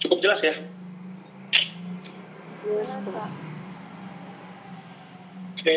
Cukup 0.00 0.16
jelas 0.24 0.40
ya? 0.40 0.56
Jelas 2.64 2.96
kok. 3.04 3.28
Oke, 5.60 5.76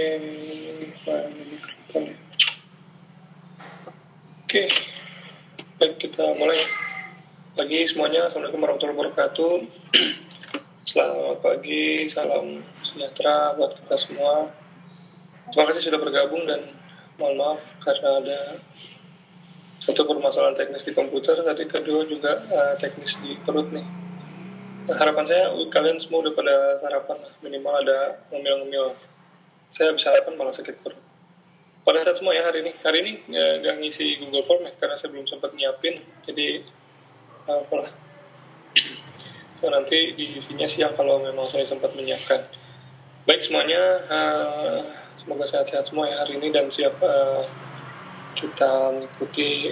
mikrofon. 0.79 2.15
Oke, 4.47 4.63
baik 5.75 5.99
kita 5.99 6.23
mulai. 6.39 6.55
Pagi 7.53 7.83
semuanya, 7.83 8.31
Assalamualaikum 8.31 8.63
warahmatullahi 8.63 8.95
wabarakatuh. 8.95 9.53
Selamat 10.89 11.43
pagi, 11.43 12.07
salam 12.07 12.63
sejahtera 12.79 13.59
buat 13.59 13.75
kita 13.75 13.95
semua. 13.99 14.47
Terima 15.51 15.67
kasih 15.67 15.91
sudah 15.91 15.99
bergabung 15.99 16.47
dan 16.47 16.71
mohon 17.19 17.35
maaf 17.35 17.59
karena 17.83 18.23
ada 18.23 18.39
satu 19.83 20.07
permasalahan 20.07 20.55
teknis 20.55 20.87
di 20.87 20.95
komputer, 20.95 21.43
tadi 21.43 21.67
kedua 21.67 22.07
juga 22.07 22.39
uh, 22.47 22.73
teknis 22.79 23.19
di 23.19 23.35
perut 23.43 23.67
nih. 23.75 24.02
Harapan 24.83 25.23
saya 25.23 25.47
kalian 25.71 25.95
semua 25.95 26.27
udah 26.27 26.35
pada 26.35 26.75
sarapan 26.83 27.15
minimal 27.39 27.71
ada 27.79 28.19
ngemil-ngemil. 28.35 28.99
Saya 29.71 29.95
bisa 29.95 30.11
sarapan 30.11 30.35
malah 30.35 30.51
sakit 30.51 30.75
perut. 30.83 30.99
Pada 31.87 32.03
saat 32.03 32.19
semua 32.19 32.35
ya 32.35 32.43
hari 32.43 32.67
ini, 32.67 32.71
hari 32.83 32.97
ini 32.99 33.11
nggak 33.31 33.79
ngisi 33.79 34.19
Google 34.19 34.43
Form 34.43 34.67
ya, 34.67 34.75
karena 34.75 34.99
saya 34.99 35.15
belum 35.15 35.27
sempat 35.27 35.55
nyiapin, 35.55 36.03
jadi 36.27 36.67
apalah. 37.47 37.91
So, 39.59 39.71
nanti 39.71 40.19
diisinya 40.19 40.67
siang 40.67 40.95
kalau 40.99 41.23
memang 41.23 41.47
saya 41.47 41.63
sempat 41.63 41.95
menyiapkan. 41.95 42.43
Baik 43.23 43.39
semuanya, 43.39 43.79
uh, 44.11 44.79
semoga 45.23 45.47
sehat-sehat 45.47 45.87
semua 45.87 46.11
ya 46.11 46.19
hari 46.19 46.39
ini 46.39 46.51
dan 46.51 46.67
siap 46.67 46.99
uh, 46.99 47.47
kita 48.35 48.99
mengikuti 48.99 49.71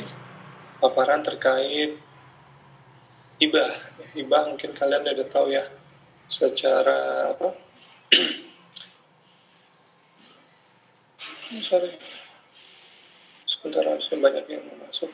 paparan 0.80 1.20
terkait 1.20 2.00
hibah. 3.44 3.76
Hibah 4.12 4.44
mungkin 4.52 4.76
kalian 4.76 5.08
udah 5.08 5.28
tahu 5.32 5.56
ya 5.56 5.64
secara 6.28 7.32
apa? 7.32 7.56
Sorry, 11.68 11.96
sebentar 13.48 13.88
harusnya 13.88 14.20
banyak 14.20 14.46
yang 14.52 14.68
masuk. 14.84 15.08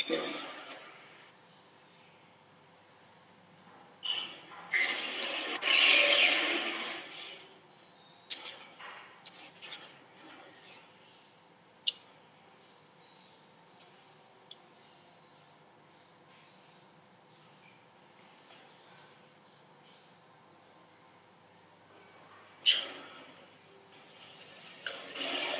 Oke. 0.00 0.16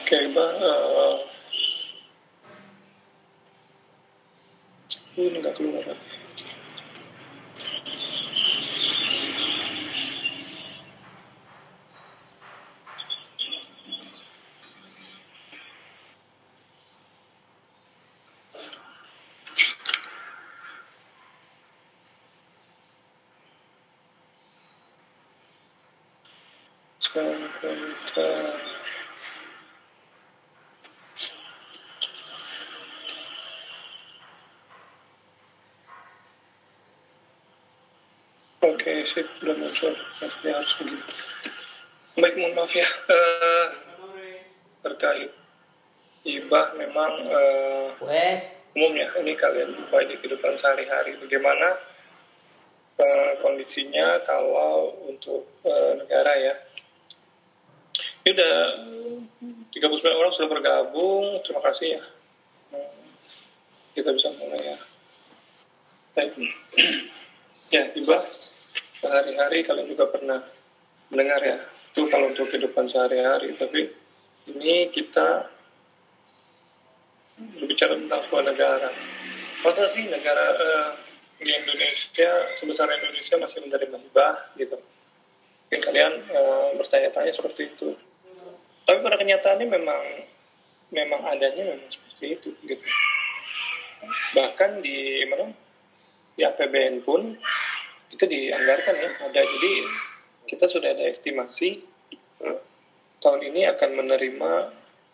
Oke, 0.04 0.20
Mbak. 0.30 0.50
eh, 0.60 1.16
ini 5.16 5.40
nggak 5.40 5.56
keluar. 5.56 5.96
Oke, 27.14 27.30
sip, 39.06 39.30
udah 39.46 39.54
muncul. 39.54 39.94
Pasti 40.18 40.50
harus 40.50 40.72
begitu. 40.82 41.06
Baik, 42.18 42.34
mohon 42.34 42.58
maaf 42.58 42.74
ya. 42.74 42.88
Eh, 43.06 43.66
terkait 44.82 45.30
ibah 46.26 46.74
memang 46.74 47.30
eh, 47.30 47.94
Wes, 48.02 48.58
umumnya 48.74 49.06
ini 49.22 49.38
kalian 49.38 49.70
jumpai 49.70 50.10
di 50.10 50.18
kehidupan 50.18 50.58
sehari-hari. 50.58 51.14
Bagaimana 51.22 51.78
eh, 52.98 53.38
kondisinya 53.38 54.18
kalau 54.26 54.98
untuk 55.06 55.46
eh, 55.62 56.02
negara 56.02 56.34
ya? 56.42 56.54
Ini 58.24 58.30
udah 58.32 58.56
39 59.68 60.20
orang 60.20 60.32
sudah 60.32 60.48
bergabung. 60.48 61.44
Terima 61.44 61.60
kasih 61.60 62.00
ya. 62.00 62.02
Kita 63.92 64.10
bisa 64.16 64.32
mulai 64.40 64.74
ya. 64.74 64.78
Baik. 66.16 66.32
ya, 67.74 67.82
ibah 67.94 68.22
sehari-hari 69.04 69.60
kalian 69.68 69.92
juga 69.92 70.08
pernah 70.08 70.40
mendengar 71.12 71.40
ya 71.44 71.58
itu 71.94 72.08
kalau 72.08 72.32
untuk 72.32 72.48
kehidupan 72.50 72.88
sehari-hari 72.88 73.52
tapi 73.54 73.86
ini 74.50 74.90
kita 74.90 75.46
berbicara 77.60 77.94
tentang 78.00 78.20
sebuah 78.26 78.44
negara 78.50 78.90
masa 79.62 79.86
sih 79.92 80.08
negara 80.08 80.44
eh, 80.58 80.88
di 81.38 81.52
Indonesia 81.54 82.50
sebesar 82.56 82.88
Indonesia 82.88 83.36
masih 83.38 83.62
menerima 83.62 83.96
hibah 84.00 84.36
gitu 84.58 84.74
mungkin 85.68 85.80
kalian 85.86 86.12
eh, 86.34 86.68
bertanya-tanya 86.80 87.30
seperti 87.30 87.70
itu 87.70 87.94
tapi 88.84 88.98
pada 89.00 89.16
kenyataannya 89.16 89.68
memang 89.68 90.02
memang 90.92 91.20
adanya 91.24 91.72
memang 91.72 91.88
seperti 91.88 92.26
itu 92.36 92.48
gitu. 92.68 92.84
Bahkan 94.36 94.84
di 94.84 95.24
mana 95.32 95.48
di 96.36 96.42
APBN 96.44 97.00
pun 97.00 97.32
itu 98.12 98.24
dianggarkan 98.28 98.94
ya 99.00 99.10
ada. 99.24 99.40
Jadi 99.40 99.72
kita 100.44 100.68
sudah 100.68 100.92
ada 100.92 101.08
estimasi 101.08 101.80
eh, 102.44 102.58
tahun 103.24 103.40
ini 103.48 103.64
akan 103.72 103.90
menerima 104.04 104.52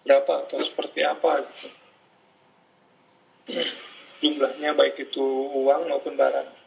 berapa 0.03 0.33
atau 0.51 0.59
seperti 0.59 1.07
apa 1.07 1.47
gitu. 1.47 1.69
Jumlahnya 4.21 4.77
baik 4.77 5.01
itu 5.01 5.25
uang 5.55 5.89
maupun 5.89 6.19
barang 6.19 6.61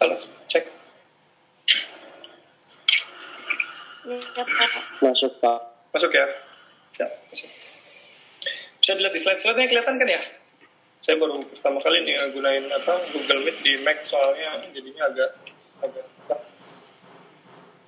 halo 0.00 0.16
cek 0.48 0.64
Ya, 0.64 0.72
Pak. 3.99 3.99
Masuk 5.00 5.32
Pak. 5.40 5.60
masuk 5.90 6.10
ya 6.14 6.26
Siap, 6.94 7.10
masuk. 7.30 7.50
bisa 8.80 8.92
dilihat 8.94 9.14
di 9.14 9.20
slide-slide-nya 9.22 9.66
kelihatan 9.70 9.98
kan 9.98 10.08
ya 10.08 10.22
saya 11.00 11.16
baru 11.16 11.40
pertama 11.40 11.80
kali 11.80 12.04
nih 12.04 12.30
gunain 12.30 12.64
apa 12.70 12.94
Google 13.10 13.40
Meet 13.42 13.56
di 13.64 13.72
Mac 13.82 14.04
soalnya 14.06 14.60
jadinya 14.70 15.08
agak 15.08 15.30
agak 15.80 16.06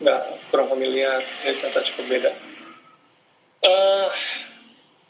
nggak 0.02 0.20
kurang 0.50 0.66
familiar 0.72 1.20
ternyata 1.44 1.80
cukup 1.92 2.04
beda 2.10 2.30
eh 3.62 4.08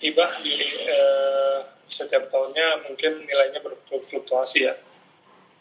hibah 0.03 0.33
di 0.45 0.55
eh, 0.85 1.59
setiap 1.89 2.29
tahunnya 2.29 2.91
mungkin 2.91 3.25
nilainya 3.25 3.61
berfluktuasi 3.63 4.69
ya 4.69 4.75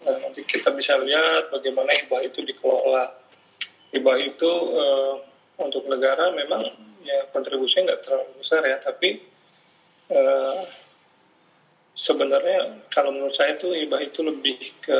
Nah, 0.02 0.18
nanti 0.18 0.42
kita 0.42 0.74
bisa 0.74 0.98
lihat 0.98 1.54
bagaimana 1.54 1.94
hibah 1.94 2.26
itu 2.26 2.42
dikelola. 2.42 3.06
Hibah 3.94 4.18
itu 4.18 4.50
eh, 4.74 5.14
untuk 5.62 5.86
negara 5.88 6.34
memang 6.34 6.66
ya 7.06 7.26
kontribusinya 7.30 7.94
nggak 7.94 8.02
terlalu 8.06 8.32
besar 8.42 8.62
ya, 8.66 8.78
tapi 8.82 9.22
eh, 10.12 10.62
sebenarnya 11.94 12.88
kalau 12.90 13.14
menurut 13.14 13.34
saya 13.36 13.56
itu 13.58 13.74
hibah 13.74 14.02
itu 14.02 14.22
lebih 14.26 14.58
ke 14.82 15.00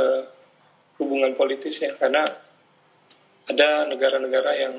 hubungan 1.02 1.34
politis 1.34 1.82
ya 1.82 1.98
karena 1.98 2.26
ada 3.50 3.90
negara-negara 3.90 4.52
yang 4.54 4.76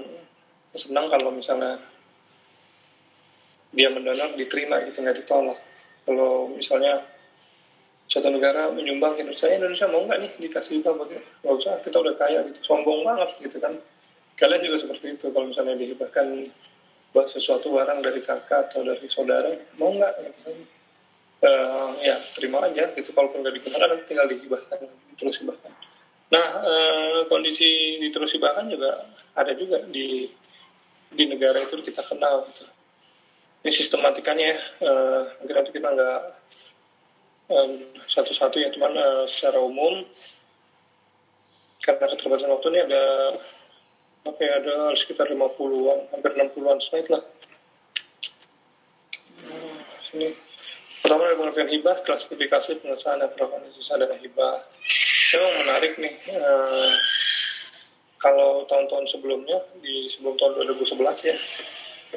senang 0.73 1.05
kalau 1.11 1.35
misalnya 1.35 1.77
dia 3.73 3.89
mendonor 3.89 4.37
diterima 4.37 4.85
gitu 4.89 5.03
nggak 5.03 5.19
ditolak. 5.25 5.59
Kalau 6.03 6.51
misalnya 6.51 7.03
satu 8.13 8.29
negara 8.29 8.69
menyumbang 8.69 9.17
Indonesia 9.17 9.49
Indonesia 9.49 9.89
mau 9.89 10.05
nggak 10.05 10.21
nih 10.21 10.33
dikasih 10.45 10.85
apa 10.85 10.93
begitu 11.01 11.25
nggak 11.41 11.55
usah 11.65 11.75
kita 11.81 11.97
udah 11.97 12.15
kaya 12.21 12.45
gitu 12.53 12.61
sombong 12.61 13.01
banget 13.09 13.31
gitu 13.41 13.57
kan 13.57 13.73
kalian 14.37 14.61
juga 14.65 14.77
seperti 14.87 15.07
itu 15.19 15.27
kalau 15.31 15.51
misalnya 15.51 15.77
dihibahkan 15.77 16.49
buat 17.13 17.29
sesuatu 17.29 17.69
barang 17.77 18.01
dari 18.01 18.21
kakak 18.25 18.73
atau 18.73 18.81
dari 18.83 19.05
saudara 19.13 19.53
mau 19.77 19.93
nggak? 19.93 20.15
Uh, 21.43 21.91
ya 22.01 22.17
terima 22.39 22.65
aja. 22.65 22.91
Gitu 22.97 23.13
kalaupun 23.13 23.45
nggak 23.45 23.61
digunakan 23.61 23.99
tinggal 24.09 24.27
dihibahkan 24.31 24.79
terus 25.19 25.37
hibahkan. 25.43 25.73
Nah 26.33 26.47
uh, 26.65 27.19
kondisi 27.29 28.01
diterus 28.01 28.33
hibahkan 28.33 28.73
juga 28.73 29.05
ada 29.37 29.53
juga 29.53 29.85
di 29.85 30.29
di 31.13 31.25
negara 31.29 31.61
itu 31.61 31.77
kita 31.85 32.01
kenal 32.09 32.49
gitu. 32.49 32.65
Ini 33.63 33.71
sistematikanya 33.71 34.53
uh, 34.83 35.23
mungkin 35.39 35.55
nanti 35.55 35.71
kita 35.71 35.89
nggak 35.93 36.21
um, 37.53 37.73
satu-satu 38.09 38.57
ya 38.59 38.73
cuman 38.73 38.93
uh, 38.97 39.25
secara 39.29 39.61
umum 39.61 40.03
karena 41.83 42.07
keterbatasan 42.15 42.51
waktu 42.51 42.69
ini 42.73 42.81
ada 42.87 43.05
apa 44.23 44.39
ya 44.39 44.53
ada 44.63 44.77
sekitar 44.95 45.27
50-an 45.35 45.99
hampir 46.15 46.31
60-an 46.39 46.79
slide 46.79 47.11
lah. 47.11 47.23
Hmm, 49.43 49.79
sini. 50.07 50.31
Pertama 51.03 51.27
ada 51.27 51.35
pengertian 51.35 51.71
hibah 51.75 51.99
klasifikasi 52.07 52.79
pengesahan 52.79 53.19
dan 53.19 53.35
penerapan 53.35 53.67
sisa 53.75 53.99
dana 53.99 54.15
hibah. 54.15 54.63
Memang 55.35 55.53
menarik 55.67 55.99
nih 55.99 56.15
uh, 56.39 56.95
kalau 58.23 58.63
tahun-tahun 58.71 59.11
sebelumnya 59.11 59.59
di 59.83 60.07
sebelum 60.07 60.39
tahun 60.39 60.71
2011 60.79 61.03
ya 61.27 61.37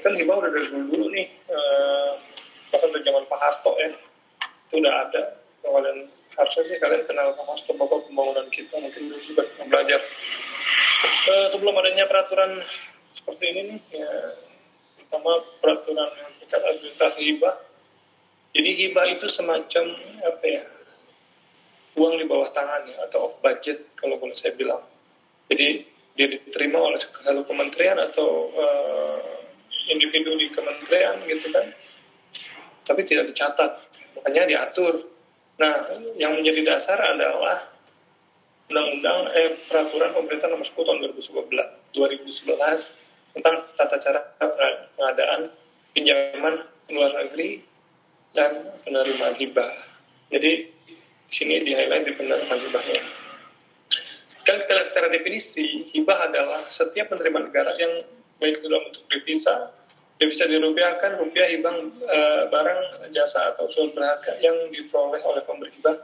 kan 0.03 0.13
hibah 0.13 0.35
udah 0.37 0.51
dari 0.53 0.67
dulu 0.69 0.85
dulu 0.91 1.05
nih 1.09 1.27
uh, 1.49 2.21
bahkan 2.69 2.93
dari 2.93 3.03
zaman 3.07 3.25
Pak 3.25 3.39
Harto 3.41 3.73
ya 3.81 3.89
itu 4.69 4.73
udah 4.77 4.93
ada. 5.09 5.23
Kalian 5.65 6.05
harusnya 6.37 6.63
sih 6.69 6.77
kalian 6.77 7.03
kenal 7.09 7.33
Pak 7.33 7.45
Harto 7.49 7.71
bapak 7.73 8.05
pembangunan 8.05 8.45
kita 8.53 8.77
mungkin 8.77 9.09
juga 9.25 9.49
belajar 9.65 9.97
uh, 11.05 11.47
sebelum 11.49 11.77
adanya 11.77 12.09
peraturan 12.09 12.61
seperti 13.15 13.43
ini 13.53 13.61
nih 13.71 13.79
ya 14.01 14.11
pertama 14.99 15.39
peraturan 15.61 16.09
yang 16.17 16.31
terkait 16.41 16.63
administrasi 16.65 17.19
hibah. 17.21 17.55
Jadi 18.55 18.69
hibah 18.71 19.05
itu 19.11 19.27
semacam 19.27 19.85
apa 20.23 20.45
ya 20.47 20.63
uang 21.95 22.19
di 22.19 22.25
bawah 22.27 22.51
tangan 22.51 22.83
ya, 22.87 23.07
atau 23.07 23.31
off 23.31 23.35
budget 23.39 23.87
kalau 23.95 24.19
boleh 24.19 24.35
saya 24.35 24.51
bilang. 24.55 24.83
Jadi 25.47 25.85
dia 26.15 26.27
diterima 26.31 26.79
oleh 26.79 26.99
satu 26.99 27.43
kementerian 27.43 27.99
atau 27.99 28.49
uh, 28.55 29.39
individu 29.91 30.35
di 30.39 30.47
kementerian 30.51 31.19
gitu 31.27 31.51
kan. 31.51 31.67
Tapi 32.87 33.01
tidak 33.03 33.35
dicatat 33.35 33.71
makanya 34.19 34.43
diatur. 34.47 35.05
Nah 35.59 35.75
yang 36.15 36.39
menjadi 36.39 36.75
dasar 36.75 36.97
adalah 36.99 37.74
undang-undang 38.69 39.29
eh, 39.37 39.61
peraturan 39.69 40.11
pemerintah 40.13 40.49
nomor 40.49 40.65
10 40.65 40.73
tahun 40.73 40.97
2011 41.13 41.93
2011 41.93 43.37
tentang 43.37 43.55
tata 43.77 43.95
cara 43.99 44.19
pengadaan 44.95 45.51
pinjaman 45.93 46.65
luar 46.89 47.11
negeri 47.13 47.61
dan 48.35 48.75
penerimaan 48.83 49.35
hibah. 49.39 49.71
Jadi 50.31 50.51
di 51.25 51.33
sini 51.33 51.63
di 51.63 51.71
highlight 51.71 52.05
di 52.05 52.13
penerimaan 52.13 52.59
hibahnya. 52.59 53.01
Kalau 54.45 54.61
kita 54.61 54.73
lihat 54.77 54.87
secara 54.87 55.07
definisi 55.09 55.65
hibah 55.89 56.29
adalah 56.29 56.61
setiap 56.69 57.09
penerimaan 57.09 57.49
negara 57.49 57.73
yang 57.81 58.05
baik 58.37 58.61
itu 58.61 58.67
dalam 58.69 58.85
bentuk 58.91 59.03
devisa, 59.09 59.73
devisa 60.21 60.45
dirupiahkan, 60.45 61.17
rupiah 61.17 61.49
hibang 61.49 61.89
e, 61.97 62.19
barang, 62.53 63.09
jasa 63.09 63.55
atau 63.55 63.65
suatu 63.65 63.97
berharga 63.97 64.37
yang 64.45 64.53
diperoleh 64.69 65.23
oleh 65.25 65.41
pemberi 65.49 65.73
hibah 65.81 65.97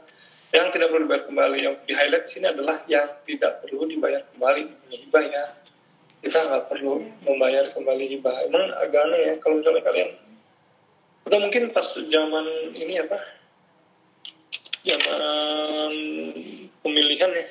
yang 0.52 0.68
tidak 0.70 0.88
perlu 0.92 1.08
dibayar 1.08 1.24
kembali. 1.26 1.58
Yang 1.64 1.74
di 1.88 1.92
highlight 1.96 2.26
sini 2.28 2.46
adalah 2.52 2.76
yang 2.86 3.08
tidak 3.24 3.64
perlu 3.64 3.88
dibayar 3.88 4.22
kembali. 4.36 4.62
Hibah 4.92 5.24
ya, 5.24 5.44
kita 6.20 6.38
nggak 6.44 6.64
perlu 6.68 6.92
membayar 7.24 7.64
kembali 7.72 8.04
hibah. 8.16 8.36
Emang 8.46 8.68
agak 8.76 9.00
aneh 9.08 9.20
ya 9.32 9.34
kalau 9.40 9.58
misalnya 9.58 9.82
kalian 9.82 10.10
atau 11.22 11.38
mungkin 11.38 11.70
pas 11.70 11.86
zaman 11.86 12.46
ini 12.74 12.98
apa 12.98 13.18
zaman 14.82 15.92
pemilihan 16.82 17.30
ya 17.30 17.46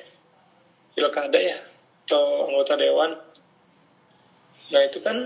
pilkada 0.92 1.40
ya 1.40 1.56
atau 2.04 2.52
anggota 2.52 2.76
dewan 2.76 3.16
Nah 4.72 4.88
itu 4.88 5.04
kan 5.04 5.16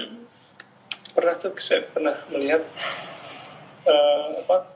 pernah 1.14 1.34
tuh 1.38 1.54
saya 1.62 1.86
pernah 1.90 2.18
melihat 2.34 2.66
uh, 3.86 4.42
apa 4.42 4.66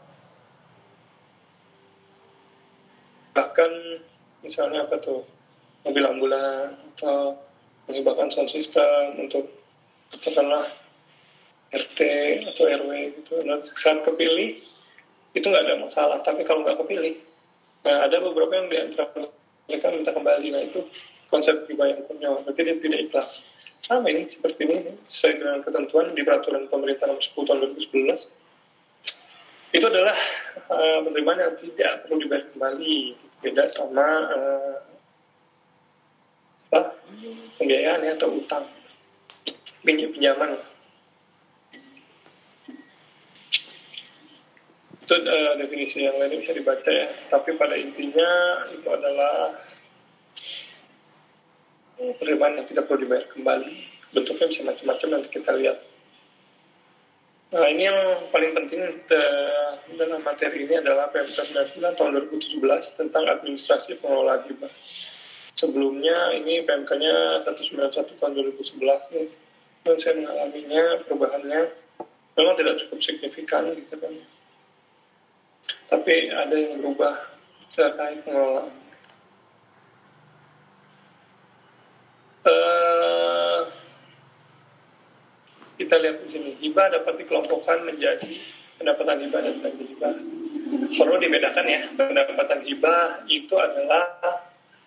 bahkan 3.33 3.71
misalnya 4.41 4.87
apa 4.89 4.99
tuh 5.01 5.25
mobil 5.87 6.05
ambulan 6.05 6.77
atau 6.97 7.41
menghibahkan 7.89 8.29
sound 8.31 8.51
system 8.53 9.17
untuk 9.19 9.49
katakanlah 10.13 10.69
RT 11.71 12.01
atau 12.51 12.65
RW 12.67 12.91
gitu. 13.23 13.41
Nah, 13.47 13.63
saat 13.63 14.03
kepilih 14.03 14.59
itu 15.31 15.47
nggak 15.47 15.63
ada 15.63 15.79
masalah, 15.79 16.19
tapi 16.27 16.43
kalau 16.43 16.67
nggak 16.67 16.83
kepilih, 16.83 17.15
nah 17.87 18.03
ada 18.03 18.19
beberapa 18.19 18.51
yang 18.59 18.67
di 18.67 18.77
antara 18.83 19.31
mereka 19.71 19.87
minta 19.95 20.11
kembali. 20.11 20.47
Nah 20.51 20.63
itu 20.67 20.83
konsep 21.31 21.71
hibah 21.71 21.95
yang 21.95 22.03
konyol, 22.11 22.43
berarti 22.43 22.61
dia 22.67 22.75
tidak 22.83 23.01
ikhlas 23.07 23.47
sama 23.81 24.11
ini 24.11 24.27
seperti 24.27 24.67
ini 24.67 24.77
sesuai 25.07 25.35
dengan 25.41 25.59
ketentuan 25.63 26.07
di 26.13 26.21
peraturan 26.27 26.67
pemerintah 26.67 27.07
nomor 27.07 27.23
10 27.23 27.49
tahun 27.49 27.59
2011 27.79 28.40
itu 29.71 29.85
adalah 29.87 30.17
uh, 30.71 30.99
penerimaan 31.07 31.47
yang 31.47 31.55
tidak 31.55 32.05
perlu 32.05 32.19
dibayar 32.23 32.45
kembali 32.51 32.99
beda 33.41 33.65
sama 33.71 34.07
uh, 34.35 34.75
apa 36.71 36.81
pembiayaan 37.59 38.07
ya, 38.07 38.15
atau 38.15 38.31
utang 38.35 38.67
pinjaman 39.83 40.59
itu 45.01 45.15
uh, 45.17 45.53
definisi 45.59 46.07
yang 46.07 46.15
lain 46.19 46.39
bisa 46.39 46.55
dibaca 46.55 46.91
ya 46.91 47.11
tapi 47.31 47.59
pada 47.59 47.75
intinya 47.75 48.31
itu 48.71 48.87
adalah 48.87 49.55
penerimaan 52.19 52.57
yang 52.63 52.67
tidak 52.67 52.89
perlu 52.89 53.05
dibayar 53.05 53.25
kembali. 53.29 53.77
Bentuknya 54.11 54.47
bisa 54.49 54.63
macam-macam 54.65 55.09
nanti 55.13 55.29
kita 55.29 55.53
lihat. 55.55 55.79
Nah 57.51 57.67
ini 57.67 57.83
yang 57.83 58.31
paling 58.31 58.55
penting 58.55 59.03
dalam 59.99 60.23
materi 60.23 60.71
ini 60.71 60.79
adalah 60.79 61.11
PMK 61.11 61.51
99 61.51 61.99
tahun 61.99 62.11
2017 62.31 62.63
tentang 62.95 63.27
administrasi 63.27 63.99
pengelolaan 63.99 64.47
hibah. 64.47 64.71
Sebelumnya 65.59 66.31
ini 66.39 66.63
PMK-nya 66.63 67.43
191 67.43 67.91
tahun 68.23 68.33
2011 68.55 69.15
nih. 69.19 69.29
Dan 69.81 69.97
saya 69.99 70.15
mengalaminya 70.23 70.83
perubahannya 71.03 71.61
memang 72.39 72.55
tidak 72.55 72.79
cukup 72.87 72.99
signifikan 73.03 73.67
gitu 73.75 73.99
kan. 73.99 74.15
Tapi 75.91 76.31
ada 76.31 76.55
yang 76.55 76.79
berubah 76.79 77.19
terkait 77.75 78.23
pengelolaan 78.23 78.71
uh, 82.47 82.90
kita 85.91 86.07
lihat 86.07 86.23
di 86.23 86.31
sini 86.31 86.51
hibah 86.63 86.87
dapat 86.87 87.19
dikelompokkan 87.19 87.83
menjadi 87.83 88.39
pendapatan 88.79 89.27
hibah 89.27 89.43
dan 89.43 89.55
belanja 89.59 89.85
hibah. 89.91 90.15
Perlu 90.95 91.19
dibedakan 91.19 91.67
ya, 91.67 91.81
pendapatan 91.99 92.63
hibah 92.63 93.27
itu 93.27 93.59
adalah 93.59 94.07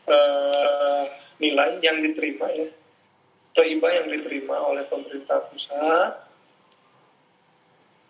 uh, 0.07 1.03
nilai 1.43 1.83
yang 1.83 1.99
diterima 1.99 2.47
ya, 2.55 2.71
atau 3.51 3.67
hibah 3.67 3.91
yang 3.99 4.15
diterima 4.15 4.55
oleh 4.63 4.87
pemerintah 4.87 5.43
pusat. 5.51 6.23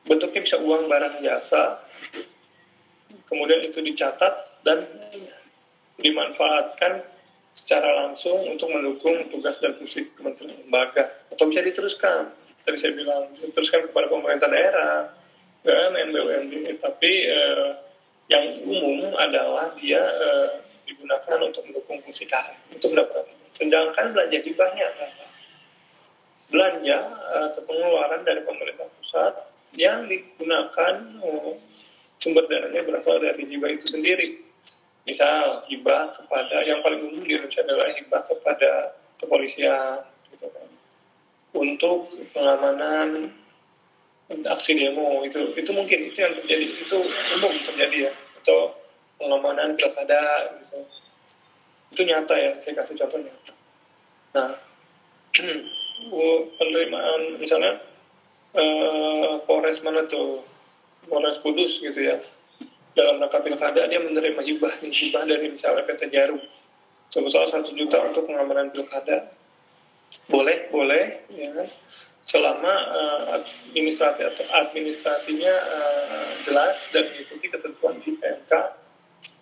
Bentuknya 0.06 0.46
bisa 0.46 0.62
uang, 0.62 0.86
barang, 0.86 1.26
jasa. 1.26 1.82
Kemudian 3.26 3.74
itu 3.74 3.82
dicatat 3.82 4.62
dan 4.62 4.86
dimanfaatkan 5.98 7.02
secara 7.58 8.06
langsung 8.06 8.38
untuk 8.54 8.70
mendukung 8.70 9.18
tugas 9.34 9.58
dan 9.58 9.82
fungsi 9.82 10.14
kementerian 10.14 10.62
lembaga 10.62 11.10
atau 11.34 11.50
bisa 11.50 11.66
diteruskan 11.66 12.43
tadi 12.64 12.78
saya 12.80 12.92
bilang 12.96 13.32
diteruskan 13.38 13.92
kepada 13.92 14.08
pemerintah 14.08 14.48
daerah 14.50 15.12
BUMN 15.64 16.08
BUMD 16.12 16.54
tapi 16.80 17.12
eh, 17.28 17.70
yang 18.32 18.64
umum 18.64 19.14
adalah 19.20 19.72
dia 19.80 20.00
eh, 20.00 20.50
digunakan 20.88 21.40
untuk 21.44 21.64
mendukung 21.68 22.00
fungsi 22.04 22.28
KR 22.28 22.56
untuk 22.76 22.96
mendapatkan 22.96 23.28
sedangkan 23.54 24.16
belanja 24.16 24.40
hibahnya 24.42 24.84
adalah 24.90 25.30
belanja 26.54 26.98
eh, 27.34 27.44
atau 27.50 27.62
pengeluaran 27.66 28.22
dari 28.22 28.42
pemerintah 28.46 28.88
pusat 29.00 29.34
yang 29.74 30.06
digunakan 30.06 30.94
eh, 31.22 31.54
sumber 32.22 32.46
dananya 32.46 32.86
berasal 32.86 33.18
dari 33.20 33.44
hibah 33.50 33.74
itu 33.74 33.90
sendiri. 33.90 34.40
Misal 35.04 35.68
hibah 35.68 36.16
kepada 36.16 36.64
yang 36.64 36.80
paling 36.80 37.12
umum 37.12 37.28
di 37.28 37.36
Indonesia 37.36 37.60
adalah 37.66 37.92
hibah 37.92 38.22
kepada 38.24 38.72
kepolisian 39.20 40.00
gitu 40.32 40.48
kan 40.48 40.68
untuk 41.54 42.12
pengamanan 42.34 43.32
aksi 44.30 44.72
demo. 44.76 45.22
Itu 45.26 45.54
itu 45.54 45.72
mungkin 45.72 46.12
itu 46.12 46.20
yang 46.20 46.34
terjadi. 46.34 46.66
Itu 46.84 46.98
umum 47.40 47.54
terjadi 47.66 48.10
ya. 48.10 48.14
Atau 48.42 48.84
pengamanan 49.24 49.80
pilkada 49.80 50.52
gitu. 50.60 50.80
Itu 51.94 52.02
nyata 52.10 52.36
ya 52.36 52.52
saya 52.60 52.74
kasih 52.82 52.98
contoh 52.98 53.22
nyata 53.22 53.54
nah 54.34 54.50
penerimaan 56.58 57.38
misalnya 57.38 57.78
eh, 58.58 59.38
Polres 59.46 59.78
mana 59.86 60.10
tuh? 60.10 60.42
Polres 61.06 61.38
Kudus 61.44 61.78
gitu 61.84 62.00
ya. 62.02 62.18
Dalam 62.94 63.22
rangka 63.22 63.42
pilkada 63.42 63.90
dia 63.90 64.02
menerima 64.02 64.42
hibah 64.42 64.74
hibah 64.82 65.24
dari 65.26 65.54
misalnya 65.54 65.86
PT 65.86 66.14
Jarum. 66.14 66.42
Sebesar 67.14 67.46
satu 67.46 67.78
juta 67.78 68.02
untuk 68.10 68.26
pengamanan 68.26 68.74
pilkada 68.74 69.30
boleh 70.28 70.70
boleh. 70.70 71.04
Ya 71.34 71.50
kan? 71.54 71.68
Selama 72.24 72.74
uh, 72.88 73.24
administrasi 73.36 74.24
atau 74.24 74.46
administrasinya 74.56 75.54
uh, 75.54 76.30
jelas 76.48 76.88
dan 76.96 77.12
mengikuti 77.12 77.52
ketentuan 77.52 78.00
di 78.00 78.16
PMK 78.16 78.54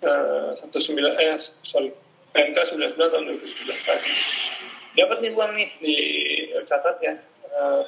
uh, 0.02 0.58
sembilan 0.58 1.14
eh 1.22 1.38
sorry 1.62 1.94
PMK 2.34 2.58
99 2.74 2.98
tahun 2.98 3.24
2017 3.38 3.86
tadi 3.86 4.12
dapat 4.98 5.18
nih 5.24 5.32
uang 5.32 5.52
nih 5.56 5.70
dicatat 5.80 6.96
ya. 7.00 7.16
Uh, 7.52 7.84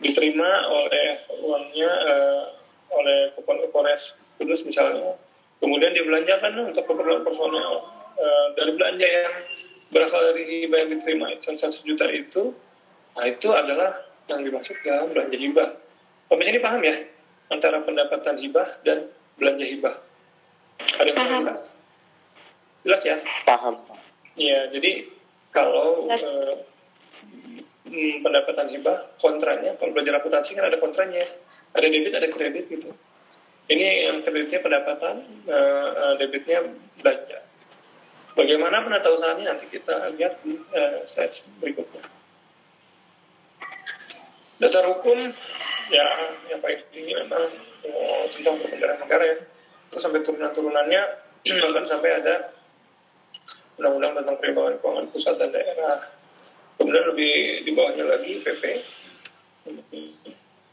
diterima 0.00 0.48
oleh 0.68 1.20
uangnya 1.44 1.90
uh, 2.08 2.44
oleh 2.96 3.36
Polres 3.44 4.16
Kudus 4.40 4.64
misalnya. 4.64 5.16
Kemudian 5.60 5.92
dibelanjakan 5.92 6.56
untuk 6.72 6.88
keperluan 6.88 7.20
personel 7.20 7.84
uh, 8.16 8.46
dari 8.56 8.72
belanja 8.80 9.04
yang 9.04 9.34
berasal 9.90 10.22
dari 10.32 10.64
hibah 10.64 10.78
yang 10.86 10.90
diterima 10.96 11.26
satu 11.42 11.82
juta 11.82 12.06
itu 12.10 12.54
nah 13.10 13.26
itu 13.26 13.50
adalah 13.50 14.10
yang 14.30 14.46
dimaksud 14.46 14.78
dalam 14.86 15.10
belanja 15.10 15.36
hibah. 15.36 15.68
Komisi 16.30 16.54
ini 16.54 16.62
paham 16.62 16.82
ya 16.86 16.94
antara 17.50 17.82
pendapatan 17.82 18.38
hibah 18.38 18.78
dan 18.86 19.10
belanja 19.34 19.66
hibah? 19.66 19.94
Ada 20.78 21.10
yang 21.10 21.42
jelas? 21.42 21.62
Jelas 22.86 23.02
ya? 23.02 23.16
Paham. 23.42 23.82
Iya, 24.38 24.70
jadi 24.70 25.10
kalau 25.50 26.06
eh, 26.06 26.54
hmm, 27.90 28.22
pendapatan 28.22 28.70
hibah 28.70 29.18
kontranya 29.18 29.74
kalau 29.76 29.90
belajar 29.90 30.22
akuntansi 30.22 30.54
kan 30.54 30.70
ada 30.70 30.78
kontranya. 30.78 31.26
Ada 31.70 31.86
debit 31.86 32.14
ada 32.14 32.26
kredit 32.30 32.66
gitu. 32.66 32.90
Ini 33.70 34.10
yang 34.10 34.26
kreditnya 34.26 34.58
pendapatan 34.58 35.22
uh, 35.46 36.18
debitnya 36.18 36.66
belanja 36.98 37.38
bagaimana 38.34 38.84
penata 38.84 39.08
usahanya 39.10 39.54
nanti 39.54 39.66
kita 39.70 40.12
lihat 40.14 40.42
di 40.44 40.56
uh, 40.56 41.02
slide 41.06 41.34
berikutnya. 41.58 42.02
Dasar 44.60 44.84
hukum 44.84 45.32
ya 45.88 46.06
yang 46.52 46.60
paling 46.60 46.84
tinggi 46.92 47.16
memang 47.16 47.48
oh, 47.88 48.28
tentang 48.28 48.60
perbedaan 48.60 49.00
negara 49.00 49.24
ya. 49.24 49.36
Terus 49.90 50.02
sampai 50.04 50.20
turunan-turunannya 50.22 51.02
bahkan 51.64 51.84
sampai 51.88 52.10
ada 52.20 52.54
undang-undang 53.80 54.20
tentang 54.20 54.36
perimbangan 54.36 54.74
keuangan 54.78 55.06
pusat 55.08 55.34
dan 55.40 55.50
daerah. 55.50 55.96
Kemudian 56.76 57.04
lebih 57.12 57.64
di 57.64 57.70
bawahnya 57.72 58.04
lagi 58.08 58.40
PP 58.44 58.64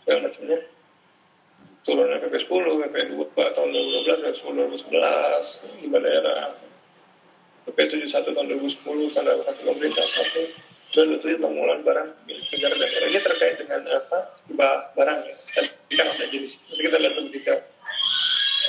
segala 0.04 0.20
macamnya. 0.28 0.60
Turunnya 1.88 2.20
PP 2.20 2.36
10, 2.36 2.84
PP 2.84 2.96
2 3.16 3.56
tahun 3.56 3.68
2012, 3.72 4.24
PP 4.28 4.36
10 4.44 4.92
2011 4.92 5.80
di 5.80 5.88
daerah 5.88 6.67
PP 7.68 8.08
71 8.08 8.32
tahun 8.32 8.48
2010 8.64 9.12
standar 9.12 9.34
operasi 9.44 9.62
pemerintah 9.68 10.06
satu 10.08 10.42
dan 10.96 11.20
itu 11.20 11.36
pengelolaan 11.36 11.84
barang 11.84 12.10
negara 12.32 12.76
daerah 12.80 13.08
ini 13.12 13.20
terkait 13.20 13.56
dengan 13.60 13.84
apa? 13.92 14.40
Barang 14.96 15.20
ya. 15.28 15.36
Kita 15.92 16.04
ada 16.04 16.26
jenis. 16.32 16.64
Nanti 16.72 16.82
kita 16.88 16.98
lihat 16.98 17.14
lebih 17.20 17.32
detail. 17.36 17.60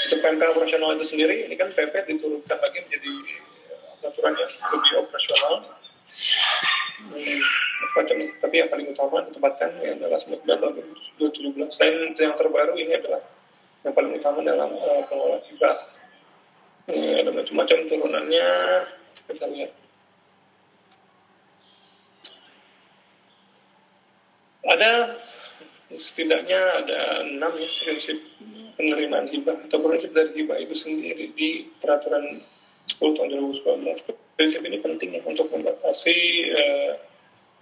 Untuk 0.08 0.18
PMK 0.18 0.42
operasional 0.50 0.98
itu 0.98 1.06
sendiri 1.06 1.46
ini 1.46 1.54
kan 1.54 1.70
PP 1.70 1.94
diturunkan 2.10 2.58
lagi 2.58 2.78
menjadi 2.82 3.10
aturan 4.02 4.34
yang 4.34 4.50
lebih 4.50 4.92
operasional. 5.06 5.54
Macam 7.94 8.16
tapi 8.42 8.54
yang 8.58 8.68
paling 8.70 8.86
utama 8.90 9.22
ditempatkan 9.30 9.70
yang 9.78 10.02
adalah 10.02 10.18
tahun 10.18 10.74
2017 11.22 11.70
selain 11.70 12.14
yang 12.18 12.34
terbaru 12.34 12.74
ini 12.74 12.98
adalah 12.98 13.22
yang 13.86 13.94
paling 13.94 14.12
utama 14.18 14.42
dalam 14.42 14.70
uh, 14.74 15.02
pengelolaan 15.06 15.42
hibah 15.46 15.76
ini 16.88 17.20
ada 17.20 17.30
macam-macam 17.32 17.78
turunannya. 17.84 18.48
Kita 19.28 19.46
lihat. 19.52 19.72
Ada 24.68 24.92
setidaknya 25.96 26.60
ada 26.84 27.24
enam 27.24 27.56
ya 27.56 27.68
prinsip 27.68 28.20
penerimaan 28.76 29.32
hibah 29.32 29.64
atau 29.64 29.80
prinsip 29.80 30.12
dari 30.12 30.36
hibah 30.36 30.60
itu 30.60 30.76
sendiri 30.76 31.32
di 31.32 31.72
peraturan 31.80 32.44
10 33.00 33.16
tahun 33.16 33.28
2019 33.64 34.36
prinsip 34.36 34.60
ini 34.62 34.78
penting 34.78 35.16
ya 35.16 35.22
untuk 35.24 35.48
membatasi 35.48 36.16
eh, 36.52 36.92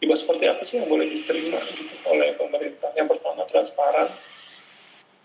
hibah 0.03 0.19
seperti 0.19 0.45
apa 0.51 0.63
sih 0.67 0.77
yang 0.83 0.91
boleh 0.91 1.09
diterima 1.09 1.57
gitu, 1.73 1.95
oleh 2.11 2.37
pemerintah. 2.37 2.93
Yang 2.93 3.17
pertama 3.17 3.49
transparan, 3.49 4.13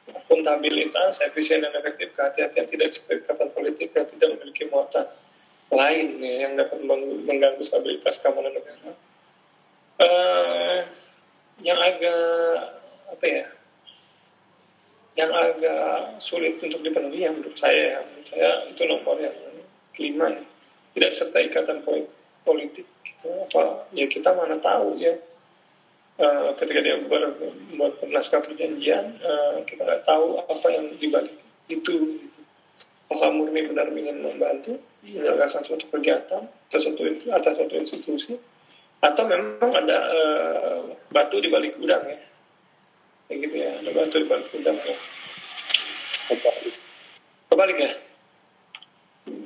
akuntabilitas, 0.09 1.21
efisien 1.21 1.61
dan 1.61 1.73
efektif, 1.77 2.15
kehati-hatian, 2.17 2.65
tidak 2.65 2.87
kesepakatan 2.89 3.49
politik 3.53 3.93
dan 3.93 4.09
tidak 4.09 4.27
memiliki 4.37 4.65
muatan 4.71 5.05
lain 5.71 6.07
ya, 6.19 6.49
yang 6.49 6.53
dapat 6.57 6.79
mengganggu 7.27 7.63
stabilitas 7.63 8.17
keamanan 8.19 8.51
negara. 8.57 8.91
Uh, 10.01 10.81
yang 11.61 11.77
agak 11.77 12.81
apa 13.13 13.25
ya, 13.29 13.45
yang 15.13 15.31
agak 15.31 16.17
sulit 16.17 16.57
untuk 16.57 16.81
dipenuhi 16.81 17.23
ya 17.23 17.31
menurut 17.31 17.53
saya, 17.53 17.99
ya, 17.99 17.99
menurut 18.01 18.27
saya 18.27 18.49
itu 18.67 18.83
nomor 18.89 19.15
yang 19.21 19.35
kelima 19.93 20.27
ya. 20.33 20.43
Tidak 20.91 21.11
serta 21.15 21.39
ikatan 21.39 21.87
politik 22.43 22.83
gitu. 23.07 23.31
Apa 23.47 23.87
ya 23.95 24.09
kita 24.11 24.35
mana 24.35 24.59
tahu 24.59 24.99
ya 24.99 25.15
uh, 26.21 26.53
ketika 26.55 26.79
dia 26.85 26.95
membuat 27.01 27.97
naskah 28.07 28.39
perjanjian 28.45 29.17
uh, 29.19 29.59
kita 29.65 29.81
nggak 29.81 30.03
tahu 30.05 30.37
apa 30.39 30.67
yang 30.69 30.85
dibalik 31.01 31.33
itu 31.67 32.21
gitu. 32.21 32.39
apakah 33.09 33.29
murni 33.33 33.65
benar 33.67 33.89
ingin 33.91 34.21
membantu 34.21 34.77
menyelenggarakan 35.01 35.65
suatu 35.65 35.85
kegiatan 35.89 36.45
atau 36.45 36.79
satu 36.79 37.01
atas 37.33 37.53
satu 37.57 37.73
institusi 37.75 38.37
atau 39.01 39.23
memang 39.25 39.71
ada 39.73 39.97
uh, 40.13 40.79
batu 41.09 41.41
di 41.41 41.49
balik 41.49 41.81
gudang 41.81 42.05
ya 42.05 42.19
kayak 43.27 43.37
gitu 43.49 43.55
ya 43.57 43.71
ada 43.81 43.89
batu 43.97 44.15
di 44.21 44.27
balik 44.29 44.47
gudang 44.53 44.77
ya 44.77 44.97
kebalik 47.49 47.79
ya 47.81 47.91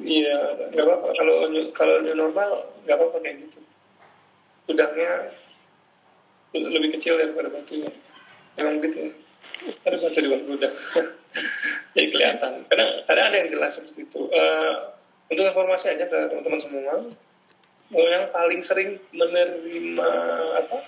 Iya, 0.06 0.70
nggak 0.72 0.86
apa-apa. 0.86 1.08
Kalau 1.18 1.36
kalau 1.74 1.96
new 2.06 2.16
normal 2.16 2.50
nggak 2.86 2.96
apa-apa 2.96 3.18
kayak 3.26 3.38
gitu. 3.44 3.60
Udangnya 4.72 5.34
lebih 6.76 6.96
kecil 6.96 7.20
daripada 7.20 7.52
batunya. 7.52 7.92
Emang 8.56 8.80
gitu 8.84 9.10
ya. 9.10 9.12
Ada 9.86 9.96
batu 10.02 10.18
di 10.24 10.30
bawah 10.32 10.56
udang. 10.56 10.76
Jadi 11.96 12.08
kelihatan. 12.12 12.52
Kadang, 12.72 12.90
kadang 13.06 13.26
ada 13.30 13.36
yang 13.36 13.50
jelas 13.52 13.76
seperti 13.76 14.08
itu. 14.08 14.32
Uh, 14.32 14.96
untuk 15.28 15.44
informasi 15.46 15.92
aja 15.92 16.06
ke 16.08 16.18
teman-teman 16.32 16.62
semua, 16.62 16.94
yang 17.94 18.26
paling 18.34 18.62
sering 18.66 18.98
menerima 19.14 20.10
apa 20.58 20.82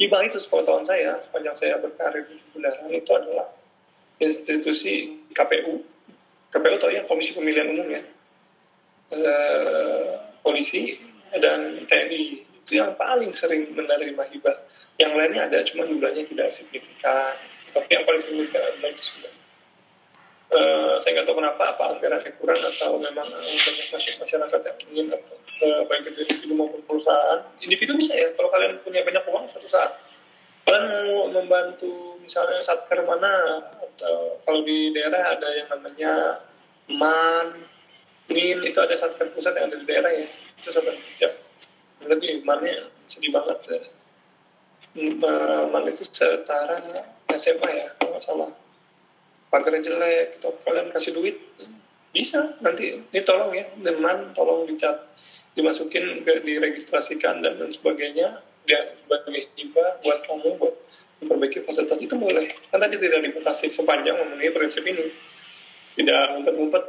hibah 0.00 0.24
itu 0.24 0.40
sepengetahuan 0.40 0.84
saya 0.88 1.20
sepanjang 1.20 1.56
saya 1.56 1.74
berkarir 1.80 2.24
di 2.28 2.36
kendaraan 2.52 2.92
itu 2.92 3.10
adalah 3.12 3.48
institusi 4.20 5.20
KPU 5.36 5.84
KPU 6.52 6.76
tahu 6.80 6.92
ya 6.92 7.04
Komisi 7.04 7.36
Pemilihan 7.36 7.68
Umum 7.76 7.88
ya 7.92 8.02
e, 9.12 9.32
polisi 10.40 10.96
dan 11.36 11.84
TNI 11.84 12.45
itu 12.66 12.82
yang 12.82 12.98
paling 12.98 13.30
sering 13.30 13.70
menerima 13.78 14.26
hibah. 14.26 14.58
Yang 14.98 15.12
lainnya 15.14 15.42
ada 15.46 15.62
cuma 15.62 15.86
jumlahnya 15.86 16.26
tidak 16.26 16.50
signifikan. 16.50 17.38
Tapi 17.70 17.86
yang 17.94 18.02
paling 18.02 18.26
signifikan 18.26 18.58
adalah 18.58 18.90
itu 18.90 19.02
sudah. 19.06 19.32
E, 20.50 20.60
saya 20.98 21.10
nggak 21.14 21.26
tahu 21.30 21.38
kenapa 21.38 21.62
apa 21.62 21.84
anggarannya 21.94 22.30
kurang 22.42 22.58
atau 22.58 22.98
memang 22.98 23.30
banyak 23.30 23.86
masyarakat 24.18 24.60
yang 24.66 24.78
ingin 24.90 25.06
atau 25.14 25.38
e, 25.62 25.66
baik 25.86 26.10
itu 26.10 26.26
individu 26.26 26.54
maupun 26.58 26.82
perusahaan. 26.90 27.38
Individu 27.62 27.94
bisa 27.94 28.18
ya 28.18 28.34
kalau 28.34 28.50
kalian 28.50 28.82
punya 28.82 29.06
banyak 29.06 29.22
uang 29.30 29.46
suatu 29.46 29.70
saat. 29.70 30.02
Kalian 30.66 30.90
mau 30.90 31.30
membantu 31.30 32.18
misalnya 32.18 32.58
satker 32.58 33.06
mana 33.06 33.62
atau 33.78 34.42
kalau 34.42 34.66
di 34.66 34.90
daerah 34.90 35.38
ada 35.38 35.48
yang 35.54 35.70
namanya 35.70 36.42
man 36.90 37.62
min 38.26 38.58
itu 38.66 38.78
ada 38.82 38.98
satker 38.98 39.30
pusat 39.30 39.54
yang 39.54 39.70
ada 39.70 39.78
di 39.78 39.86
daerah 39.86 40.10
ya. 40.10 40.26
Itu 40.58 40.74
sampai 40.74 40.98
lebih 42.04 42.44
mannya 42.44 42.92
sedih 43.08 43.32
banget 43.32 43.58
ya. 43.70 43.80
man 45.68 45.84
itu 45.88 46.04
setara 46.08 46.80
SMA 47.32 47.70
ya 47.72 47.88
kalau 48.00 48.20
salah. 48.20 48.52
Pagarnya 49.52 49.84
jelek 49.84 50.40
atau 50.40 50.52
kalian 50.66 50.90
kasih 50.92 51.12
duit 51.16 51.36
bisa 52.16 52.56
nanti 52.64 52.96
ini 52.96 53.20
tolong 53.20 53.52
ya 53.52 53.68
teman 53.84 54.32
tolong 54.32 54.64
dicat 54.64 55.04
dimasukin 55.52 56.24
ke 56.24 56.40
diregistrasikan 56.44 57.44
dan 57.44 57.60
lain 57.60 57.72
sebagainya. 57.72 58.40
Dia 58.66 58.96
sebagai 58.98 59.46
hibah 59.54 60.02
buat 60.02 60.18
kamu 60.26 60.58
buat 60.58 60.74
memperbaiki 61.22 61.64
fasilitas 61.64 62.00
itu 62.02 62.16
boleh. 62.16 62.50
Kan 62.72 62.82
tadi 62.82 62.96
tidak 62.98 63.24
dibatasi 63.24 63.72
sepanjang 63.72 64.16
memenuhi 64.16 64.50
prinsip 64.52 64.82
ini. 64.84 65.12
Tidak 65.96 66.36
ngumpet-ngumpet 66.36 66.84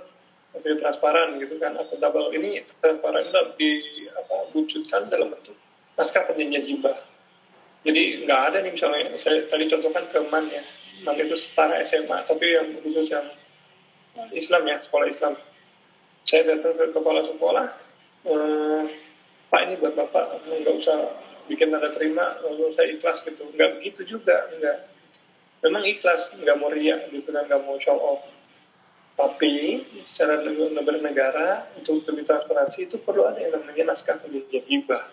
masih 0.57 0.73
transparan 0.81 1.37
gitu 1.37 1.61
kan 1.61 1.77
akuntabel 1.77 2.33
ini 2.33 2.65
transparan 2.81 3.29
di 3.55 3.69
apa 4.09 4.49
wujudkan 4.57 5.05
dalam 5.07 5.29
bentuk 5.29 5.53
naskah 5.93 6.25
perjanjian 6.25 6.65
hibah 6.65 6.97
jadi 7.87 8.27
nggak 8.27 8.41
ada 8.51 8.57
nih 8.67 8.71
misalnya 8.75 9.15
saya 9.15 9.47
tadi 9.47 9.63
contohkan 9.71 10.03
ke 10.11 10.19
man 10.27 10.43
ya. 10.51 10.59
Man 11.07 11.15
itu 11.15 11.39
setara 11.39 11.79
SMA 11.87 12.25
tapi 12.27 12.57
yang 12.57 12.67
khusus 12.83 13.13
yang 13.15 13.23
Islam 14.35 14.67
ya 14.67 14.83
sekolah 14.83 15.07
Islam. 15.07 15.39
Saya 16.27 16.41
datang 16.51 16.75
ke 16.75 16.91
kepala 16.91 17.23
sekolah 17.23 17.67
eh, 18.27 18.83
Pak 19.47 19.61
ini 19.63 19.79
buat 19.79 19.95
bapak 19.95 20.43
nggak 20.43 20.75
usah 20.75 21.15
bikin 21.47 21.71
tanda 21.71 21.87
terima 21.95 22.35
lalu 22.43 22.75
saya 22.75 22.91
ikhlas 22.91 23.23
gitu. 23.23 23.47
Nggak 23.55 23.79
begitu 23.79 24.17
juga 24.17 24.51
nggak. 24.59 24.77
Memang 25.63 25.87
ikhlas 25.87 26.35
nggak 26.35 26.57
mau 26.59 26.67
riak 26.67 27.07
gitu 27.15 27.31
kan 27.31 27.47
nggak 27.47 27.63
mau 27.63 27.79
show 27.79 27.95
off 27.95 28.36
tapi 29.17 29.81
secara 30.05 30.45
negara 31.01 31.65
untuk 31.73 32.05
lebih 32.05 32.23
transparansi 32.29 32.85
itu 32.85 33.01
perlu 33.01 33.25
ada 33.25 33.41
yang 33.41 33.57
namanya 33.57 33.91
naskah 33.91 34.21
perjanjian 34.21 34.61
hibah 34.69 35.09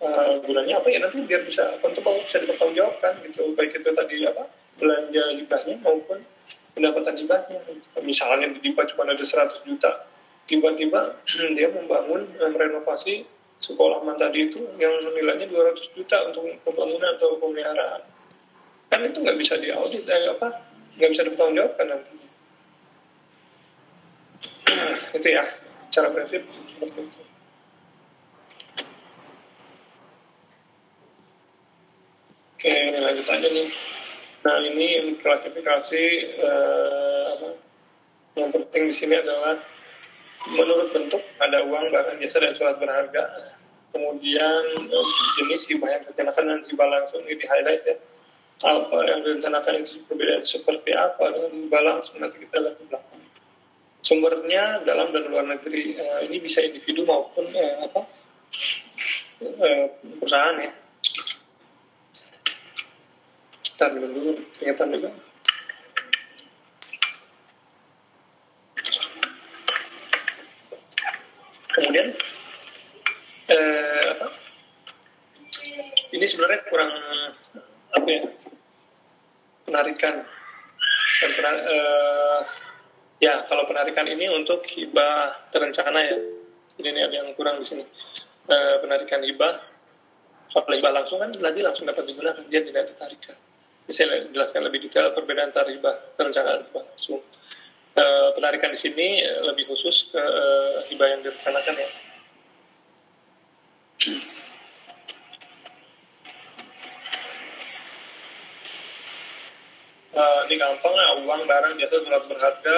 uh, 0.00 0.40
gunanya 0.40 0.80
apa 0.80 0.88
ya 0.88 1.04
nanti 1.04 1.20
biar 1.20 1.44
bisa 1.44 1.76
akuntabel 1.76 2.24
bisa 2.24 2.40
dipertanggungjawabkan 2.40 3.20
gitu 3.28 3.52
baik 3.52 3.76
itu 3.76 3.90
tadi 3.92 4.24
apa 4.24 4.48
belanja 4.80 5.22
hibahnya 5.36 5.76
maupun 5.84 6.24
pendapatan 6.72 7.14
hibahnya. 7.20 7.60
Misalnya 8.00 8.48
hibah 8.60 8.84
cuma 8.88 9.08
ada 9.08 9.20
100 9.20 9.68
juta, 9.68 10.08
tiba-tiba 10.48 11.20
dia 11.56 11.68
membangun 11.68 12.26
renovasi 12.40 13.28
sekolah 13.62 14.02
man 14.02 14.18
tadi 14.18 14.50
itu 14.50 14.58
yang 14.82 14.90
nilainya 15.14 15.46
200 15.46 15.94
juta 15.94 16.18
untuk 16.26 16.50
pembangunan 16.66 17.14
atau 17.14 17.38
pemeliharaan. 17.38 18.02
Kan 18.90 19.06
itu 19.06 19.22
nggak 19.22 19.38
bisa 19.38 19.54
diaudit, 19.62 20.02
eh, 20.04 20.28
apa 20.28 20.66
nggak 20.98 21.10
bisa 21.14 21.22
dipertanggungjawabkan 21.24 21.86
nantinya. 21.88 22.28
Itu 25.12 25.28
ya, 25.28 25.44
cara 25.92 26.08
prinsip 26.08 26.40
seperti 26.48 27.00
itu. 27.04 27.22
Oke, 32.62 32.74
lanjut 32.94 33.26
aja 33.26 33.48
nih. 33.50 33.68
Nah 34.46 34.56
ini 34.62 35.18
klasifikasi 35.18 36.04
eh, 36.38 37.22
apa, 37.34 37.48
yang 38.38 38.54
penting 38.54 38.82
di 38.86 38.94
sini 38.94 39.18
adalah 39.18 39.58
menurut 40.46 40.94
bentuk 40.94 41.22
ada 41.42 41.66
uang, 41.66 41.90
barang 41.90 42.22
jasa 42.22 42.38
dan 42.38 42.54
surat 42.54 42.78
berharga. 42.78 43.34
Kemudian 43.90 44.62
eh, 44.78 45.08
jenis 45.42 45.74
hibah 45.74 45.90
yang 45.90 46.02
direncanakan 46.06 46.44
dan 46.54 46.60
hibah 46.70 46.88
langsung 46.90 47.26
ini 47.26 47.34
di 47.34 47.46
highlight 47.50 47.82
ya. 47.82 47.96
Apa 48.62 49.10
yang 49.10 49.26
direncanakan 49.26 49.82
itu 49.82 49.98
berbeda 50.06 50.46
seperti 50.46 50.94
apa 50.94 51.34
dengan 51.34 51.50
hibah 51.50 51.82
langsung 51.82 52.22
nanti 52.22 52.46
kita 52.46 52.62
lihat 52.62 52.78
di 52.78 52.86
belakang. 52.86 53.11
Sumbernya 54.02 54.82
dalam 54.82 55.14
dan 55.14 55.30
luar 55.30 55.46
negeri 55.46 55.94
eh, 55.94 56.20
ini 56.26 56.42
bisa 56.42 56.58
individu 56.58 57.06
maupun 57.06 57.46
eh, 57.54 57.86
apa 57.86 58.02
eh, 59.46 59.86
perusahaan 60.18 60.58
ya 60.58 60.82
Bentar 63.82 63.98
dulu, 63.98 64.38
keringetan 64.54 64.94
juga. 64.94 65.10
Kemudian, 71.74 72.14
eh, 73.50 74.02
apa? 74.06 74.26
Ini 76.14 76.24
sebenarnya 76.30 76.62
kurang 76.70 76.94
apa 77.90 78.06
ya? 78.06 78.22
Penarikan 79.66 80.14
dan 81.42 81.56
eh, 81.66 82.40
ya 83.22 83.46
kalau 83.46 83.62
penarikan 83.70 84.04
ini 84.10 84.26
untuk 84.26 84.66
hibah 84.66 85.48
terencana 85.54 86.02
ya. 86.02 86.18
Jadi 86.74 86.88
ini 86.90 87.00
ada 87.06 87.14
yang 87.22 87.30
kurang 87.38 87.62
di 87.62 87.66
sini. 87.68 87.84
Eh, 88.50 88.76
penarikan 88.82 89.22
hibah 89.22 89.62
kalau 90.50 90.74
hibah 90.74 90.92
langsung 90.92 91.22
kan 91.22 91.30
tadi 91.30 91.62
langsung 91.62 91.86
dapat 91.86 92.04
digunakan 92.04 92.42
dia 92.50 92.60
tidak 92.66 92.90
ditarikan 92.92 93.38
saya 93.92 94.30
jelaskan 94.30 94.62
lebih 94.62 94.86
detail 94.86 95.10
perbedaan 95.12 95.50
tarif 95.50 95.82
perencanaan 96.14 96.64
hibah 96.64 96.84
langsung. 96.86 97.20
E, 97.92 98.04
penarikan 98.32 98.72
di 98.72 98.78
sini 98.80 99.20
lebih 99.44 99.68
khusus 99.68 100.08
ke 100.08 100.22
e, 100.22 100.44
hibah 100.92 101.08
yang 101.12 101.20
direncanakan 101.20 101.74
ya. 101.76 101.88
Ini 110.12 110.54
gampang 110.60 110.92
ya, 110.92 111.24
uang, 111.24 111.42
barang, 111.48 111.72
jasa, 111.80 111.96
surat 112.04 112.24
berharga. 112.28 112.76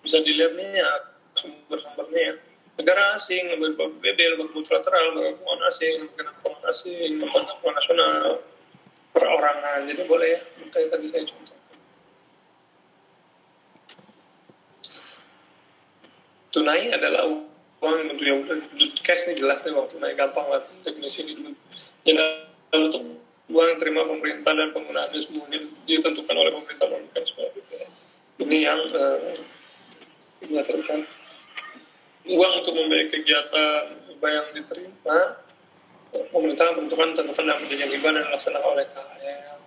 Bisa 0.00 0.22
dilihat 0.24 0.56
nih 0.56 0.80
ya, 0.80 0.90
sumber-sumbernya 1.36 2.20
ya. 2.20 2.34
Negara 2.76 3.16
asing, 3.16 3.52
lembaga 3.56 3.88
BB, 4.00 4.18
lembaga 4.36 4.52
multilateral, 4.52 5.12
lembaga 5.12 5.32
keuangan 5.40 5.64
asing, 5.68 5.96
lembaga 6.08 6.32
keuangan 6.40 6.64
asing, 6.72 7.10
lembaga 7.20 7.52
keuangan 7.56 7.76
nasional, 7.76 8.26
perorangan 9.12 9.78
jadi 9.88 10.02
boleh 10.08 10.28
ya. 10.28 10.40
Kayak 10.72 10.88
tadi 10.92 11.06
saya 11.12 11.24
contohkan. 11.24 11.76
Tunai 16.52 16.88
adalah 16.88 17.22
uang 17.84 17.96
yang 18.24 18.40
udah 18.44 18.56
cash 19.04 19.28
nih 19.28 19.36
jelas 19.36 19.60
nih 19.68 19.76
waktu 19.76 20.00
tunai 20.00 20.16
gampang 20.16 20.48
lah. 20.48 20.64
Definisi 20.80 21.28
ini 21.28 21.32
dulu. 21.36 21.52
Jadi 22.08 22.24
untuk 22.72 23.04
uang 23.46 23.78
terima 23.78 24.02
pemerintah 24.06 24.52
dan 24.52 24.74
penggunaannya 24.74 25.20
semuanya 25.22 25.58
ditentukan 25.86 26.34
oleh 26.34 26.52
pemerintah 26.54 27.22
sebagainya 27.22 27.88
ini 28.42 28.56
yang 28.66 28.80
uh, 28.90 29.34
terencana 30.42 31.06
uang 32.26 32.52
untuk 32.62 32.74
membiayai 32.74 33.08
kegiatan 33.08 33.82
yang 34.26 34.46
diterima 34.50 35.38
pemerintah 36.32 36.72
menentukan 36.74 37.14
tentukan 37.14 37.44
dalam 37.44 37.60
perjanjian 37.66 37.90
hibah 37.92 38.10
dan 38.14 38.22
dilaksanakan 38.30 38.70
oleh 38.72 38.86
KL. 38.88 39.58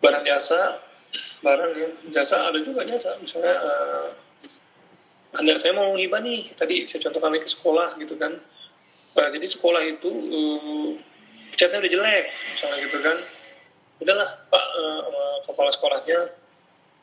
Barang 0.00 0.24
jasa, 0.24 0.60
barang 1.44 1.70
ya, 1.76 1.88
jasa 2.16 2.36
ada 2.48 2.58
juga 2.64 2.86
jasa. 2.88 3.20
Misalnya 3.20 3.54
uh, 3.60 4.08
ada 5.36 5.52
saya 5.60 5.76
mau 5.76 5.92
hibah 5.94 6.24
nih, 6.24 6.56
tadi 6.56 6.88
saya 6.88 7.04
contohkan 7.10 7.36
lagi 7.36 7.44
ke 7.44 7.50
sekolah 7.52 7.88
gitu 8.00 8.14
kan. 8.16 8.32
Uh, 9.12 9.28
jadi 9.34 9.46
sekolah 9.50 9.82
itu 9.84 10.10
uh, 10.10 10.90
catnya 11.60 11.84
udah 11.84 11.92
jelek, 11.92 12.24
misalnya 12.56 12.78
gitu 12.88 12.98
kan. 13.04 13.18
Udahlah 14.00 14.30
Pak 14.48 14.66
uh, 14.80 15.36
kepala 15.44 15.70
sekolahnya, 15.76 16.32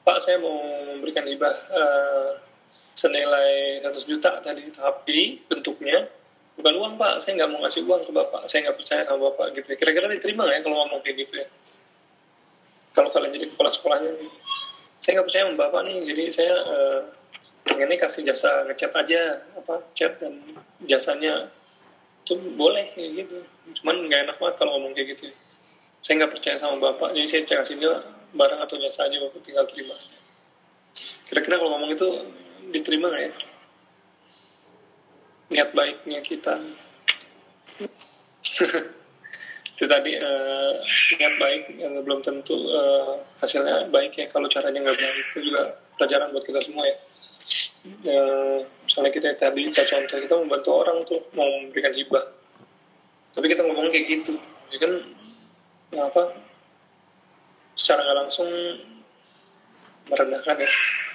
Pak 0.01 0.17
saya 0.17 0.41
mau 0.41 0.57
memberikan 0.97 1.29
hibah 1.29 1.53
uh, 1.69 2.41
senilai 2.97 3.85
100 3.85 4.09
juta 4.09 4.41
tadi, 4.41 4.65
tapi 4.73 5.45
bentuknya 5.45 6.09
bukan 6.57 6.73
uang 6.73 6.93
pak. 6.97 7.21
Saya 7.21 7.37
nggak 7.37 7.49
mau 7.53 7.61
ngasih 7.61 7.85
uang 7.85 8.01
ke 8.01 8.09
bapak. 8.09 8.49
Saya 8.49 8.65
nggak 8.65 8.77
percaya 8.81 9.01
sama 9.05 9.29
bapak 9.29 9.53
gitu 9.53 9.77
kira-kira 9.77 10.09
diterima 10.09 10.49
ya 10.49 10.65
kalau 10.65 10.81
ngomong 10.81 11.05
kayak 11.05 11.21
gitu 11.21 11.45
ya? 11.45 11.47
Kalau 12.97 13.13
kalian 13.13 13.37
jadi 13.37 13.45
kepala 13.53 13.69
sekolahnya 13.69 14.09
saya 15.05 15.21
nggak 15.21 15.27
percaya 15.29 15.43
sama 15.45 15.57
bapak 15.61 15.81
nih. 15.85 15.97
Jadi 16.09 16.23
saya 16.33 16.55
uh, 16.65 16.99
pengen 17.69 17.87
nih 17.93 17.99
kasih 18.01 18.21
jasa 18.25 18.65
ngecat 18.65 18.91
aja 18.97 19.21
apa 19.53 19.75
chat 19.93 20.17
dan 20.17 20.41
jasanya 20.89 21.45
itu 22.25 22.33
boleh 22.57 22.89
kayak 22.97 23.23
gitu 23.23 23.39
cuman 23.75 24.08
nggak 24.08 24.21
enak 24.30 24.36
banget 24.39 24.56
kalau 24.56 24.71
ngomong 24.80 24.95
kayak 24.95 25.17
gitu 25.17 25.27
saya 25.99 26.23
nggak 26.23 26.32
percaya 26.39 26.56
sama 26.56 26.80
bapak 26.80 27.12
jadi 27.12 27.27
saya 27.27 27.63
kasih 27.63 27.75
dia 27.82 27.93
barang 28.36 28.60
atau 28.60 28.75
jasa 28.82 29.08
aja 29.08 29.17
bapak 29.23 29.39
tinggal 29.43 29.65
terima. 29.69 29.95
Kira-kira 31.30 31.56
kalau 31.62 31.71
ngomong 31.77 31.91
itu 31.95 32.08
diterima 32.73 33.08
nggak 33.08 33.23
ya? 33.23 33.32
Niat 35.47 35.69
baiknya 35.71 36.19
kita. 36.25 36.60
Itu 39.77 39.86
tadi 39.86 40.17
uh, 40.17 40.73
niat 41.21 41.36
baik 41.38 41.77
yang 41.77 42.01
belum 42.01 42.25
tentu 42.25 42.58
uh, 42.73 43.21
hasilnya 43.38 43.86
baik 43.93 44.17
ya. 44.17 44.25
Kalau 44.25 44.49
caranya 44.49 44.82
nggak 44.82 44.97
baik 44.97 45.15
itu 45.30 45.53
juga 45.53 45.77
pelajaran 46.01 46.34
buat 46.34 46.41
kita 46.49 46.65
semua 46.65 46.82
ya. 46.82 46.97
Uh, 48.10 48.65
misalnya 48.89 49.13
kita 49.13 49.38
tadi 49.38 49.69
kita 49.69 49.86
contoh 49.86 50.17
kita 50.17 50.34
membantu 50.34 50.69
orang 50.73 50.97
tuh 51.06 51.21
mau 51.38 51.45
memberikan 51.45 51.93
hibah 51.93 52.25
tapi 53.38 53.54
kita 53.54 53.62
ngomong 53.69 53.93
kayak 53.93 54.10
gitu 54.10 54.34
ya 54.73 54.78
kan? 54.82 54.91
Apa? 55.93 56.34
Secara 57.78 58.02
nggak 58.02 58.17
langsung 58.26 58.50
merendahkan 60.10 60.58
ya. 60.58 60.69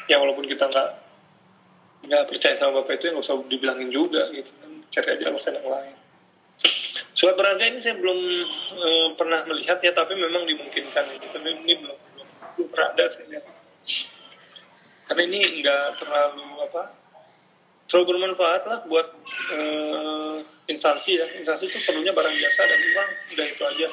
Ya 0.07 0.17
walaupun 0.23 0.47
kita 0.47 0.71
nggak 0.71 0.91
nggak 2.07 2.23
percaya 2.31 2.55
sama 2.59 2.79
bapak 2.79 3.03
itu 3.03 3.11
yang 3.11 3.19
nggak 3.19 3.27
usah 3.27 3.43
dibilangin 3.51 3.91
juga 3.91 4.31
gitu 4.31 4.55
kan. 4.55 4.71
Cari 4.95 5.09
aja 5.19 5.25
alasan 5.35 5.59
yang 5.59 5.67
lain. 5.67 5.95
Surat 7.19 7.35
berharga 7.35 7.65
ini 7.67 7.83
saya 7.83 7.99
belum 7.99 8.19
e, 8.71 8.89
pernah 9.19 9.43
melihat 9.51 9.83
ya 9.83 9.91
tapi 9.91 10.15
memang 10.15 10.47
dimungkinkan. 10.47 11.05
Gitu. 11.19 11.27
tapi 11.27 11.59
ini 11.59 11.75
belum 11.75 11.99
belum, 12.15 12.29
belum 12.55 12.69
pernah 12.71 12.89
ada 12.95 13.05
saya 13.11 13.27
lihat. 13.35 13.45
Karena 15.11 15.23
ini 15.27 15.39
nggak 15.59 15.99
terlalu 15.99 16.47
apa 16.71 16.83
terlalu 17.91 18.15
bermanfaat 18.15 18.63
lah 18.65 18.79
buat 18.87 19.11
uh, 19.53 20.37
instansi 20.67 21.21
ya. 21.21 21.27
Instansi 21.39 21.69
itu 21.69 21.79
perlunya 21.85 22.11
barang 22.17 22.35
jasa 22.41 22.65
dan 22.65 22.81
uang. 22.81 23.11
Udah 23.37 23.47
itu 23.47 23.63
aja. 23.63 23.89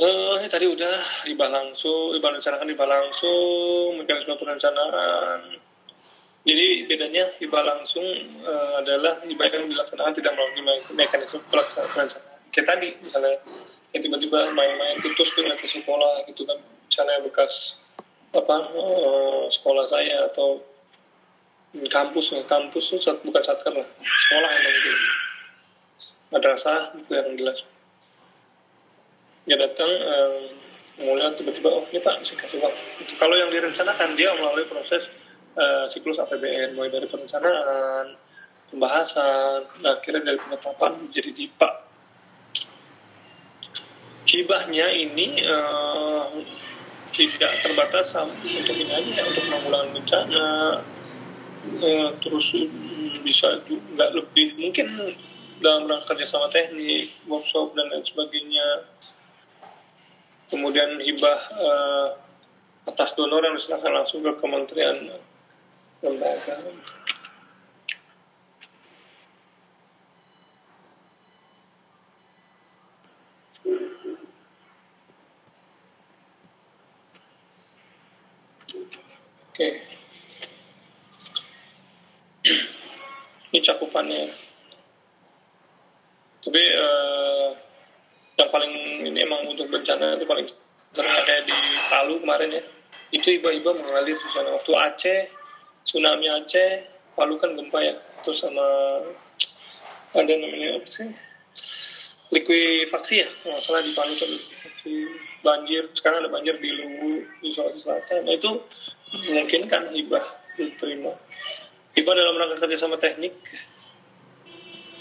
Uh, 0.00 0.40
ini 0.40 0.48
tadi 0.48 0.64
udah 0.64 1.28
riba 1.28 1.46
langsung 1.52 2.16
riba 2.16 2.32
rencanakan 2.32 2.72
riba 2.72 2.86
langsung 2.88 4.00
mekanisme 4.00 4.32
perencanaan. 4.40 5.60
Jadi 6.40 6.88
bedanya 6.88 7.28
riba 7.36 7.60
langsung 7.60 8.04
uh, 8.48 8.80
adalah 8.80 9.20
riba 9.20 9.44
yang 9.52 9.68
dilaksanakan 9.68 10.16
tidak 10.16 10.32
melalui 10.32 10.80
mekanisme 10.96 11.36
perencanaan. 11.52 12.08
Kayak 12.48 12.66
tadi 12.66 12.88
misalnya 13.04 13.36
kayak 13.92 14.02
tiba-tiba 14.08 14.48
main-main 14.56 14.96
putus 15.04 15.36
tuh 15.36 15.44
ke 15.44 15.68
sekolah 15.68 16.24
gitu 16.32 16.48
kan. 16.48 16.56
Misalnya 16.88 17.20
bekas 17.20 17.76
apa 18.32 18.56
uh, 18.72 19.52
sekolah 19.52 19.84
saya 19.84 20.24
atau 20.32 20.64
kampus 21.90 22.34
ya. 22.34 22.40
Kampus 22.46 22.84
tuh 22.94 22.98
bukan 23.22 23.42
satker 23.42 23.72
lah. 23.74 23.86
Sekolah 24.00 24.50
yang 24.50 24.74
gitu 24.80 24.90
madrasah 26.30 26.94
itu 26.94 27.10
yang 27.10 27.34
jelas. 27.34 27.66
Dia 29.50 29.58
datang 29.58 29.90
um, 29.90 30.34
mulai 31.02 31.32
tiba-tiba 31.34 31.68
oh 31.74 31.82
ini 31.90 31.98
pak 31.98 32.22
bisa 32.22 32.38
kasih 32.38 32.62
uang. 32.62 32.74
Kalau 33.18 33.34
yang 33.34 33.50
direncanakan 33.50 34.14
dia 34.14 34.30
melalui 34.38 34.62
proses 34.70 35.10
uh, 35.58 35.90
siklus 35.90 36.22
APBN 36.22 36.78
mulai 36.78 36.92
dari 36.92 37.10
perencanaan 37.10 38.14
pembahasan 38.70 39.66
nah, 39.82 39.98
akhirnya 39.98 40.22
dari 40.22 40.38
penetapan 40.38 40.94
menjadi 41.02 41.30
DIPA 41.34 41.70
hibahnya 44.30 44.86
ini 44.94 45.42
uh, 45.42 46.30
tidak 47.10 47.50
terbatas 47.66 48.14
untuk 48.14 48.78
ini 48.78 48.94
aja 48.94 49.10
ya, 49.10 49.22
untuk 49.26 49.42
penanggulangan 49.50 49.90
bencana 49.90 50.46
uh, 51.80 52.10
terus 52.20 52.46
bisa 53.20 53.60
juga 53.68 54.10
lebih 54.12 54.56
mungkin 54.56 54.88
dalam 55.60 55.84
rangka 55.84 56.16
kerjasama 56.16 56.48
teknik 56.48 57.12
workshop 57.28 57.76
dan 57.76 57.92
lain 57.92 58.04
sebagainya. 58.04 58.66
Kemudian 60.50 60.98
hibah 60.98 61.40
uh, 61.62 62.08
atas 62.90 63.14
donor 63.14 63.44
yang 63.44 63.54
diserahkan 63.54 63.92
langsung 63.92 64.24
ke 64.24 64.32
kementerian 64.40 65.14
lembaga 66.00 66.56
Oke. 79.60 79.76
Ini 83.52 83.60
cakupannya. 83.60 84.32
Tapi 86.40 86.62
uh, 86.76 87.48
yang 88.40 88.48
paling 88.48 88.72
ini 89.04 89.18
emang 89.20 89.44
untuk 89.48 89.68
bencana 89.68 90.16
itu 90.16 90.24
paling 90.24 90.48
sering 90.96 91.14
ada 91.14 91.34
di 91.44 91.54
Palu 91.92 92.20
kemarin 92.24 92.56
ya. 92.56 92.62
Itu 93.12 93.28
iba-iba 93.36 93.76
mengalir 93.76 94.16
di 94.16 94.28
sana. 94.32 94.56
Waktu 94.56 94.72
Aceh, 94.72 95.20
tsunami 95.84 96.26
Aceh, 96.32 96.86
Palu 97.14 97.36
kan 97.36 97.52
gempa 97.52 97.78
ya. 97.84 97.94
Terus 98.24 98.40
sama 98.40 98.66
ada 100.16 100.32
namanya 100.34 100.80
apa 100.80 100.88
sih? 100.88 101.08
Likuifaksi 102.30 103.14
ya, 103.26 103.28
nggak 103.44 103.60
salah 103.60 103.82
di 103.84 103.92
Palu 103.92 104.14
kan 104.16 104.30
banjir. 105.44 105.90
Sekarang 105.92 106.24
ada 106.24 106.30
banjir 106.32 106.56
di 106.56 106.70
Luwu, 106.72 107.26
di 107.42 107.48
Sulawesi 107.52 107.84
Selatan. 107.84 108.24
Nah 108.24 108.34
itu 108.38 108.50
mungkin 109.30 109.66
kan 109.66 109.90
hibah 109.90 110.22
diterima 110.54 111.12
hibah 111.98 112.14
dalam 112.14 112.34
rangka 112.38 112.62
kerja 112.62 112.78
sama 112.78 112.96
teknik 113.00 113.34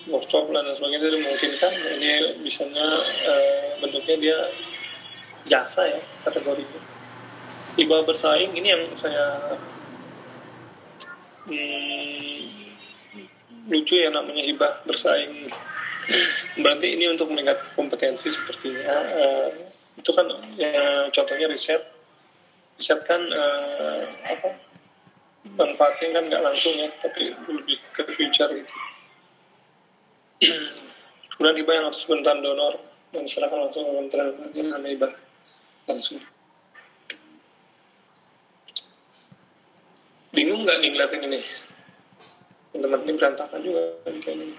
workshop 0.10 0.50
dan 0.52 0.66
sebagainya 0.76 1.08
itu 1.08 1.18
memungkinkan 1.22 1.74
ini 1.98 2.12
bisanya 2.42 2.88
e, 3.24 3.34
bentuknya 3.80 4.16
dia 4.18 4.38
jasa 5.48 5.88
ya 5.88 6.02
kategorinya. 6.26 6.82
Hibah 7.80 8.04
bersaing 8.04 8.52
ini 8.58 8.68
yang 8.74 8.84
saya 8.98 9.56
hmm, 11.48 12.38
lucu 13.70 13.96
ya 13.96 14.10
namanya 14.12 14.44
hibah 14.44 14.84
bersaing. 14.84 15.48
Berarti 16.60 16.98
ini 16.98 17.06
untuk 17.08 17.30
meningkat 17.30 17.62
kompetensi 17.78 18.34
sepertinya 18.34 18.94
e, 19.14 19.24
itu 20.02 20.12
kan 20.12 20.28
ya, 20.58 21.08
contohnya 21.14 21.48
riset. 21.48 21.82
Riset 22.80 23.04
kan 23.04 23.20
uh, 23.28 24.08
apa? 24.24 24.56
Manfaatnya 25.60 26.16
kan 26.16 26.24
nggak 26.32 26.44
langsung 26.44 26.72
ya 26.80 26.88
tapi 27.04 27.36
lebih 27.36 27.80
ke 27.92 28.08
future 28.16 28.48
gitu 28.56 28.76
kemudian 30.40 31.56
hibah 31.60 31.74
yang 31.76 31.88
atas 31.92 32.08
bentan 32.08 32.40
donor 32.40 32.80
dan 33.12 33.28
diserahkan 33.28 33.60
langsung 33.60 33.84
ke 33.84 33.92
kementerian 33.92 34.30
dengan 34.56 34.82
hibah 34.88 35.14
langsung. 35.90 36.20
Bingung 40.32 40.64
nggak 40.64 40.78
nih 40.80 40.90
ngeliatin 40.94 41.26
ini? 41.26 41.42
Teman-teman 42.70 43.02
ini 43.04 43.14
berantakan 43.18 43.60
juga 43.66 43.82
kayaknya. 44.06 44.56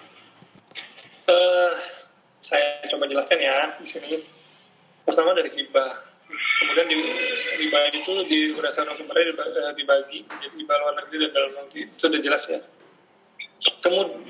Uh, 1.31 1.73
saya 2.43 2.83
coba 2.91 3.07
jelaskan 3.07 3.39
ya 3.39 3.57
di 3.79 3.87
sini. 3.87 4.21
Pertama 5.07 5.33
dari 5.33 5.49
hibah. 5.55 6.11
Kemudian 6.31 6.87
di 6.87 6.97
dibagi 7.59 8.07
itu 8.07 8.13
di 8.31 8.39
berdasarkan 8.55 8.95
sumbernya 8.95 9.35
eh, 9.35 9.75
dibagi 9.75 10.23
jadi 10.31 10.55
di 10.55 10.63
luar 10.63 10.95
negeri 11.03 11.27
dan 11.27 11.31
dalam 11.35 11.53
negeri. 11.67 11.81
Sudah 11.99 12.21
jelas 12.23 12.47
ya 12.47 12.61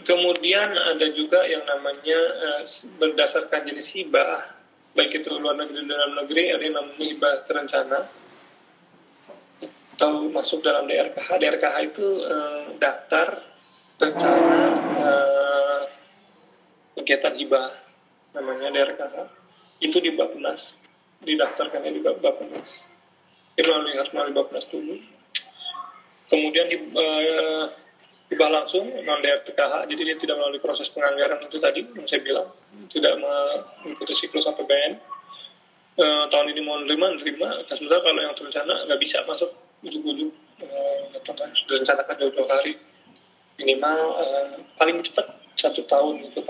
kemudian 0.03 0.75
ada 0.75 1.07
juga 1.15 1.47
yang 1.47 1.63
namanya 1.63 2.19
uh, 2.19 2.63
berdasarkan 2.99 3.71
jenis 3.71 3.95
hibah. 3.95 4.59
Baik 4.91 5.23
itu 5.23 5.31
luar 5.39 5.55
negeri 5.55 5.87
dan 5.87 5.87
dalam 5.87 6.13
negeri 6.19 6.51
ada 6.51 6.63
yang 6.67 6.77
namanya 6.77 7.05
hibah 7.07 7.35
terencana. 7.47 8.01
Atau 9.95 10.33
masuk 10.33 10.65
dalam 10.65 10.89
DRKH 10.89 11.29
DRKH 11.37 11.77
itu 11.93 12.07
uh, 12.27 12.75
daftar 12.81 13.39
rencana 14.01 14.61
uh, 14.99 15.83
kegiatan 16.99 17.35
hibah. 17.39 17.71
Namanya 18.35 18.71
DRKH 18.75 19.17
itu 19.81 19.97
di 20.03 20.11
Bappenas 20.15 20.81
didaftarkannya 21.23 21.93
di 21.93 22.01
Bappenas. 22.03 22.89
Dia 23.55 23.65
melalui 23.69 23.95
harus 23.95 24.13
melalui 24.17 24.35
Bappenas 24.35 24.67
dulu. 24.67 24.97
Kemudian 26.31 26.67
di, 26.71 26.77
uh, 26.95 27.67
dibah 28.31 28.47
langsung 28.47 28.87
non 29.03 29.19
DRPKH, 29.19 29.91
jadi 29.91 30.03
dia 30.07 30.17
tidak 30.17 30.39
melalui 30.39 30.63
proses 30.63 30.87
penganggaran 30.95 31.43
itu 31.43 31.59
tadi 31.59 31.83
yang 31.83 32.07
saya 32.07 32.23
bilang, 32.23 32.47
tidak 32.87 33.19
mengikuti 33.19 34.15
siklus 34.15 34.47
APBN. 34.47 34.95
Uh, 35.99 36.25
tahun 36.31 36.55
ini 36.55 36.63
mau 36.63 36.79
nerima, 36.79 37.11
nerima. 37.11 37.59
Sebenarnya 37.67 38.01
kalau 38.07 38.21
yang 38.23 38.35
terencana 38.39 38.87
nggak 38.87 39.01
bisa 39.03 39.27
masuk 39.27 39.51
ujuk-ujuk, 39.83 40.31
uh, 40.63 41.05
sudah 41.59 41.77
rencanakan 41.83 42.15
jauh-jauh 42.23 42.47
hari. 42.47 42.79
Minimal 43.59 43.99
uh, 44.15 44.47
paling 44.79 45.03
cepat 45.03 45.27
satu 45.59 45.83
tahun 45.91 46.31
itu 46.31 46.41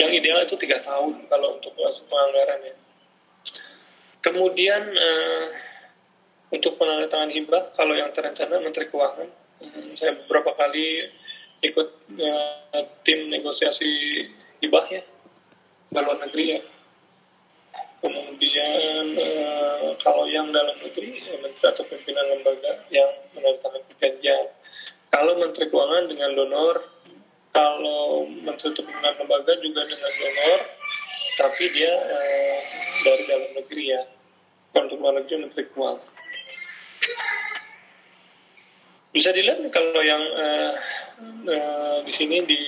yang 0.00 0.14
ideal 0.14 0.40
itu 0.46 0.56
tiga 0.56 0.78
tahun 0.80 1.26
kalau 1.26 1.58
untuk 1.58 1.74
penganggaran 2.06 2.70
ya. 2.70 2.74
Kemudian 4.22 4.82
uh, 4.94 5.46
untuk 6.54 6.78
penandatangan 6.78 7.34
hibah, 7.34 7.74
kalau 7.74 7.98
yang 7.98 8.14
terencana 8.14 8.62
Menteri 8.62 8.86
Keuangan, 8.88 9.39
saya 9.96 10.16
beberapa 10.24 10.56
kali 10.56 11.08
ikut 11.60 11.88
uh, 12.16 12.82
tim 13.04 13.28
negosiasi 13.28 13.88
hibah 14.64 14.86
ya, 14.88 15.02
ke 15.92 16.00
luar 16.00 16.18
negeri 16.24 16.44
ya. 16.56 16.60
Kemudian 18.00 19.04
uh, 19.20 19.92
kalau 20.00 20.24
yang 20.24 20.48
dalam 20.48 20.76
negeri, 20.80 21.20
ya, 21.20 21.36
Menteri 21.44 21.66
atau 21.68 21.84
pimpinan 21.84 22.24
lembaga 22.32 22.80
yang 22.88 23.12
menandatangani 23.36 23.84
perjanjian. 23.92 24.46
Kalau 25.10 25.36
Menteri 25.36 25.68
Keuangan 25.68 26.04
dengan 26.08 26.30
donor, 26.32 26.76
kalau 27.52 28.24
Menteri 28.24 28.72
atau 28.72 28.84
pimpinan 28.88 29.14
lembaga 29.20 29.52
juga 29.60 29.84
dengan 29.84 30.12
donor, 30.16 30.60
tapi 31.36 31.64
dia 31.76 31.92
uh, 31.92 32.60
dari 33.04 33.24
dalam 33.28 33.50
negeri 33.56 33.84
ya 33.96 34.02
untuk 34.76 35.00
luar 35.00 35.18
negeri 35.18 35.48
menteri 35.48 35.64
keuangan 35.72 36.04
bisa 39.10 39.34
dilihat 39.34 39.58
kalau 39.74 40.02
yang 40.02 40.22
uh, 40.34 40.72
uh, 41.50 41.98
di 42.06 42.12
sini 42.14 42.46
di 42.46 42.60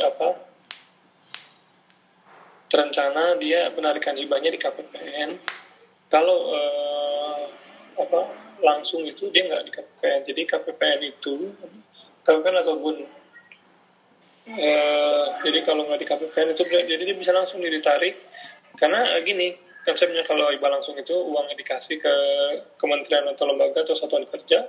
apa 0.00 0.32
terencana 2.72 3.36
dia 3.36 3.68
penarikan 3.74 4.16
hibahnya 4.16 4.48
di 4.48 4.60
KPPN 4.60 5.30
kalau 6.08 6.56
uh, 6.56 7.42
apa 8.00 8.20
langsung 8.64 9.04
itu 9.04 9.28
dia 9.28 9.44
nggak 9.44 9.64
di 9.68 9.72
KPPN 9.76 10.20
jadi 10.24 10.40
KPPN 10.48 11.00
itu 11.04 11.52
KPPN 12.24 12.56
ataupun 12.64 12.94
uh, 14.48 15.24
jadi 15.40 15.58
kalau 15.64 15.88
nggak 15.88 16.00
di 16.00 16.06
KPPN 16.08 16.48
itu 16.56 16.62
jadi 16.68 17.02
dia 17.02 17.16
bisa 17.16 17.32
langsung 17.32 17.60
ditarik. 17.64 18.16
Karena 18.76 19.04
gini 19.20 19.56
konsepnya 19.84 20.24
kalau 20.24 20.48
hibah 20.52 20.70
langsung 20.72 20.96
itu 20.96 21.12
uang 21.12 21.52
dikasih 21.56 22.00
ke 22.00 22.14
kementerian 22.76 23.28
atau 23.32 23.48
lembaga 23.48 23.84
atau 23.84 23.96
satuan 23.96 24.24
kerja 24.28 24.68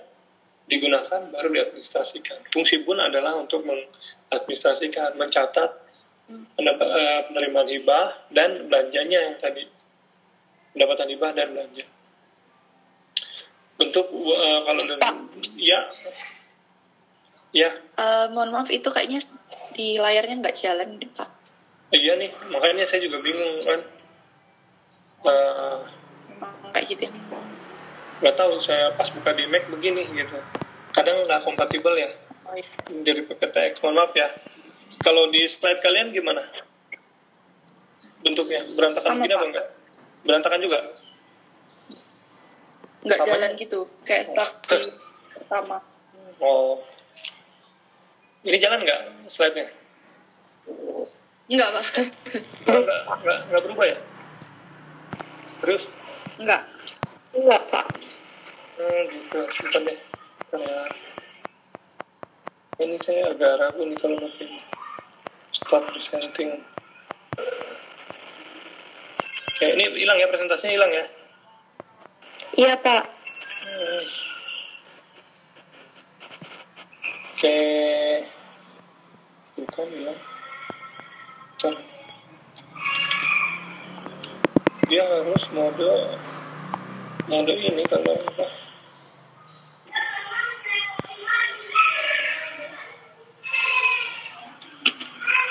digunakan 0.72 1.22
baru 1.36 1.52
diadministrasikan. 1.52 2.40
Fungsi 2.56 2.80
pun 2.88 2.96
adalah 2.96 3.36
untuk 3.36 3.68
mengadministrasikan, 3.68 5.20
mencatat 5.20 5.68
eh, 6.32 7.22
penerimaan 7.28 7.68
hibah 7.68 8.32
dan 8.32 8.72
belanjanya 8.72 9.20
yang 9.28 9.36
tadi 9.36 9.68
pendapatan 10.72 11.12
hibah 11.12 11.32
dan 11.36 11.52
belanja. 11.52 11.84
Bentuk 13.76 14.08
eh, 14.16 14.60
kalau 14.64 14.82
Pak. 14.96 15.16
ya 15.60 15.80
ya 17.52 17.70
Eh, 18.00 18.26
mohon 18.32 18.56
maaf 18.56 18.72
itu 18.72 18.88
kayaknya 18.88 19.20
di 19.76 20.00
layarnya 20.00 20.40
nggak 20.40 20.56
jalan 20.56 20.96
Pak. 21.12 21.30
iya 21.92 22.16
nih 22.16 22.32
makanya 22.48 22.88
saya 22.88 23.04
juga 23.04 23.20
bingung 23.20 23.60
kan. 23.60 23.84
Memang 25.22 26.72
kayak 26.72 26.88
gitu 26.88 27.12
nih. 27.12 27.24
nggak 28.24 28.38
tahu 28.38 28.54
saya 28.64 28.94
pas 28.96 29.10
buka 29.12 29.34
di 29.34 29.44
Mac 29.50 29.68
begini 29.68 30.08
gitu 30.14 30.40
kadang 30.92 31.24
nggak 31.24 31.42
kompatibel 31.44 31.96
ya. 31.96 32.10
Oh, 32.48 32.56
iya. 32.56 32.68
dari 33.04 33.22
PPTX. 33.24 33.80
Mohon 33.80 33.96
maaf 34.04 34.14
ya. 34.16 34.28
Kalau 35.00 35.32
di 35.32 35.48
slide 35.48 35.80
kalian 35.80 36.12
gimana? 36.12 36.44
Bentuknya? 38.22 38.62
Berantakan 38.76 39.16
Sama, 39.16 39.24
begini 39.24 39.34
apa 39.40 39.46
enggak? 39.48 39.68
Berantakan 40.28 40.60
juga? 40.62 40.80
Nggak 43.02 43.20
Sama. 43.24 43.30
jalan 43.32 43.52
gitu, 43.58 43.80
kayak 44.06 44.24
seperti 44.30 44.94
pertama. 45.34 45.78
oh. 46.44 46.84
Ini 48.42 48.58
jalan 48.58 48.84
nggak 48.84 49.02
slide-nya? 49.32 49.68
Enggak 51.50 51.70
Pak. 51.72 51.86
Oh, 52.68 52.80
nggak 52.84 53.00
nggak 53.22 53.38
nggak 53.50 53.62
berubah 53.66 53.86
ya? 53.90 53.98
Terus 55.62 55.84
Enggak. 56.42 56.62
Enggak 57.32 57.62
Pak. 57.70 57.86
hmm, 58.82 59.02
gitu. 59.14 59.40
Sebentar 59.56 59.82
deh 59.88 60.11
karena 60.52 60.84
ini 62.84 63.00
saya 63.08 63.32
agak 63.32 63.56
ragu 63.56 63.88
nih 63.88 63.98
kalau 63.98 64.20
nanti 64.20 64.46
stop 65.56 65.88
presenting 65.96 66.60
Oke, 69.52 69.66
ini 69.78 69.84
hilang 69.96 70.20
ya 70.20 70.28
presentasinya 70.28 70.76
hilang 70.76 70.92
ya 70.92 71.06
Iya 72.52 72.76
Pak. 72.84 73.04
Hmm. 73.64 74.04
Oke. 77.32 77.60
Bukan 79.56 79.88
ya. 80.04 80.14
Bukan. 81.56 81.74
Dia 84.92 85.04
harus 85.08 85.44
mode 85.56 85.92
mode 87.32 87.54
ini 87.56 87.88
kalau 87.88 88.20
apa? 88.20 88.61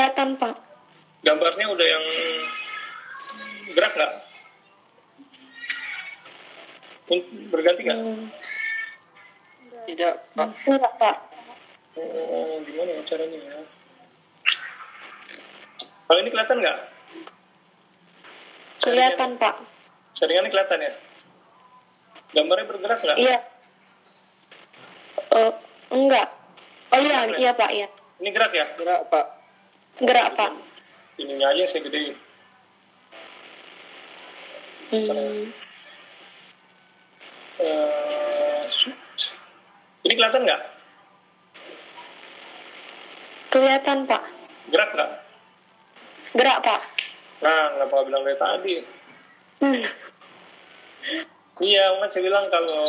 Kelihatan 0.00 0.40
Pak. 0.40 0.56
Gambarnya 1.28 1.68
udah 1.76 1.84
yang 1.84 2.04
gerak 3.76 3.92
nggak? 3.92 4.12
Berganti 7.52 7.80
nggak? 7.84 8.00
Tidak, 9.84 10.14
Pak. 10.32 10.48
Enggak 10.64 10.92
Pak. 10.96 11.16
Oh, 12.00 12.64
gimana 12.64 12.96
ya 12.96 13.04
caranya 13.04 13.38
ya? 13.44 13.60
Kalau 16.08 16.18
ini 16.24 16.30
kelihatan 16.32 16.56
nggak? 16.64 16.78
Kelihatan 18.80 19.30
Pak. 19.36 19.54
Jaringannya 20.16 20.48
kelihatan 20.48 20.80
ya? 20.80 20.92
Gambarnya 22.40 22.66
bergerak 22.72 23.04
nggak? 23.04 23.16
Iya. 23.20 23.38
Oh, 25.36 25.52
enggak. 25.92 26.32
Oh 26.88 26.96
iya, 27.04 27.36
iya 27.36 27.52
Pak, 27.52 27.68
iya. 27.76 27.92
Ini 28.16 28.32
gerak 28.32 28.56
ya? 28.56 28.64
Gerak, 28.80 29.12
Pak. 29.12 29.39
Gerak 30.00 30.32
Pak. 30.32 30.52
Ininya 31.20 31.52
aja 31.52 31.68
saya 31.68 31.84
gedein. 31.84 32.16
Hmm. 34.90 35.52
Shoot. 38.72 38.96
ini 40.08 40.16
kelihatan 40.16 40.48
nggak? 40.48 40.62
Kelihatan 43.52 43.98
Pak. 44.08 44.22
Gerak 44.72 44.90
nggak? 44.96 45.10
Gerak 46.32 46.58
Pak. 46.64 46.80
Nah, 47.44 47.64
kenapa 47.76 47.96
bilang 48.08 48.22
dari 48.24 48.38
tadi? 48.40 48.74
Hmm. 49.60 49.84
Iya, 51.60 51.84
kan 52.00 52.08
saya 52.08 52.22
bilang 52.24 52.48
kalau 52.48 52.88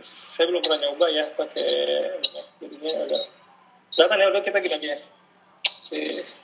saya 0.00 0.48
belum 0.48 0.64
pernah 0.64 0.80
nyoba 0.80 1.12
ya 1.12 1.28
pakai 1.36 1.68
jadinya 2.56 3.04
agak 3.04 3.22
kelihatan 3.92 4.16
ya 4.16 4.26
udah 4.32 4.42
kita 4.48 4.58
gini 4.64 4.74
aja 4.80 4.88
ya. 4.96 4.98
Si- 5.88 6.36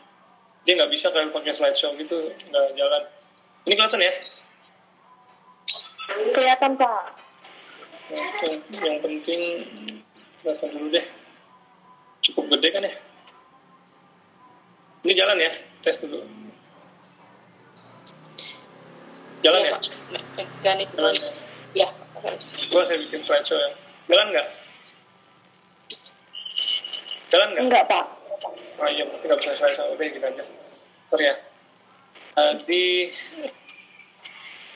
Dia 0.65 0.81
nggak 0.81 0.93
bisa 0.97 1.13
kayak 1.13 1.29
pakai 1.29 1.53
slideshow 1.53 1.93
gitu 2.01 2.17
nggak 2.49 2.73
jalan. 2.73 3.03
Ini 3.69 3.75
kelihatan 3.77 4.01
ya? 4.01 4.13
Kelihatan 6.33 6.73
Pak. 6.81 7.05
Yang, 8.09 8.61
yang 8.81 8.97
penting 9.05 9.41
kelihatan 10.41 10.69
dulu 10.73 10.89
deh. 10.89 11.05
Cukup 12.25 12.45
gede 12.57 12.69
kan 12.73 12.89
ya? 12.89 12.95
Ini 15.05 15.13
jalan 15.13 15.37
ya? 15.37 15.53
Tes 15.85 16.01
dulu. 16.01 16.25
Jalan 19.45 19.61
Iya 19.61 19.69
ya? 19.69 19.73
Pak. 19.77 19.83
Mekanik 20.41 20.89
Jalan 20.97 21.13
ya? 21.13 21.29
Ya. 21.77 21.89
Gua 22.73 22.83
saya 22.89 22.97
bikin 23.05 23.21
slideshow 23.21 23.61
ya. 23.61 23.69
Jalan 24.09 24.27
nggak? 24.33 24.49
Jalan 27.29 27.49
nggak? 27.53 27.65
Enggak 27.69 27.85
Pak. 27.85 28.05
Oh 28.45 28.89
iya, 28.91 29.03
berarti 29.09 29.25
nggak 29.25 29.41
bisa 29.41 29.53
slideshow. 29.57 29.93
Oke, 29.95 30.05
gini 30.13 30.27
aja. 30.27 30.45
Sorry 31.09 31.25
ya. 31.31 31.37
Tadi, 32.35 32.87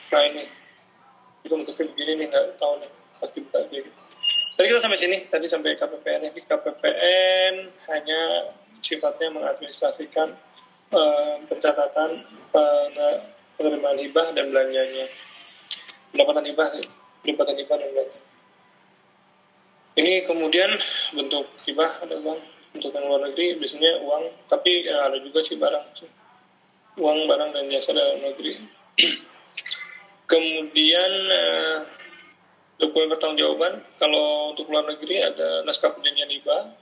nah 0.09 0.21
ini. 0.31 0.43
Itu 1.43 1.53
bentuknya 1.55 1.85
begini 1.93 2.11
nih, 2.23 2.25
nggak 2.31 2.45
tahu 2.57 2.73
nih. 2.81 2.91
Pasti 3.19 3.37
buka 3.43 3.57
aja 3.67 3.77
gitu. 3.77 3.99
Tadi 4.59 4.65
kita 4.67 4.81
sampai 4.83 4.99
sini, 4.99 5.17
tadi 5.31 5.45
sampai 5.47 5.77
KPPN. 5.79 6.21
ya. 6.27 6.31
KPPN 6.35 7.53
hanya 7.91 8.19
sifatnya 8.79 9.29
mengadministrasikan 9.31 10.35
eh, 10.91 11.35
pencatatan 11.47 12.23
pen- 12.51 13.23
penerimaan 13.59 13.99
hibah 13.99 14.31
dan 14.31 14.51
belanjanya. 14.51 15.05
Pendapatan 16.15 16.43
hibah, 16.47 16.67
pendapatan 17.21 17.55
hibah 17.59 17.75
dan 17.77 17.89
belanja. 17.93 18.17
Ini 19.99 20.23
kemudian 20.23 20.79
bentuk 21.11 21.45
hibah 21.67 21.99
ada 21.99 22.15
uang 22.23 22.39
untuk 22.75 22.93
yang 22.93 23.05
luar 23.09 23.29
negeri 23.29 23.57
biasanya 23.57 24.01
uang. 24.05 24.23
Tapi 24.49 24.71
eh, 24.85 25.01
ada 25.01 25.17
juga 25.21 25.39
sih 25.41 25.57
barang 25.57 25.85
uang 26.99 27.19
barang 27.25 27.49
dan 27.55 27.65
jasa 27.71 27.95
dalam 27.95 28.19
negeri. 28.19 28.59
Kemudian 30.31 31.11
eh, 31.31 31.77
dokumen 32.77 33.11
pertanggungjawaban 33.15 33.73
kalau 33.97 34.53
untuk 34.53 34.67
luar 34.69 34.85
negeri 34.85 35.23
ada 35.23 35.63
naskah 35.63 35.95
perjanjian 35.95 36.29
hibah 36.29 36.75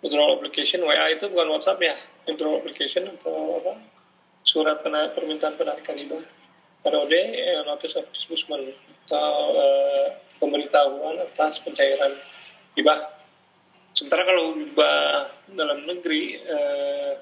withdrawal 0.00 0.36
application 0.36 0.84
WA 0.84 1.12
itu 1.12 1.28
bukan 1.28 1.48
WhatsApp 1.54 1.80
ya 1.82 1.96
withdrawal 2.24 2.62
application 2.62 3.10
atau 3.10 3.60
apa? 3.60 3.74
Surat 4.44 4.84
pena- 4.84 5.12
permintaan 5.12 5.56
penarikan 5.56 5.96
hibah 5.96 6.22
ROD 6.84 7.14
eh, 7.16 7.64
notice 7.64 7.96
of 7.96 8.04
disbursement 8.12 8.76
atau 9.08 9.56
eh, 9.56 10.06
pemberitahuan 10.36 11.16
atas 11.20 11.60
pencairan 11.64 12.12
hibah 12.76 13.23
Sementara 13.94 14.26
kalau 14.26 14.58
hibah 14.58 15.30
dalam 15.54 15.86
negeri 15.86 16.34
eh, 16.34 17.12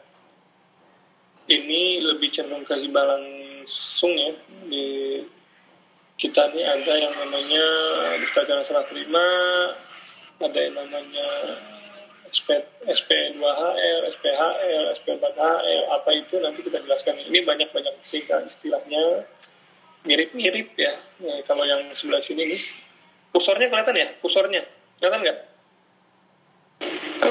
ini 1.52 2.00
lebih 2.00 2.32
cenderung 2.32 2.64
ke 2.64 2.72
hibah 2.72 3.12
langsung 3.12 4.16
ya 4.16 4.32
di 4.72 5.20
kita 6.16 6.48
ini 6.54 6.62
ada 6.64 6.92
yang 6.96 7.12
namanya 7.18 7.64
acara 8.24 8.62
serah 8.64 8.86
terima, 8.88 9.26
ada 10.40 10.54
yang 10.54 10.78
namanya 10.78 11.28
SP, 12.32 12.48
SP2HL, 12.88 14.00
SPHL, 14.16 14.84
SP4HL, 14.96 15.82
apa 15.92 16.10
itu 16.16 16.40
nanti 16.40 16.64
kita 16.64 16.80
jelaskan. 16.80 17.20
Ini 17.20 17.44
banyak-banyak 17.44 18.00
istilahnya 18.00 19.28
mirip-mirip 20.08 20.72
ya. 20.78 20.96
Nah, 21.20 21.44
kalau 21.44 21.68
yang 21.68 21.90
sebelah 21.92 22.22
sini 22.22 22.54
nih, 22.54 22.62
kursornya 23.34 23.68
kelihatan 23.68 23.96
ya? 23.98 24.08
Kursornya 24.22 24.62
kelihatan 25.02 25.20
nggak? 25.26 25.51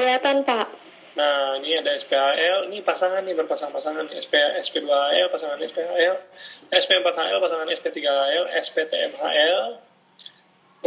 Kelihatan 0.01 0.41
Pak. 0.41 0.65
Nah, 1.13 1.61
ini 1.61 1.77
ada 1.77 1.93
SPHL, 1.93 2.73
ini 2.73 2.81
pasangan 2.81 3.21
nih 3.21 3.37
berpasang-pasangan 3.37 4.09
SP, 4.17 4.33
SP2HL, 4.65 5.29
pasangan 5.29 5.61
SPHL, 5.61 6.17
SP4HL, 6.73 7.37
pasangan 7.37 7.69
SP3HL, 7.69 8.45
SPTMHL. 8.49 9.61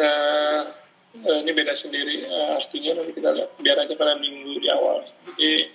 Nah, 0.02 0.66
eh, 1.14 1.38
ini 1.46 1.50
beda 1.54 1.78
sendiri 1.78 2.26
eh, 2.26 2.58
artinya 2.58 2.98
nanti 2.98 3.14
kita 3.14 3.30
lihat 3.38 3.54
biar 3.62 3.86
aja 3.86 3.94
kalian 3.94 4.18
minggu 4.18 4.58
di 4.58 4.68
awal. 4.74 5.06
Jadi 5.30 5.70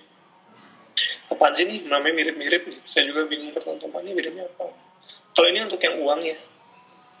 apaan 1.32 1.56
sih 1.56 1.64
nih 1.64 1.88
namanya 1.88 2.20
mirip-mirip 2.20 2.68
nih. 2.68 2.80
Saya 2.84 3.08
juga 3.08 3.24
bingung 3.24 3.56
teman-teman 3.56 4.04
ini 4.04 4.20
bedanya 4.20 4.44
apa. 4.52 4.68
Kalau 5.32 5.48
ini 5.48 5.64
untuk 5.64 5.80
yang 5.80 5.96
uang 5.96 6.28
ya. 6.28 6.36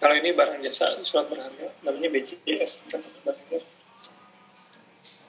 Kalau 0.04 0.14
ini 0.20 0.36
barang 0.36 0.60
jasa 0.68 1.00
surat 1.00 1.32
berharga 1.32 1.72
namanya 1.80 2.12
BJS 2.12 2.92
kan 2.92 3.00
barangnya 3.24 3.64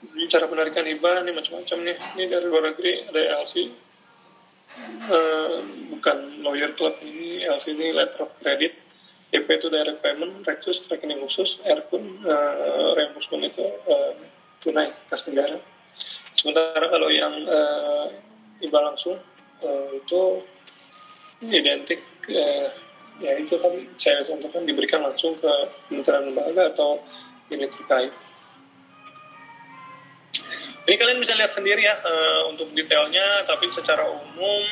ini 0.02 0.26
cara 0.26 0.50
penarikan 0.50 0.86
hibah 0.86 1.22
ini 1.22 1.30
macam-macam 1.30 1.78
nih. 1.86 1.96
Ini 2.18 2.24
dari 2.26 2.46
luar 2.50 2.74
negeri 2.74 3.06
ada 3.06 3.42
LC 3.42 3.70
Eh, 5.02 5.56
bukan 5.92 6.40
lawyer 6.40 6.72
club 6.72 6.96
ini 7.04 7.44
LC 7.44 7.76
ini 7.76 7.92
letter 7.92 8.24
of 8.24 8.32
credit. 8.40 8.72
DP 9.32 9.48
itu 9.48 9.68
direct 9.72 10.04
payment 10.04 10.44
Rexus 10.44 10.84
rekening 10.92 11.24
khusus 11.24 11.64
R 11.64 11.80
pun 11.88 12.04
uh, 12.20 12.92
reimbursement 12.92 13.48
itu 13.48 13.64
eh, 13.64 14.12
tunai 14.60 14.92
kas 15.08 15.24
negara. 15.24 15.56
Sementara 16.36 16.84
kalau 16.92 17.08
yang 17.08 17.32
uh, 17.48 18.12
hibah 18.60 18.92
langsung 18.92 19.16
eh, 19.64 19.88
itu 19.96 20.44
identik 21.48 22.04
eh, 22.28 22.68
ya 23.24 23.32
itu 23.40 23.56
tadi 23.56 23.88
saya 23.96 24.20
contohkan 24.20 24.68
diberikan 24.68 25.00
langsung 25.00 25.32
ke 25.40 25.52
kementerian 25.88 26.28
lembaga 26.28 26.68
atau 26.68 27.00
unit 27.48 27.72
terkait 27.72 28.12
ini 30.82 30.94
kalian 30.96 31.18
bisa 31.18 31.32
lihat 31.32 31.50
sendiri 31.50 31.78
ya 31.80 31.94
eh, 31.94 32.42
untuk 32.46 32.70
detailnya, 32.72 33.44
tapi 33.44 33.70
secara 33.70 34.02
umum 34.02 34.62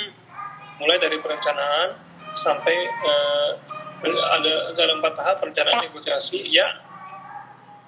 mulai 0.76 0.98
dari 0.98 1.16
perencanaan 1.16 1.94
sampai 2.34 2.74
eh, 2.74 3.50
ada 4.02 4.52
ada 4.72 4.92
empat 4.96 5.12
tahap 5.14 5.36
perencanaan 5.38 5.84
negosiasi. 5.84 6.40
Ya, 6.46 6.66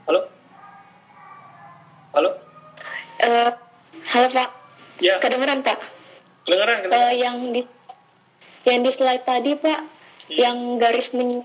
halo, 0.07 0.29
halo, 2.13 2.31
Eh, 3.19 3.51
halo 4.09 4.29
Pak. 4.29 4.49
ya, 4.99 5.15
Kedengeran 5.19 5.63
Pak? 5.63 5.79
kedengeran, 6.43 6.77
kedengeran. 6.83 7.15
yang 7.15 7.37
di 7.51 7.63
yang 8.65 8.83
di 8.83 8.91
slide 8.91 9.23
tadi 9.23 9.55
Pak, 9.55 9.81
Hmm. 10.23 10.39
yang 10.39 10.57
garis 10.77 11.15
men 11.15 11.43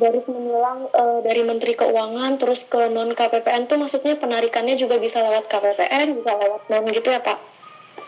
garis 0.00 0.26
menjulang 0.26 0.88
eh, 0.88 1.18
dari 1.20 1.44
Menteri 1.44 1.76
Keuangan 1.76 2.40
terus 2.40 2.64
ke 2.64 2.88
non 2.88 3.12
KPPN 3.12 3.68
tuh 3.68 3.76
maksudnya 3.76 4.16
penarikannya 4.16 4.74
juga 4.74 4.96
bisa 4.96 5.20
lewat 5.20 5.44
KPPN, 5.46 6.16
bisa 6.16 6.32
lewat 6.34 6.64
non 6.66 6.88
gitu 6.88 7.12
ya 7.12 7.20
Pak? 7.20 7.36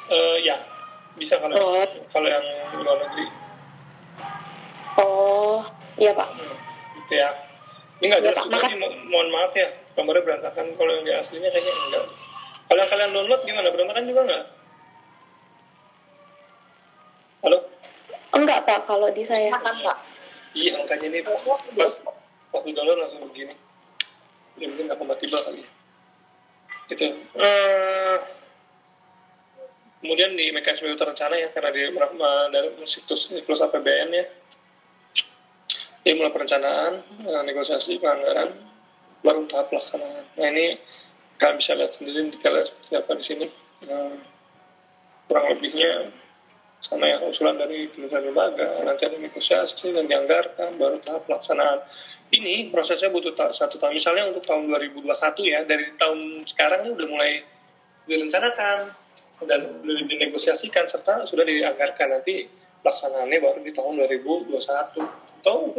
Eh, 0.09 0.37
ya, 0.43 0.57
bisa 1.15 1.37
kalau 1.37 1.53
Oh. 1.53 1.85
kalau 2.09 2.27
yang 2.27 2.45
luar 2.75 2.97
negeri, 2.99 3.27
Oh, 4.95 5.65
iya 5.97 6.13
Pak. 6.13 6.29
Hmm, 6.31 6.53
gitu 6.99 7.13
ya. 7.15 7.29
Ini 7.97 8.05
nggak 8.07 8.21
Ya, 8.21 8.25
jelas 8.27 8.37
Pak, 8.39 8.45
juga 8.51 8.67
nih, 8.67 8.77
mo- 8.77 8.99
mohon 9.09 9.29
maaf 9.31 9.53
ya, 9.53 9.69
gambarnya 9.95 10.21
berantakan. 10.23 10.67
Kalau 10.75 10.91
yang 10.91 11.05
di 11.07 11.13
aslinya 11.15 11.49
kayaknya 11.49 11.73
enggak. 11.73 12.05
Kalau 12.67 12.79
yang 12.79 12.91
kalian 12.91 13.11
download 13.13 13.41
gimana? 13.43 13.69
Berantakan 13.69 14.05
juga 14.05 14.21
nggak? 14.23 14.43
Halo? 17.43 17.59
Enggak 18.33 18.59
Pak, 18.65 18.81
kalau 18.85 19.09
di 19.09 19.25
saya. 19.25 19.49
Iya, 20.53 20.85
makanya 20.85 21.07
ini 21.09 21.21
pas, 21.25 21.41
pas 21.73 21.93
waktu 22.53 22.77
download 22.77 23.01
langsung 23.01 23.25
begini. 23.33 23.57
Ya 24.61 24.69
mungkin 24.69 24.85
nggak 24.93 25.01
kompatibel 25.01 25.41
kali 25.41 25.65
ya. 25.65 25.69
Itu. 26.93 27.05
Eh, 27.17 28.19
kemudian 30.05 30.37
di 30.37 30.53
mekanisme 30.53 30.93
terencana 30.93 31.41
ya, 31.41 31.49
karena 31.57 31.71
di 31.73 31.83
dari 32.53 32.69
situs 32.85 33.33
siklus 33.33 33.65
APBN 33.65 34.11
ya. 34.13 34.25
Ini 36.03 36.19
mulai 36.19 36.35
perencanaan, 36.35 36.93
eh, 37.25 37.43
negosiasi, 37.49 37.97
penganggaran, 37.97 38.53
baru 39.25 39.49
tahap 39.49 39.73
pelaksanaan. 39.73 40.25
Nah 40.37 40.47
ini 40.53 40.77
kalian 41.41 41.57
bisa 41.63 41.73
lihat 41.79 41.97
sendiri 41.97 42.29
detailnya 42.29 42.69
seperti 42.69 42.93
apa 42.99 43.13
di 43.17 43.25
sini. 43.25 43.47
Eh, 43.89 44.15
kurang 45.31 45.47
lebihnya 45.57 46.13
sama 46.83 47.07
yang 47.07 47.23
usulan 47.31 47.55
dari 47.55 47.87
lembaga, 47.95 48.83
nanti 48.83 49.07
ada 49.07 49.15
negosiasi 49.15 49.95
dan 49.95 50.11
dianggarkan, 50.11 50.75
baru 50.75 50.99
tahap 51.07 51.31
pelaksanaan. 51.31 51.79
Ini 52.35 52.75
prosesnya 52.75 53.07
butuh 53.15 53.39
ta- 53.39 53.55
satu 53.55 53.79
tahun. 53.79 53.95
Misalnya 53.95 54.35
untuk 54.35 54.43
tahun 54.43 54.67
2021 54.67 55.47
ya, 55.47 55.63
dari 55.63 55.95
tahun 55.95 56.43
sekarang 56.43 56.89
ini 56.89 56.91
udah 56.99 57.07
mulai 57.07 57.33
direncanakan 58.11 58.99
dan 59.47 59.61
sudah 59.79 60.07
dinegosiasikan 60.11 60.91
serta 60.91 61.23
sudah 61.23 61.47
dianggarkan 61.47 62.19
nanti 62.19 62.51
pelaksanaannya 62.83 63.39
baru 63.39 63.61
di 63.63 63.71
tahun 63.71 64.03
2021. 64.11 64.59
Atau 65.43 65.71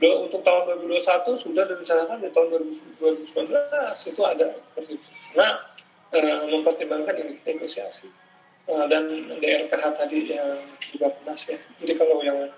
untuk 0.00 0.40
tahun 0.40 0.62
2021 0.88 1.36
sudah 1.36 1.64
direncanakan 1.68 2.16
di 2.22 2.28
tahun 2.32 2.48
2019 2.96 4.08
itu 4.08 4.22
ada 4.24 4.46
seperti. 4.56 4.94
Nah, 5.36 5.68
eh, 6.16 6.44
mempertimbangkan 6.48 7.14
ini 7.20 7.34
negosiasi. 7.44 8.23
Uh, 8.64 8.88
dan 8.88 9.04
DRPH 9.44 9.84
tadi 9.92 10.32
yang 10.32 10.56
di 10.88 10.96
Bappenas 10.96 11.44
ya. 11.44 11.60
Jadi 11.84 11.92
kalau 12.00 12.24
yang 12.24 12.48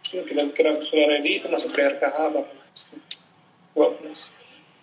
kira-kira 0.00 0.80
sudah 0.80 1.04
ready 1.04 1.36
itu 1.36 1.52
masuk 1.52 1.76
DRPH 1.76 2.16
Bappenas. 2.32 2.80
Bappenas. 3.76 4.20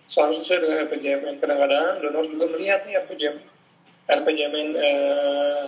Selalu 0.06 0.32
sesuai 0.38 0.58
dengan 0.62 0.76
RPJMN. 0.86 1.34
Kadang-kadang 1.42 1.98
donor 1.98 2.24
juga 2.30 2.46
melihat 2.54 2.86
nih 2.86 2.94
RPJMN. 3.02 3.46
RPJMN 4.08 4.68
eh, 4.78 5.62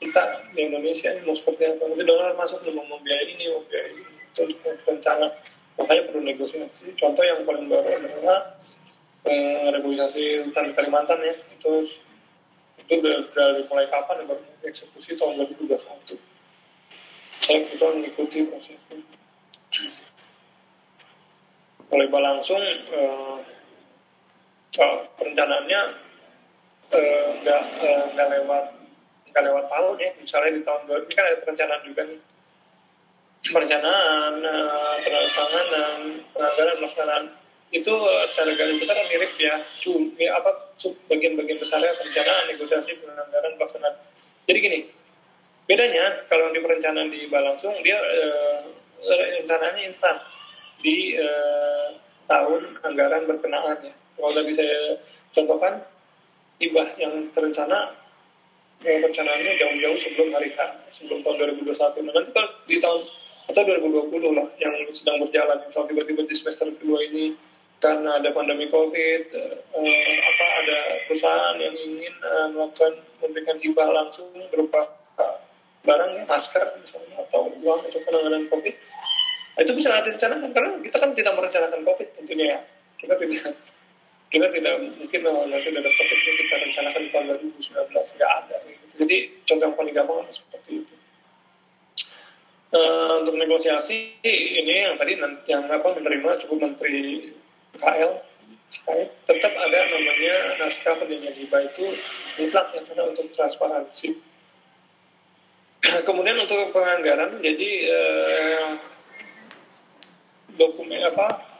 kita 0.00 0.24
di 0.56 0.60
Indonesia 0.72 1.12
ini 1.12 1.20
mau 1.28 1.36
seperti 1.36 1.76
apa. 1.76 1.92
Nanti 1.92 2.04
donor 2.08 2.32
masuk 2.40 2.64
mau 2.72 2.96
membiayai 2.96 3.36
ini, 3.36 3.44
mau. 3.52 3.60
Itu 3.60 4.40
untuk 4.48 4.80
rencana. 4.88 5.36
Makanya 5.76 6.02
perlu 6.08 6.20
negosiasi. 6.24 6.96
Contoh 6.96 7.22
yang 7.28 7.44
paling 7.44 7.68
baru 7.68 7.92
adalah 7.92 8.56
eh, 9.28 9.68
negosiasi 9.68 10.48
hutan 10.48 10.72
Kalimantan 10.72 11.20
ya. 11.20 11.36
Itu 11.60 11.84
itu 12.86 13.02
dari, 13.02 13.22
dari 13.34 13.62
mulai 13.66 13.86
kapan 13.90 14.22
ya, 14.22 14.24
baru 14.30 14.42
eksekusi 14.62 15.18
tahun 15.18 15.42
2021 15.42 16.36
saya 17.46 17.62
kebetulan 17.62 18.02
mengikuti 18.02 18.42
prosesnya. 18.50 18.98
Mulai 21.86 22.10
langsung 22.10 22.58
eh, 22.58 23.38
eh, 24.74 24.96
perencanaannya 25.14 25.80
eh, 26.90 27.26
nggak 27.46 27.62
eh, 27.86 28.02
nggak 28.18 28.28
lewat 28.34 28.64
nggak 29.30 29.44
lewat 29.46 29.64
tahun 29.70 29.94
ya. 30.02 30.10
Misalnya 30.18 30.50
di 30.58 30.62
tahun 30.66 30.82
2000 30.90 31.06
ini 31.06 31.14
kan 31.14 31.24
ada 31.30 31.38
perencanaan 31.46 31.82
juga 31.86 32.02
nih. 32.02 32.20
Perencanaan 33.46 34.32
eh, 34.42 34.94
dan 35.70 35.94
penganggaran 36.34 36.76
pelaksanaan 36.82 37.24
itu 37.74 37.90
eh, 37.90 38.24
secara 38.30 38.52
garis 38.54 38.78
besar 38.78 38.96
mirip 39.10 39.32
ya. 39.38 39.54
Cumi 39.82 40.26
apa 40.30 40.74
bagian-bagian 41.10 41.58
besarnya 41.58 41.92
perencanaan 41.98 42.44
negosiasi 42.54 42.90
penganggaran 43.02 43.52
pelaksanaan. 43.58 43.94
Jadi 44.46 44.58
gini 44.62 44.80
bedanya 45.66 46.22
kalau 46.30 46.54
di 46.54 46.62
perencanaan 46.62 47.10
di 47.10 47.26
langsung 47.26 47.74
dia 47.82 47.98
eh, 47.98 48.58
rencananya 49.42 49.82
instan. 49.82 50.16
Di 50.78 51.18
eh, 51.18 51.88
tahun 52.30 52.82
anggaran 52.86 53.26
berkenaan 53.26 53.82
ya. 53.82 53.94
Kalau 54.16 54.30
tadi 54.32 54.52
saya 54.54 54.96
contohkan 55.34 55.82
hibah 56.62 56.88
yang 56.96 57.28
terencana 57.34 57.92
eh, 58.86 59.02
perencanaannya 59.02 59.52
jauh-jauh 59.58 59.98
sebelum 59.98 60.28
hari 60.32 60.54
H 60.54 60.60
sebelum 60.96 61.20
tahun 61.20 61.52
2021 61.60 62.06
nah 62.08 62.12
nanti 62.16 62.30
kalau 62.32 62.50
di 62.64 62.76
tahun 62.80 63.02
atau 63.46 63.62
2020 63.62 64.10
lah 64.34 64.48
yang 64.58 64.74
sedang 64.90 65.22
berjalan. 65.22 65.58
Kalau 65.70 65.86
tiba-tiba 65.86 66.26
di 66.26 66.34
semester 66.34 66.66
kedua 66.66 66.98
ini 67.06 67.38
karena 67.76 68.16
ada 68.16 68.32
pandemi 68.32 68.72
COVID, 68.72 69.22
eh, 69.36 70.16
apa 70.24 70.46
ada 70.64 70.78
perusahaan 71.04 71.56
yang 71.60 71.76
ingin 71.76 72.14
eh, 72.14 72.46
melakukan 72.56 72.92
memberikan 73.20 73.56
hibah 73.60 73.88
langsung 73.92 74.32
berupa 74.48 74.96
eh, 75.20 75.36
barang 75.84 76.12
ya, 76.16 76.24
masker 76.24 76.64
misalnya 76.80 77.16
atau 77.28 77.52
uang 77.52 77.80
untuk 77.84 78.00
penanganan 78.08 78.48
COVID, 78.48 78.74
nah, 79.54 79.60
itu 79.60 79.72
bisa 79.76 79.88
direncanakan 80.00 80.50
karena 80.56 80.70
kita 80.80 80.96
kan 80.96 81.10
tidak 81.12 81.32
merencanakan 81.36 81.80
COVID 81.84 82.08
tentunya 82.16 82.46
ya, 82.56 82.60
kita 82.96 83.14
tidak 83.20 83.54
kita 84.26 84.46
tidak 84.50 84.74
mungkin 84.98 85.20
oh, 85.30 85.44
nanti 85.46 85.68
ada 85.70 85.86
COVID 85.86 86.18
ini 86.18 86.32
kita 86.42 86.54
rencanakan 86.64 87.02
tahun 87.12 87.24
2019 87.62 88.16
nggak 88.18 88.32
ada. 88.42 88.56
Gitu. 88.66 88.84
Jadi 89.04 89.16
contoh 89.46 89.68
paling 89.76 89.94
gampang 89.94 90.26
seperti 90.32 90.82
itu. 90.82 90.94
Eh, 92.74 93.12
untuk 93.22 93.38
negosiasi 93.38 94.18
ini 94.26 94.74
yang 94.90 94.98
tadi 94.98 95.14
yang 95.46 95.70
apa 95.70 95.86
menerima 95.94 96.34
cukup 96.42 96.66
menteri 96.66 97.30
KL 97.76 98.12
tetap 99.26 99.52
ada 99.56 99.78
namanya 99.88 100.34
naskah 100.60 100.98
perjanjian 100.98 101.34
hibah 101.34 101.62
itu 101.64 101.86
mutlak 102.38 102.66
ya 102.74 102.80
karena 102.84 103.02
untuk 103.08 103.26
transparansi. 103.32 104.08
Kemudian 106.06 106.38
untuk 106.44 106.74
penganggaran 106.74 107.38
jadi 107.40 107.70
eh, 107.88 108.68
dokumen 110.56 111.02
apa 111.04 111.56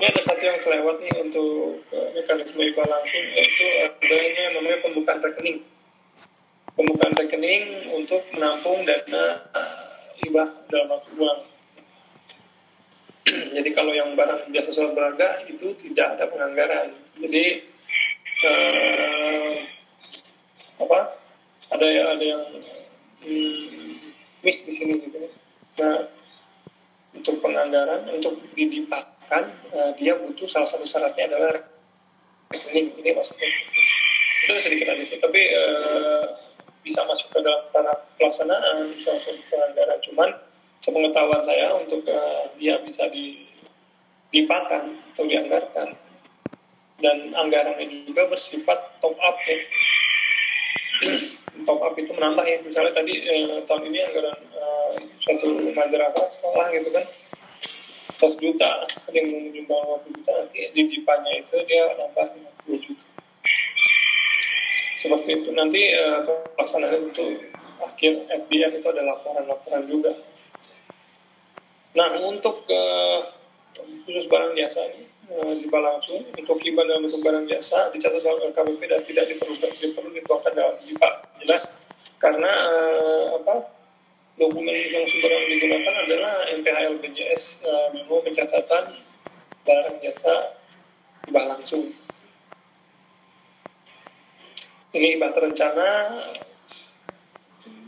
ini 0.00 0.08
ada 0.08 0.20
satu 0.24 0.40
yang 0.40 0.56
kelewat 0.64 0.96
nih 1.04 1.12
untuk 1.28 1.84
uh, 1.92 2.08
mekanisme 2.16 2.56
hibah 2.56 2.88
langsung 2.88 3.20
yaitu 3.36 3.66
adanya 3.84 4.40
yang 4.48 4.54
namanya 4.56 4.78
pembukaan 4.80 5.20
rekening. 5.20 5.60
Pembukaan 6.72 7.12
rekening 7.20 7.64
untuk 7.92 8.24
menampung 8.32 8.80
dana 8.88 9.44
hibah 10.24 10.48
dalam 10.72 10.88
waktu 10.88 11.10
uang 11.20 11.40
jadi 13.56 13.70
kalau 13.74 13.92
yang 13.94 14.14
barang 14.18 14.50
jasa 14.50 14.70
soal 14.74 14.92
berharga 14.92 15.46
itu 15.46 15.72
tidak 15.78 16.18
ada 16.18 16.24
penganggaran. 16.30 16.88
Jadi 17.18 17.44
uh, 18.46 19.52
apa? 20.80 21.00
Ada 21.70 21.86
ada 22.18 22.24
yang 22.24 22.42
hmm, 23.22 24.14
miss 24.42 24.66
di 24.66 24.72
sini 24.74 24.98
gitu. 24.98 25.30
Nah 25.78 26.10
untuk 27.10 27.42
penganggaran 27.42 28.06
untuk 28.10 28.38
didipatkan 28.54 29.50
uh, 29.74 29.90
dia 29.94 30.16
butuh 30.18 30.46
salah 30.46 30.66
satu 30.66 30.86
syaratnya 30.86 31.30
adalah 31.30 31.62
rekening. 32.50 32.96
Ini 32.98 33.10
maksudnya. 33.14 33.48
Itu 34.46 34.56
sedikit 34.56 34.90
aja 34.90 35.04
sih 35.04 35.20
tapi 35.20 35.40
uh, 35.52 36.24
bisa 36.80 37.04
masuk 37.04 37.28
ke 37.30 37.38
dalam 37.44 37.68
para 37.70 37.92
pelaksanaan 38.16 38.96
suatu 38.98 39.36
penganggaran. 39.52 39.98
Cuman 40.00 40.49
sepengetahuan 40.80 41.44
saya 41.44 41.76
untuk 41.76 42.08
uh, 42.08 42.48
dia 42.56 42.80
bisa 42.80 43.04
di, 43.12 43.44
dipakan 44.32 44.96
atau 45.12 45.24
dianggarkan. 45.28 45.88
Dan 47.00 47.32
anggarannya 47.32 48.04
juga 48.04 48.28
bersifat 48.28 49.00
top 49.00 49.16
up 49.20 49.36
ya. 49.48 49.56
Top 51.64 51.80
up 51.80 51.96
itu 51.96 52.12
menambah 52.12 52.44
ya. 52.44 52.60
Misalnya 52.60 52.92
tadi 52.92 53.12
eh, 53.24 53.60
tahun 53.64 53.88
ini 53.88 53.98
anggaran 54.04 54.36
eh, 54.36 54.88
suatu 55.16 55.48
madrasah 55.72 56.28
sekolah 56.28 56.68
gitu 56.76 56.92
kan 56.92 57.04
100 58.20 58.36
juta. 58.36 58.84
Ada 58.84 59.16
yang 59.16 59.32
menyumbang 59.32 60.04
50 60.04 60.12
juta 60.12 60.32
nanti 60.44 60.60
di 60.76 60.82
dipanya 60.92 61.32
itu 61.40 61.56
dia 61.64 61.88
nambah 61.96 62.26
50 62.68 62.84
juta. 62.84 63.06
Seperti 65.00 65.30
itu. 65.40 65.48
Nanti 65.56 65.80
eh, 65.80 66.20
pelaksanaan 66.28 67.08
itu 67.08 67.24
akhir 67.80 68.12
FDM 68.28 68.76
itu 68.76 68.86
ada 68.92 69.08
laporan-laporan 69.08 69.88
juga 69.88 70.12
nah 71.94 72.08
untuk 72.22 72.66
eh, 72.70 73.20
khusus 74.06 74.30
barang 74.30 74.54
jasa 74.54 74.82
ini 74.94 75.10
hibah 75.30 75.80
eh, 75.80 75.84
langsung 75.86 76.20
untuk 76.34 76.58
hibah 76.58 76.82
dalam 76.86 77.06
bentuk 77.06 77.22
barang 77.22 77.46
jasa 77.46 77.90
dicatat 77.94 78.18
dalam 78.22 78.50
LKPP 78.50 78.82
dan 78.90 79.00
tidak 79.06 79.24
diperlukan 79.30 79.70
diperlu 79.78 80.10
dituangkan 80.14 80.52
dalam 80.54 80.76
hibah 80.82 81.12
jelas 81.38 81.62
karena 82.20 82.52
uh, 82.52 83.26
apa 83.40 83.54
dokumen 84.36 84.74
yang 84.74 85.06
yang 85.08 85.44
digunakan 85.48 85.94
adalah 86.04 86.34
MPHL 86.52 86.94
BJS 87.00 87.64
uh, 87.64 87.88
memo 87.96 88.20
pencatatan 88.20 88.92
barang 89.64 89.96
jasa 90.04 90.34
hibah 91.26 91.44
langsung 91.56 91.94
ini 94.90 95.06
hibah 95.16 95.30
terencana 95.30 95.88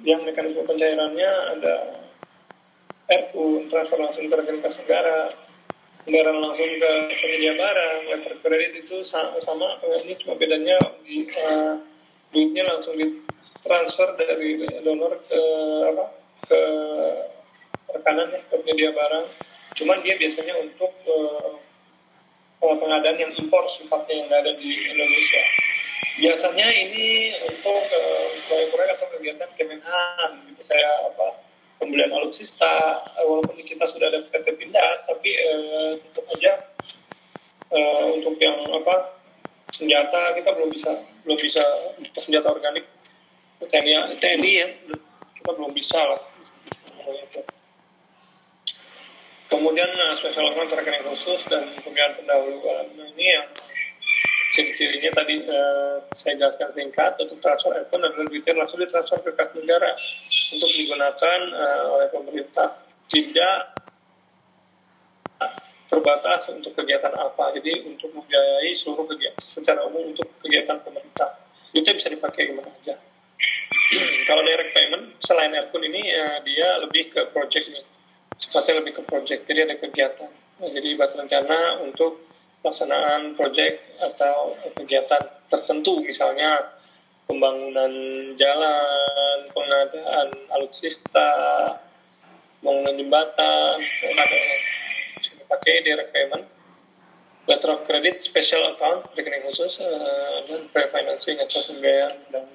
yang 0.06 0.22
mekanisme 0.22 0.62
pencairannya 0.62 1.30
ada 1.58 2.01
RU 3.12 3.68
transfer 3.68 4.00
langsung 4.00 4.24
ke 4.24 4.34
rekening 4.34 4.64
kas 4.64 4.80
negara 4.80 5.28
anggaran 6.08 6.36
langsung 6.42 6.66
ke 6.66 6.92
penyedia 7.20 7.54
barang 7.54 7.98
letter 8.10 8.34
credit 8.42 8.72
itu 8.82 9.06
sama 9.06 9.38
ini 10.02 10.18
cuma 10.18 10.34
bedanya 10.34 10.74
di, 11.06 11.30
uh, 11.30 11.78
duitnya 12.34 12.66
langsung 12.66 12.98
ditransfer 12.98 14.18
dari 14.18 14.66
donor 14.82 15.20
ke 15.30 15.42
apa 15.94 16.04
ke 16.42 16.60
rekanan 17.92 18.34
ya 18.34 18.40
ke 18.50 18.54
penyedia 18.64 18.90
barang. 18.96 19.26
Cuman 19.78 20.02
dia 20.04 20.18
biasanya 20.18 20.58
untuk 20.58 20.92
uh, 21.06 21.54
pengadaan 22.60 23.18
yang 23.22 23.32
impor 23.38 23.64
sifatnya 23.70 24.26
yang 24.26 24.28
ada 24.32 24.52
di 24.58 24.68
Indonesia. 24.68 25.42
Biasanya 26.18 26.66
ini 26.82 27.32
untuk 27.46 27.82
uh, 27.88 28.26
proyek-proyek 28.50 28.90
atau 29.00 29.06
kegiatan 29.16 29.50
Kemenhan 29.56 30.30
gitu 30.50 30.62
kayak 30.66 30.94
apa 31.14 31.41
pembelian 31.82 32.14
alutsista 32.14 33.02
walaupun 33.26 33.58
kita 33.66 33.82
sudah 33.82 34.06
ada 34.06 34.22
PT 34.30 34.54
pindah 34.54 35.02
tapi 35.10 35.34
eh, 35.34 35.98
tetap 35.98 36.30
aja 36.38 36.52
eh, 37.74 38.04
untuk 38.14 38.38
yang 38.38 38.62
apa 38.70 39.18
senjata 39.74 40.38
kita 40.38 40.54
belum 40.54 40.70
bisa 40.70 40.94
belum 41.26 41.38
bisa 41.42 41.62
untuk 41.98 42.22
senjata 42.22 42.54
organik 42.54 42.86
TNI 43.66 44.14
TNI 44.22 44.52
ya 44.54 44.68
kita 45.42 45.58
belum 45.58 45.74
bisa 45.74 45.98
lah. 45.98 46.22
Kemudian 49.50 49.90
uh, 49.90 50.14
special 50.14 50.48
account 50.54 50.70
rekening 50.70 51.02
khusus 51.02 51.44
dan 51.50 51.66
pembiayaan 51.82 52.14
pendahuluan 52.16 52.88
nah, 52.94 53.04
ini 53.12 53.26
yang 53.26 53.46
ciri-cirinya 54.52 55.10
tadi 55.16 55.48
uh, 55.48 55.96
saya 56.12 56.36
jelaskan 56.36 56.68
singkat 56.76 57.16
untuk 57.16 57.40
transfer 57.40 57.72
account 57.72 58.04
adalah 58.04 58.28
duitnya 58.28 58.52
langsung 58.60 58.78
ditransfer 58.78 59.24
ke 59.24 59.32
kas 59.32 59.50
negara. 59.56 59.90
Untuk 60.52 60.70
digunakan 60.76 61.40
uh, 61.56 61.84
oleh 61.96 62.08
pemerintah 62.12 62.68
tidak 63.08 63.56
terbatas 65.88 66.48
untuk 66.52 66.76
kegiatan 66.76 67.12
apa. 67.16 67.56
Jadi 67.56 67.88
untuk 67.88 68.12
membiayai 68.12 68.72
seluruh 68.76 69.08
kegiatan 69.08 69.40
secara 69.40 69.84
umum 69.88 70.12
untuk 70.12 70.28
kegiatan 70.44 70.78
pemerintah. 70.84 71.32
Duitnya 71.72 71.96
bisa 71.96 72.08
dipakai 72.12 72.48
ke 72.48 72.52
mana 72.52 72.68
aja. 72.68 72.94
Kalau 74.28 74.44
direct 74.44 74.72
payment 74.76 75.16
selain 75.24 75.52
Airpun 75.56 75.82
ini 75.84 76.12
uh, 76.12 76.38
dia 76.44 76.80
lebih 76.84 77.08
ke 77.08 77.32
project 77.32 77.72
nih 77.72 77.84
sifatnya 78.42 78.82
lebih 78.82 78.92
ke 78.98 79.02
project 79.06 79.46
jadi 79.46 79.70
ada 79.70 79.76
kegiatan. 79.78 80.30
Nah, 80.58 80.68
jadi 80.70 80.88
buat 80.98 81.14
rencana 81.14 81.82
untuk 81.86 82.31
pelaksanaan 82.62 83.34
proyek 83.34 83.82
atau 83.98 84.54
kegiatan 84.78 85.22
tertentu 85.50 86.00
misalnya 86.00 86.72
pembangunan 87.26 87.92
jalan, 88.38 89.38
pengadaan 89.50 90.28
alutsista, 90.54 91.30
pembangunan 92.62 92.94
jembatan, 92.94 93.76
ada 94.14 94.38
pakai 95.50 95.82
direct 95.84 96.10
payment, 96.14 96.44
letter 97.50 97.70
of 97.74 97.82
credit, 97.84 98.22
special 98.22 98.62
account, 98.72 99.04
rekening 99.18 99.42
khusus, 99.44 99.82
uh, 99.82 100.46
dan 100.46 100.70
pre-financing 100.70 101.36
atau 101.42 101.60
pembiayaan 101.72 102.14
dan 102.30 102.46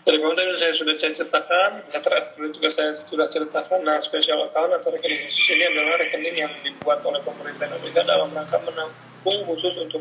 dari 0.00 0.16
kemudian 0.16 0.56
saya 0.56 0.72
sudah 0.72 0.96
ceritakan, 0.96 1.84
letter 1.92 2.14
credit 2.32 2.52
juga 2.56 2.68
saya 2.72 2.90
sudah 2.96 3.28
ceritakan. 3.28 3.84
Nah, 3.84 4.00
special 4.00 4.48
account 4.48 4.72
atau 4.72 4.88
rekening 4.96 5.28
khusus 5.28 5.52
ini 5.52 5.64
adalah 5.68 6.00
rekening 6.00 6.36
yang 6.40 6.52
dibuat 6.64 7.04
oleh 7.04 7.20
pemerintah 7.20 7.68
Indonesia 7.68 8.02
dalam 8.08 8.32
rangka 8.32 8.56
menampung 8.64 9.38
khusus 9.44 9.76
untuk 9.76 10.00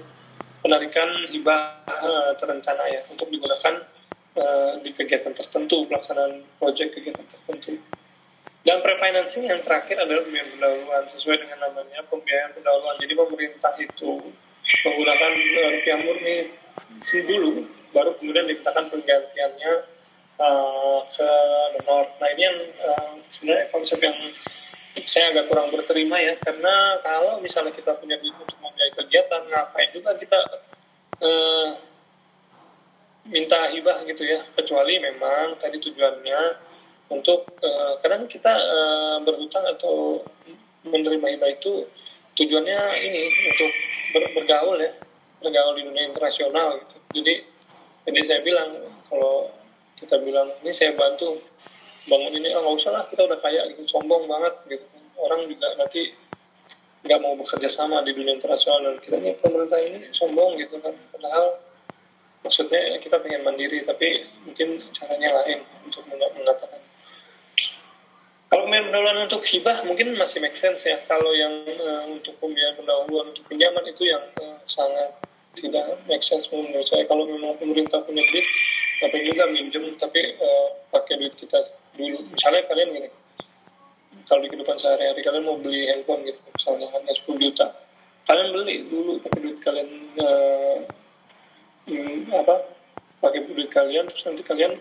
penarikan 0.63 1.07
hibah 1.27 1.83
uh, 1.87 2.31
terencana 2.39 2.83
ya 2.87 3.03
untuk 3.11 3.27
digunakan 3.27 3.75
uh, 4.39 4.71
di 4.79 4.89
kegiatan 4.95 5.35
tertentu, 5.35 5.83
pelaksanaan 5.91 6.47
proyek 6.55 6.95
kegiatan 6.95 7.27
tertentu. 7.27 7.75
Dan 8.63 8.79
pre-financing 8.83 9.47
yang 9.47 9.59
terakhir 9.63 9.99
adalah 9.99 10.23
pembiayaan 10.23 10.51
pendahuluan 10.55 11.03
sesuai 11.11 11.37
dengan 11.43 11.59
namanya 11.63 11.99
pembiayaan 12.07 12.51
pendahuluan. 12.55 12.95
Jadi 12.99 13.13
pemerintah 13.15 13.73
itu 13.79 14.11
menggunakan 14.83 15.31
rupiah 15.75 15.97
murni 16.03 16.35
dulu 17.25 17.78
baru 17.93 18.13
kemudian 18.17 18.45
dikatakan 18.47 18.89
penggantiannya 18.91 19.73
uh, 20.39 20.99
ke 21.05 21.29
donor. 21.79 22.05
Nah 22.17 22.29
ini 22.33 22.41
yang 22.41 22.57
uh, 22.79 23.13
sebenarnya 23.27 23.65
konsep 23.73 23.99
yang 24.01 24.15
saya 25.05 25.31
agak 25.31 25.47
kurang 25.47 25.69
berterima 25.69 26.17
ya 26.19 26.35
karena 26.41 26.99
kalau 27.05 27.39
misalnya 27.39 27.71
kita 27.71 27.93
punya 27.97 28.17
duit 28.19 28.35
untuk 28.35 28.57
membiayai 28.59 28.93
kegiatan 28.97 29.41
ngapain 29.47 29.89
juga 29.93 30.11
kita 30.17 30.39
uh, 31.23 31.67
minta 33.29 33.69
hibah 33.69 34.01
gitu 34.09 34.25
ya 34.25 34.41
kecuali 34.57 34.97
memang 34.97 35.55
tadi 35.61 35.77
tujuannya 35.77 36.39
untuk 37.13 37.45
uh, 37.61 37.93
kadang 38.01 38.25
kita 38.25 38.49
uh, 38.49 39.17
berhutang 39.21 39.65
atau 39.77 40.25
menerima 40.85 41.37
hibah 41.37 41.49
itu 41.53 41.85
tujuannya 42.37 42.79
ini 43.05 43.21
untuk 43.53 43.71
ber, 44.15 44.23
bergaul 44.41 44.77
ya 44.81 44.91
bergaul 45.39 45.73
di 45.77 45.83
dunia 45.85 46.03
internasional 46.09 46.81
gitu 46.81 46.97
jadi 47.21 47.33
jadi 48.07 48.19
saya 48.23 48.39
bilang 48.45 48.69
kalau 49.11 49.51
kita 49.99 50.15
bilang 50.23 50.47
ini 50.63 50.71
saya 50.71 50.95
bantu 50.95 51.35
bangun 52.07 52.31
ini. 52.39 52.49
Oh, 52.55 52.63
nggak 52.63 52.75
usah 52.79 52.91
lah 52.95 53.03
kita 53.11 53.27
udah 53.27 53.39
kaya 53.39 53.67
gitu 53.75 53.83
sombong 53.85 54.25
banget 54.25 54.53
gitu 54.71 54.85
orang 55.19 55.45
juga 55.51 55.67
nanti 55.75 56.15
nggak 57.03 57.19
mau 57.19 57.35
bekerja 57.35 57.67
sama 57.67 57.99
di 58.03 58.15
dunia 58.15 58.35
internasional. 58.39 58.95
Dan 58.95 58.95
kita 59.03 59.17
nih 59.19 59.35
pemerintah 59.43 59.79
ini 59.83 59.99
sombong 60.15 60.55
gitu 60.57 60.79
kan. 60.79 60.95
Padahal 61.11 61.59
maksudnya 62.39 62.97
kita 63.03 63.19
pengen 63.19 63.43
mandiri 63.43 63.83
tapi 63.83 64.23
mungkin 64.47 64.79
caranya 64.95 65.29
lain 65.43 65.59
untuk 65.83 66.07
mengatakan. 66.07 66.79
Kalau 68.49 68.65
pendahuluan 68.65 69.29
untuk 69.29 69.45
hibah 69.45 69.85
mungkin 69.85 70.17
masih 70.17 70.41
make 70.41 70.57
sense 70.57 70.81
ya. 70.89 70.97
Kalau 71.05 71.29
yang 71.37 71.69
uh, 71.69 72.09
untuk 72.09 72.33
pembiayaan 72.41 72.81
pendahuluan 72.81 73.29
untuk 73.29 73.45
pinjaman 73.45 73.85
itu 73.85 74.09
yang 74.09 74.25
uh, 74.41 74.57
sangat 74.65 75.13
tidak 75.59 75.99
make 76.07 76.23
sense 76.23 76.47
menurut 76.49 76.87
saya. 76.87 77.03
Kalau 77.05 77.27
memang 77.27 77.59
pemerintah 77.59 77.99
punya 78.03 78.23
duit, 78.23 78.47
tapi 79.03 79.17
juga 79.27 79.43
minjem 79.51 79.95
tapi 79.99 80.39
uh, 80.39 80.67
pakai 80.91 81.19
duit 81.19 81.35
kita 81.35 81.59
dulu. 81.99 82.23
Misalnya 82.31 82.63
kalian 82.71 82.89
gini, 82.95 83.09
kalau 84.25 84.39
di 84.43 84.47
kehidupan 84.49 84.77
sehari-hari 84.79 85.21
kalian 85.21 85.43
mau 85.43 85.59
beli 85.59 85.87
handphone 85.91 86.23
gitu, 86.23 86.39
misalnya 86.55 86.87
hanya 86.95 87.13
10 87.13 87.43
juta, 87.43 87.67
kalian 88.25 88.47
beli 88.55 88.75
dulu 88.87 89.11
pakai 89.23 89.39
duit 89.43 89.57
kalian 89.59 89.89
uh, 90.23 90.77
apa? 92.35 92.55
Pakai 93.19 93.39
duit 93.51 93.69
kalian 93.69 94.07
terus 94.07 94.23
nanti 94.23 94.41
kalian 94.47 94.79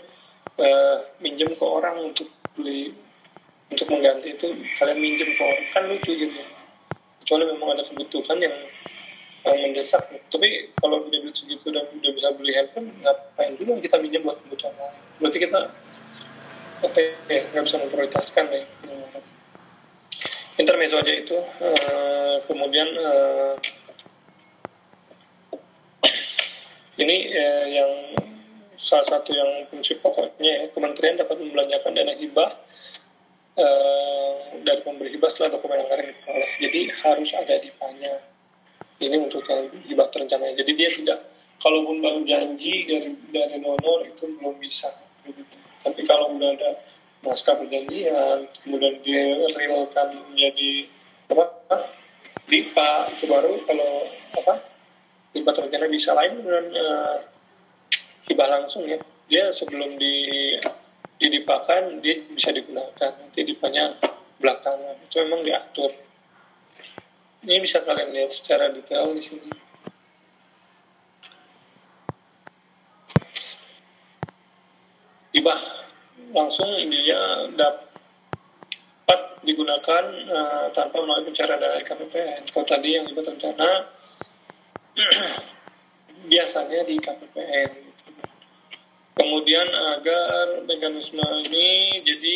uh, 0.58 0.96
minjem 1.22 1.54
ke 1.54 1.64
orang 1.64 1.98
untuk 2.02 2.30
beli 2.58 2.94
untuk 3.68 3.86
mengganti 3.92 4.34
itu 4.34 4.48
kalian 4.80 4.98
minjem 4.98 5.28
ke 5.28 5.42
orang 5.42 5.64
kan 5.70 5.82
lucu 5.86 6.12
gitu 6.16 6.40
kecuali 7.22 7.44
memang 7.52 7.76
ada 7.76 7.84
kebutuhan 7.84 8.38
yang 8.40 8.56
yang 9.47 9.59
mendesak 9.70 10.03
tapi 10.30 10.74
kalau 10.78 11.07
udah 11.07 11.18
duit 11.22 11.36
segitu 11.36 11.70
dan 11.70 11.86
udah 11.91 12.11
bisa 12.14 12.28
beli 12.34 12.53
handphone 12.59 12.91
ngapain 13.03 13.55
juga 13.55 13.78
kita 13.78 13.97
minjem 14.03 14.22
buat 14.26 14.39
kebutuhan 14.43 14.74
lain 14.74 15.01
berarti 15.22 15.39
kita 15.39 15.61
apa 16.78 16.99
ya 17.26 17.41
nggak 17.51 17.64
bisa 17.66 17.76
memprioritaskan 17.82 18.45
ya 18.51 18.62
intermezzo 20.59 20.99
aja 20.99 21.12
itu 21.14 21.39
uh, 21.39 22.36
kemudian 22.51 22.89
uh, 22.99 23.55
ini 26.99 27.16
uh, 27.30 27.66
yang 27.70 27.93
salah 28.78 29.07
satu 29.07 29.30
yang 29.34 29.66
prinsip 29.70 30.03
pokoknya 30.03 30.66
ya, 30.66 30.66
kementerian 30.74 31.18
dapat 31.18 31.39
membelanjakan 31.39 31.95
dana 31.95 32.14
hibah 32.14 32.51
uh, 33.59 34.34
dari 34.62 34.80
pemberi 34.82 35.14
hibah 35.14 35.30
setelah 35.30 35.59
dokumen 35.59 35.82
anggaran 35.82 36.11
diperoleh. 36.11 36.51
Jadi 36.62 36.80
harus 37.03 37.30
ada 37.34 37.55
dipanya. 37.59 38.14
Ini 38.99 39.16
untuk 39.18 39.46
yang 39.46 39.70
hibah 39.86 40.11
terencana. 40.11 40.51
Jadi 40.59 40.72
dia 40.74 40.90
tidak, 40.90 41.18
kalaupun 41.62 42.03
baru 42.03 42.26
janji 42.26 42.82
dari 42.86 43.14
dari 43.30 43.62
donor 43.62 44.03
itu 44.07 44.26
belum 44.38 44.59
bisa. 44.59 44.90
Tapi 45.86 46.03
kalau 46.03 46.34
udah 46.34 46.51
ada 46.59 46.70
naskah 47.22 47.55
perjanjian, 47.59 48.51
kemudian 48.66 48.99
dia 49.07 49.38
realkan 49.55 50.18
menjadi 50.30 50.90
apa? 51.30 51.46
DIPA 52.49 52.90
itu 53.14 53.24
baru 53.28 53.55
kalau 53.68 54.09
apa? 54.34 54.55
Hibah 55.36 55.53
terencana 55.55 55.86
bisa 55.92 56.16
lain 56.16 56.42
dengan 56.42 56.64
uh, 56.74 57.16
hibah 58.26 58.49
langsung 58.51 58.88
ya. 58.88 58.99
Dia 59.28 59.53
sebelum 59.53 60.01
di 60.01 60.16
didipakan 61.18 61.99
dia 61.99 62.22
bisa 62.30 62.55
digunakan 62.55 63.11
nanti 63.18 63.42
dipanya 63.42 63.90
belakangan 64.38 65.03
itu 65.03 65.18
memang 65.26 65.42
diatur 65.42 65.90
ini 67.49 67.64
bisa 67.64 67.80
kalian 67.80 68.12
lihat 68.12 68.36
secara 68.36 68.68
detail 68.68 69.16
di 69.16 69.24
sini. 69.24 69.49
Hibah 75.32 75.61
langsung 76.36 76.68
dia 76.92 77.49
dapat 77.57 79.20
digunakan 79.49 80.05
uh, 80.28 80.68
tanpa 80.76 81.01
melalui 81.01 81.24
pencarian 81.32 81.57
dari 81.57 81.80
KPPN 81.88 82.53
kalau 82.53 82.66
tadi 82.68 83.01
yang 83.01 83.09
hibah 83.09 83.24
rencana 83.24 83.70
biasanya 86.32 86.84
di 86.84 87.01
KPPN 87.01 87.88
Kemudian 89.18 89.66
agar 89.66 90.62
mekanisme 90.62 91.26
ini 91.51 91.99
jadi 92.07 92.34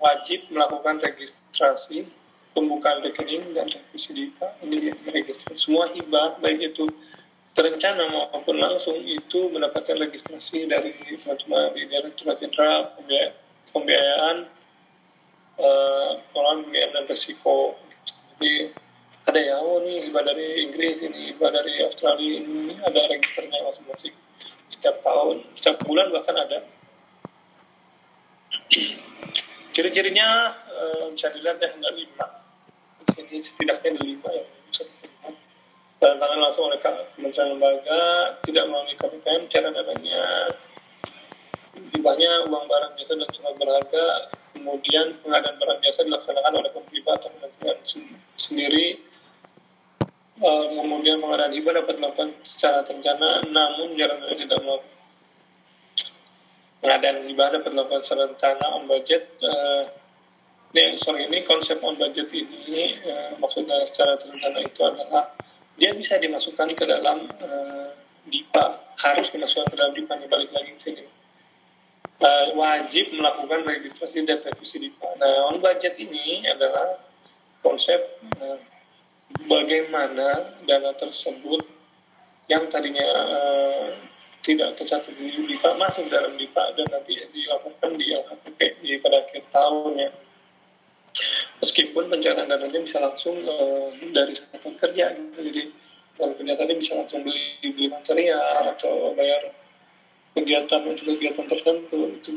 wajib 0.00 0.48
melakukan 0.48 0.96
registrasi 1.04 2.08
pembukaan 2.52 3.00
rekening 3.04 3.52
dan 3.56 3.68
revisi 3.68 4.12
DIPA 4.12 4.46
ini 4.64 4.92
registrasi 5.08 5.58
semua 5.58 5.88
hibah 5.92 6.38
baik 6.40 6.72
itu 6.72 6.88
terencana 7.52 8.08
maupun 8.08 8.56
langsung 8.56 8.96
itu 9.00 9.52
mendapatkan 9.52 9.96
registrasi 10.00 10.68
dari 10.68 10.96
cuma 11.20 11.68
di 11.76 11.84
Direktorat 11.84 12.40
Jenderal 12.40 12.96
Pembiayaan 13.72 14.36
uh, 15.60 16.12
pembiayaan 16.32 16.92
dan 16.92 17.04
resiko 17.08 17.76
jadi 18.36 18.72
ada 19.28 19.40
ya 19.40 19.56
oh 19.60 19.80
nih 19.84 20.08
hibah 20.08 20.24
dari 20.26 20.66
Inggris 20.66 20.98
ini 21.04 21.32
hibah 21.32 21.52
dari 21.52 21.80
Australia 21.84 22.42
ini 22.42 22.74
ada 22.84 23.00
registernya 23.06 23.60
masing-masing 23.64 24.16
setiap 24.82 24.98
tahun, 25.06 25.46
setiap 25.54 25.78
bulan 25.86 26.10
bahkan 26.10 26.34
ada. 26.34 26.58
Ciri-cirinya 29.78 30.58
uh, 30.74 31.06
bisa 31.14 31.30
dilihat 31.30 31.62
ya 31.62 31.70
lima. 31.94 32.41
Ini 33.12 33.36
setidaknya 33.44 33.96
ada 33.96 34.02
lima 34.04 34.30
ya. 34.32 34.44
Dan 36.02 36.18
tangan 36.18 36.38
langsung 36.42 36.66
oleh 36.66 36.82
Kementerian 36.82 37.54
Lembaga, 37.54 38.02
tidak 38.42 38.64
melalui 38.66 38.98
KPPM, 38.98 39.46
cara 39.46 39.70
dananya, 39.70 40.50
hibahnya 41.94 42.50
uang 42.50 42.64
barang 42.66 42.92
biasa 42.98 43.12
dan 43.22 43.30
surat 43.30 43.54
berharga, 43.54 44.06
kemudian 44.50 45.14
pengadaan 45.22 45.56
barang 45.62 45.78
biasa 45.78 46.02
dilaksanakan 46.02 46.52
oleh 46.58 46.70
pemerintah 46.74 47.14
atau 47.22 47.30
kementerian 47.30 47.78
sendiri, 48.34 48.98
uh, 50.42 50.64
kemudian 50.74 51.22
pengadaan 51.22 51.54
hibah 51.54 51.72
dapat 51.78 51.94
dilakukan 51.94 52.28
secara 52.42 52.82
terencana, 52.82 53.46
namun 53.46 53.94
jarang 53.94 54.26
tidak 54.26 54.58
melakukan 54.58 54.90
pengadaan 56.82 57.30
hibah 57.30 57.48
dapat 57.54 57.70
dilakukan 57.70 58.02
secara 58.02 58.22
terencana 58.34 58.66
on 58.74 58.90
budget. 58.90 59.22
Uh, 59.38 60.01
ini 60.72 60.96
sorry 60.96 61.28
ini 61.28 61.44
konsep 61.44 61.78
on 61.84 61.96
budget 62.00 62.32
ini 62.32 62.96
uh, 63.04 63.36
maksudnya 63.36 63.84
secara 63.84 64.16
terencana 64.16 64.64
itu 64.64 64.80
adalah 64.80 65.32
dia 65.76 65.92
bisa 65.92 66.16
dimasukkan 66.16 66.72
ke 66.72 66.84
dalam 66.88 67.28
uh, 67.28 67.88
DIPA 68.28 68.96
harus 69.00 69.28
dimasukkan 69.28 69.68
ke 69.72 69.76
dalam 69.76 69.92
DIPA 69.92 70.14
balik 70.28 70.50
lagi 70.52 70.70
ke 70.76 70.80
sini 70.80 71.04
uh, 72.22 72.46
wajib 72.56 73.12
melakukan 73.18 73.66
registrasi 73.66 74.22
dan 74.24 74.40
revisi 74.40 74.78
DIPA. 74.78 75.08
Nah 75.18 75.50
on 75.50 75.58
budget 75.58 75.98
ini 75.98 76.46
adalah 76.46 77.02
konsep 77.60 77.98
uh, 78.40 78.58
bagaimana 79.46 80.56
dana 80.64 80.90
tersebut 80.94 81.62
yang 82.50 82.66
tadinya 82.70 83.06
uh, 83.28 83.88
tidak 84.42 84.74
tercatat 84.74 85.14
di 85.14 85.30
DIPA 85.30 85.78
masuk 85.78 86.10
dalam 86.10 86.34
DIPA 86.34 86.74
dan 86.74 86.86
nanti 86.90 87.14
dilaporkan 87.30 87.94
di 87.94 88.10
LKPP 88.10 88.60
di 88.82 88.98
pada 88.98 89.22
akhir 89.22 89.42
tahun 89.50 89.94
ya. 89.98 90.10
Meskipun 91.62 92.10
pencairan 92.10 92.48
dananya 92.48 92.80
bisa 92.82 92.98
langsung 92.98 93.36
uh, 93.44 93.92
dari 94.10 94.34
sektor 94.34 94.72
kerja 94.80 95.12
gitu. 95.14 95.38
Jadi 95.38 95.62
kalau 96.16 96.32
kerja 96.34 96.54
tadi 96.58 96.72
bisa 96.76 96.92
langsung 96.98 97.22
beli 97.22 97.60
beli 97.62 97.86
material 97.88 98.72
atau 98.74 99.12
bayar 99.14 99.52
kegiatan 100.32 100.80
untuk 100.88 101.04
kegiatan 101.16 101.46
tertentu 101.46 101.98
itu 102.16 102.30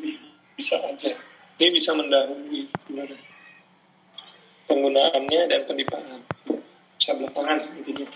bisa 0.53 0.77
aja. 0.83 1.15
Ini 1.55 1.71
bisa 1.71 1.95
mendahului 1.95 2.67
sebenarnya 2.83 3.35
penggunaannya 4.65 5.41
dan 5.49 5.61
pendipaan 5.69 6.21
bisa 6.97 7.11
belakangan 7.13 7.61
intinya 7.77 8.07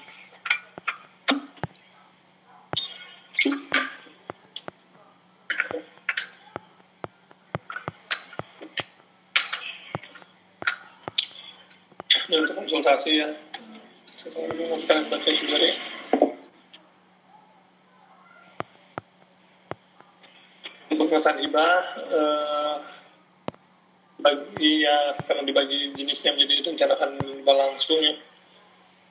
ini 12.30 12.36
untuk 12.45 12.59
konsultasi 12.70 13.17
ya. 13.17 13.30
Sendiri. 14.22 15.74
Untuk 20.93 21.09
pesan 21.09 21.41
hibah 21.41 21.82
eh, 22.13 22.76
bagi 24.22 24.86
ya 24.86 25.17
karena 25.26 25.41
dibagi 25.49 25.97
jenisnya 25.97 26.38
menjadi 26.38 26.70
rencanakan 26.70 27.17
langsung 27.41 27.97
ya. 28.05 28.13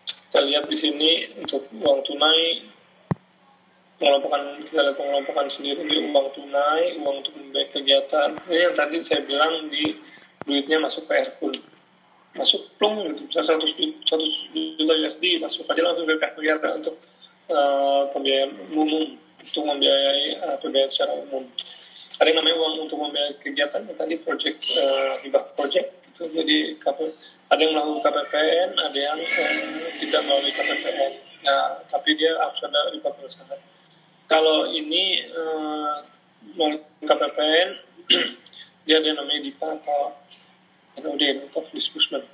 Kita 0.06 0.38
lihat 0.38 0.70
di 0.70 0.78
sini 0.78 1.10
untuk 1.42 1.66
uang 1.82 2.06
tunai 2.06 2.62
pengelompokan 3.98 4.62
kita 4.70 4.86
lihat 4.86 4.94
pengelompokan 4.94 5.50
sendiri 5.50 5.82
di 5.82 5.98
uang 6.06 6.30
tunai 6.30 6.94
uang 7.02 7.26
untuk 7.26 7.34
membiayai 7.34 7.74
kegiatan. 7.74 8.38
Ini 8.46 8.70
yang 8.70 8.76
tadi 8.78 9.02
saya 9.02 9.26
bilang 9.26 9.66
di 9.66 9.98
duitnya 10.46 10.78
masuk 10.78 11.10
ke 11.10 11.18
Airpool 11.18 11.58
masuk 12.38 12.62
plung 12.78 13.02
gitu 13.02 13.26
bisa 13.26 13.42
100 13.42 13.66
juta, 13.74 14.14
100 14.16 14.54
juta 14.78 14.92
USD 14.94 15.24
masuk 15.42 15.66
aja 15.66 15.82
langsung 15.82 16.06
ke 16.06 16.14
kas 16.16 16.32
kegiatan 16.38 16.72
untuk 16.78 16.96
uh, 17.50 18.06
pembiayaan 18.14 18.54
umum 18.70 19.18
untuk 19.42 19.62
membiayai 19.66 20.24
uh, 20.38 20.56
pembiayaan 20.62 20.90
secara 20.94 21.12
umum 21.18 21.42
ada 22.18 22.26
yang 22.30 22.38
namanya 22.38 22.56
uang 22.62 22.74
untuk 22.86 22.98
membiayai 23.02 23.34
kegiatan 23.42 23.82
tadi 23.98 24.14
project 24.22 24.58
uh, 24.78 25.18
hibah 25.26 25.44
project 25.58 25.90
gitu 26.14 26.30
jadi 26.30 26.78
ada 27.48 27.60
yang 27.64 27.72
melalui 27.72 28.00
KPPN, 28.04 28.70
ada 28.76 28.98
yang 28.98 29.18
eh, 29.18 29.90
tidak 30.04 30.20
melalui 30.28 30.52
KPPN. 30.52 31.12
Nah, 31.48 31.80
tapi 31.88 32.12
dia 32.18 32.36
harus 32.36 32.60
ada 32.60 32.92
riba 32.92 33.08
perusahaan. 33.08 33.60
Kalau 34.28 34.68
ini 34.68 35.24
eh, 35.24 35.96
melalui 36.54 36.84
KPPN, 37.08 37.68
dia 38.84 39.00
ada 39.00 39.06
yang 39.08 39.18
namanya 39.18 39.40
DIPA 39.48 39.68
Note 41.02 41.48
of 41.54 41.64
Disbursement. 41.74 42.24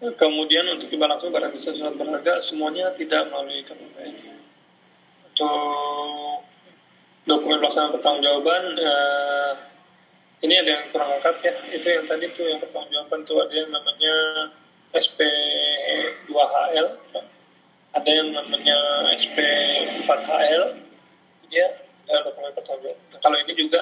Kemudian 0.00 0.64
untuk 0.72 0.88
hibah 0.88 1.12
langsung 1.12 1.28
barang 1.28 1.52
bisa 1.52 1.76
surat 1.76 1.92
berharga 1.92 2.40
semuanya 2.40 2.88
tidak 2.96 3.28
melalui 3.28 3.60
KPPN 3.68 4.40
untuk 5.28 6.40
dokumen 7.28 7.60
pelaksanaan 7.60 7.92
pertanggungjawaban 7.92 8.80
eh, 8.80 9.52
ini 10.40 10.56
ada 10.56 10.70
yang 10.72 10.84
kurang 10.88 11.12
lengkap 11.20 11.36
ya. 11.44 11.54
Itu 11.76 11.86
yang 11.86 12.04
tadi 12.08 12.32
tuh 12.32 12.48
yang 12.48 12.64
pertanggungjawaban 12.64 13.20
tuh 13.28 13.44
ada 13.44 13.52
yang 13.52 13.68
namanya 13.68 14.14
SP 14.96 15.22
2HL 16.26 16.88
ada 17.90 18.10
yang 18.10 18.30
namanya 18.34 18.78
SP 19.18 19.38
4HL 20.06 20.64
ya 21.50 21.68
ada 22.10 22.26
dokumen 22.26 22.52
pertanggungjawaban 22.58 23.06
nah, 23.14 23.20
kalau 23.22 23.36
ini 23.46 23.52
juga 23.54 23.80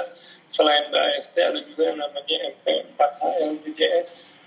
selain 0.52 0.92
BAST 0.92 1.34
ada 1.34 1.60
juga 1.64 1.82
yang 1.88 1.98
namanya 1.98 2.36
MP 2.52 2.66
4HL 2.94 3.52
BJS 3.64 4.38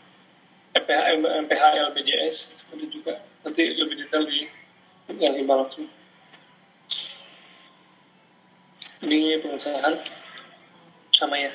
MPH, 0.72 1.20
MPHL 1.20 1.88
BJS 1.92 2.38
ada 2.72 2.86
juga. 2.88 3.14
Nanti 3.44 3.64
lebih 3.76 3.96
detail 4.00 4.24
di 4.24 4.48
yang 5.20 5.36
di 5.36 5.44
langsung 5.44 5.88
ini 9.02 9.36
pengesahan 9.44 10.00
sama 11.12 11.36
ya. 11.36 11.52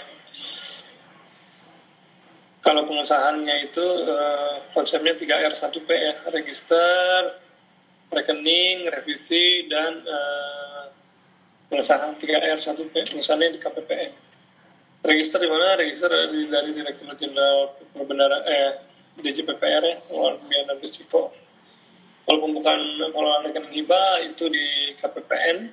Kalau 2.61 2.83
pengesahannya 2.85 3.71
itu 3.71 3.87
uh, 4.11 4.59
konsepnya 4.75 5.15
3R1P 5.15 5.89
ya. 5.89 6.15
Register 6.35 7.39
rekening 8.11 8.91
revisi 8.91 9.71
dan 9.71 10.03
uh, 10.03 10.91
pengesahan 11.69 12.15
3R1P 12.19 12.95
pengesahannya 13.15 13.57
di 13.57 13.61
KPPN 13.61 14.13
register 15.07 15.39
di 15.39 15.49
mana? 15.49 15.79
Register 15.79 16.11
dari, 16.11 16.51
dari 16.51 16.71
direktur 16.75 17.15
jenderal 17.17 17.79
perbendaharaan 17.95 18.45
eh 18.51 18.71
DJPPR 19.17 19.81
ya 19.81 19.97
pengelolaan 20.05 20.45
biaya 20.45 20.65
dan 20.69 20.77
risiko. 20.85 21.33
Kalau 22.27 22.39
pembukaan 22.43 22.83
pengelolaan 23.01 23.49
rekening 23.49 23.73
hibah 23.81 24.21
itu 24.29 24.45
di 24.53 24.93
KPPN 25.01 25.73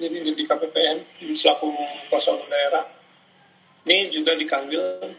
jadi 0.00 0.16
di 0.24 0.44
KPPN 0.46 0.96
selaku 1.36 1.68
kosong 2.08 2.40
daerah. 2.48 2.88
Ini 3.84 4.08
juga 4.08 4.32
dikambil 4.38 5.12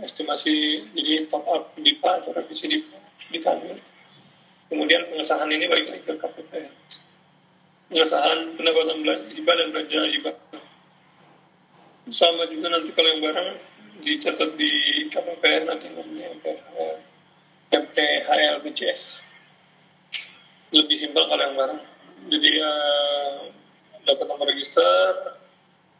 estimasi 0.00 0.88
jadi 0.96 1.28
top 1.28 1.44
up 1.44 1.62
DIPA 1.76 2.24
atau 2.24 2.32
revisi 2.32 2.64
DIPA 2.64 2.96
dikambil 3.28 3.76
kemudian 4.72 5.04
pengesahan 5.12 5.52
ini 5.52 5.68
balik 5.68 5.86
lagi 5.92 6.00
ke 6.08 6.14
KPPN 6.16 6.72
pengesahan 7.92 8.56
pendapatan 8.56 9.04
hibah 9.36 9.54
dan 9.60 9.68
belanja 9.68 10.00
hibah 10.16 10.36
sama 12.08 12.48
juga 12.48 12.72
nanti 12.72 12.88
kalau 12.96 13.08
yang 13.12 13.20
barang 13.20 13.48
dicatat 14.00 14.50
di 14.56 14.72
KPPN 15.12 15.68
nanti 15.68 15.92
namanya 15.92 16.32
MPHL 16.40 16.96
MPHL 17.68 18.54
BCS 18.64 19.20
lebih 20.72 20.96
simpel 20.96 21.28
kalau 21.28 21.42
yang 21.44 21.56
barang 21.60 21.80
jadi 22.32 22.50
uh, 22.64 23.38
dapat 24.08 24.24
nomor 24.24 24.48
register 24.48 25.36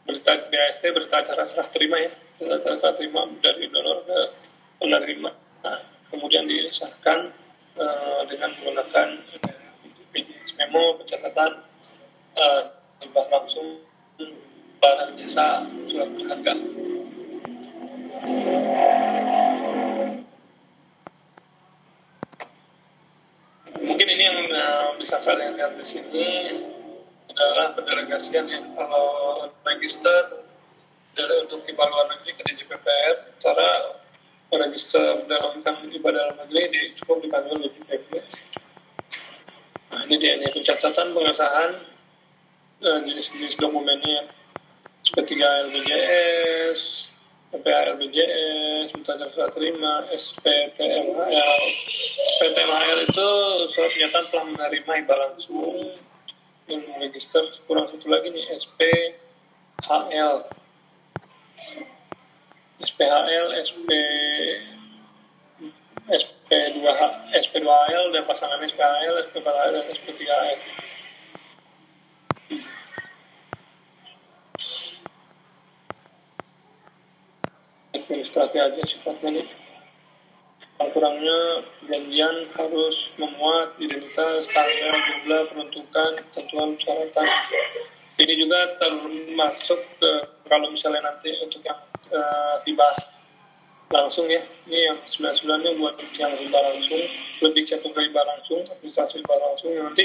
berita 0.08 0.48
BAST 0.48 0.82
berita 0.96 1.20
acara 1.20 1.44
serah 1.44 1.68
terima 1.68 2.00
ya 2.00 2.10
berita 2.40 2.56
acara 2.56 2.76
serah 2.80 2.96
terima 2.96 3.28
dari 3.44 3.68
donor 3.68 4.00
ke 4.08 4.18
penerima 4.80 5.30
nah, 5.60 5.80
kemudian 6.08 6.48
disahkan 6.48 7.28
uh, 7.76 8.24
dengan 8.32 8.48
menggunakan 8.56 9.08
uh, 9.44 9.60
memo 10.56 10.96
pencatatan 11.04 11.71
uh, 12.38 12.60
langsung 13.32 13.82
barang 14.82 15.12
jasa 15.20 15.66
surat 15.86 16.08
berharga 16.14 16.52
mungkin 23.82 24.06
ini 24.06 24.22
yang 24.22 24.40
uh, 24.52 24.88
bisa 24.98 25.18
kalian 25.22 25.58
lihat 25.58 25.74
di 25.78 25.86
sini 25.86 26.26
adalah 27.32 27.72
pendelegasian 27.74 28.44
ya. 28.44 28.60
Kalau 28.76 29.06
register 29.64 30.44
dari 31.12 31.34
untuk 31.44 31.60
ibadah 31.68 31.92
luar 31.92 32.06
negeri 32.16 32.32
ke 32.36 32.42
DJPPR 32.48 33.14
cara 33.40 33.68
register 34.52 35.24
dalam 35.28 35.60
kan 35.60 35.80
ibadah 35.84 36.32
dalam 36.32 36.36
negeri 36.44 36.72
di, 36.72 36.80
cukup 36.96 37.20
dipanggil 37.20 37.68
DJPPR 37.68 38.24
nah 39.92 40.00
ini 40.08 40.14
dia 40.16 40.32
ini 40.40 40.48
pencatatan 40.48 41.12
pengesahan 41.12 41.70
jenis-jenis 42.82 43.54
dokumennya 43.62 44.26
seperti 45.06 45.38
LBJS 45.38 47.12
PPA 47.52 47.92
LBJS, 47.92 48.96
minta 48.96 49.12
serah 49.28 49.52
terima, 49.52 50.08
SPTMHL. 50.08 51.62
SPTMHL 52.32 52.98
itu 53.04 53.28
surat 53.68 53.92
pernyataan 53.92 54.26
telah 54.32 54.44
menerima 54.48 54.92
ibadah 55.04 55.36
langsung 55.36 55.92
yang 56.64 56.80
register 56.96 57.44
kurang 57.68 57.92
satu 57.92 58.08
lagi 58.08 58.32
nih 58.32 58.56
SPHL. 58.56 60.48
SPHL, 62.80 63.46
SP 63.60 63.88
SP2H, 66.08 67.02
SP2HL 67.36 68.04
dan 68.16 68.22
pasangan 68.24 68.64
SPHL, 68.64 69.28
SP4HL 69.28 69.70
dan 69.76 69.84
SP3HL. 69.92 70.58
Administrasi 78.12 78.56
aja 78.60 78.82
sifatnya 78.84 79.40
nih 79.40 79.46
kurangnya 80.92 81.62
perjanjian 81.78 82.36
harus 82.58 83.14
memuat 83.16 83.78
identitas, 83.78 84.44
tanggal, 84.50 84.94
jumlah, 84.98 85.42
penentukan, 85.48 86.10
ketentuan, 86.18 86.68
persyaratan. 86.74 87.26
Ini 88.18 88.32
juga 88.34 88.60
termasuk 88.76 89.80
ke, 89.96 90.10
kalau 90.50 90.68
misalnya 90.68 91.06
nanti 91.06 91.32
untuk 91.40 91.62
yang 91.64 91.80
uh, 92.12 92.60
hibah 92.66 92.94
langsung 93.92 94.28
ya, 94.28 94.40
ini 94.68 94.88
yang 94.88 94.98
99 95.06 95.64
nya 95.64 95.72
buat 95.76 95.96
yang 96.16 96.32
hibah 96.34 96.62
langsung, 96.72 97.02
lebih 97.44 97.62
ke 97.92 98.00
hibah 98.08 98.24
langsung, 98.24 98.60
administrasi 98.66 99.20
hibah 99.20 99.38
langsung, 99.38 99.70
nanti 99.76 100.04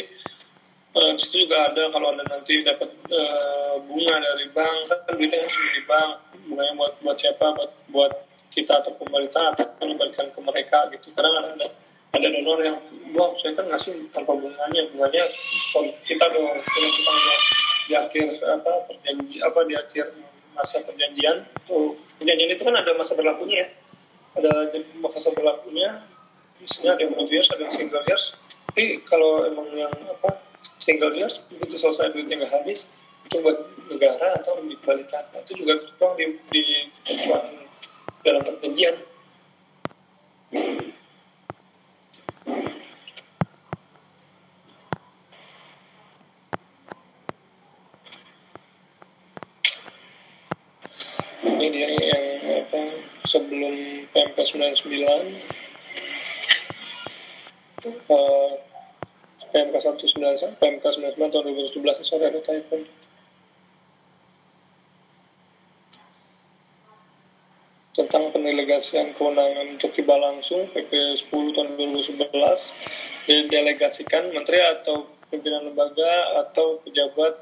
uh, 0.96 1.12
situ 1.18 1.44
juga 1.48 1.74
ada 1.74 1.84
kalau 1.92 2.16
ada 2.16 2.24
nanti 2.30 2.64
dapat 2.64 2.90
uh, 3.12 3.76
bunga 3.84 4.16
dari 4.22 4.48
bank, 4.56 4.78
kan 4.88 5.00
duitnya 5.18 5.44
harus 5.44 5.56
di 5.74 5.82
bank, 5.84 6.10
bunganya 6.48 6.74
buat 6.78 6.94
buat 7.04 7.18
siapa? 7.20 7.46
Buat 7.58 7.72
buat 7.92 8.12
kita 8.58 8.74
atau 8.82 8.92
pemerintah 8.98 9.54
atau 9.54 9.70
mengembalikan 9.84 10.28
ke 10.34 10.40
mereka 10.42 10.90
gitu. 10.90 11.14
Kadang 11.14 11.34
ada 11.38 11.68
ada 12.16 12.28
donor 12.34 12.60
yang 12.64 12.78
wah 13.14 13.30
saya 13.38 13.54
kan 13.54 13.70
ngasih 13.70 13.94
tanpa 14.10 14.34
bunganya. 14.34 14.82
Bunganya 14.96 15.24
stop 15.70 15.86
kita 16.08 16.26
dong. 16.34 16.58
Kita 16.66 16.88
kita 16.90 17.12
di 17.88 17.94
akhir 17.96 18.26
apa 18.44 18.72
perjanji 18.90 19.38
apa 19.44 19.60
di 19.68 19.74
akhir 19.78 20.06
masa 20.58 20.82
perjanjian. 20.82 21.46
Tuh 21.70 21.94
perjanjian 22.18 22.50
itu 22.58 22.64
kan 22.66 22.76
ada 22.76 22.92
masa 22.98 23.14
berlakunya 23.14 23.64
ya. 23.64 23.68
Ada 24.42 24.52
masa 24.98 25.30
berlakunya. 25.30 26.02
Misalnya 26.58 26.98
ada 26.98 27.02
yang 27.06 27.14
years 27.30 27.48
ada 27.54 27.62
yang 27.62 27.74
single 27.74 28.06
years. 28.10 28.34
Tapi 28.74 29.06
kalau 29.06 29.46
emang 29.46 29.70
yang 29.78 29.94
apa 29.94 30.47
single 30.78 31.14
years 31.14 31.42
begitu 31.50 31.76
selesai 31.78 32.14
duitnya 32.14 32.46
nggak 32.46 32.54
habis 32.54 32.86
itu 33.28 33.44
buat 33.44 33.60
negara 33.92 34.40
atau 34.40 34.64
dikembalikan 34.64 35.28
itu 35.36 35.60
juga 35.60 35.84
tertuang 35.84 36.16
di, 36.16 36.26
di 36.48 36.64
dalam 38.24 38.40
perjanjian. 38.44 38.96
Ini 51.48 51.68
dia 51.68 51.90
yang 51.92 52.26
apa 52.64 52.80
sebelum 53.28 53.76
PMK 54.16 54.38
99 54.40 54.88
uh, 58.08 58.52
PMK 59.52 59.76
19 59.80 60.60
PMK 60.60 60.84
99 61.16 61.32
tahun 61.32 61.44
2017 61.74 62.08
saya 62.08 62.28
ada 62.32 62.40
typo 62.44 62.76
tentang 67.98 68.30
pendelegasian 68.30 69.18
kewenangan 69.18 69.74
untuk 69.74 69.90
tiba 69.98 70.14
langsung 70.22 70.70
PP 70.70 71.18
10 71.18 71.56
tahun 71.58 71.68
2011 71.82 72.30
didelegasikan 73.26 74.30
menteri 74.30 74.62
atau 74.62 75.10
pimpinan 75.34 75.66
lembaga 75.66 76.46
atau 76.46 76.78
pejabat 76.86 77.42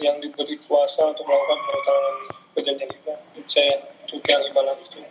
yang 0.00 0.18
diberi 0.24 0.56
kuasa 0.64 1.12
untuk 1.12 1.28
melakukan 1.28 1.58
pengutangan 1.60 2.16
perjanjian 2.56 2.90
riba 2.90 3.14
saya 3.44 3.76
untuk 4.08 4.24
yang 4.24 4.42
riba 4.48 4.60
langsung 4.64 5.04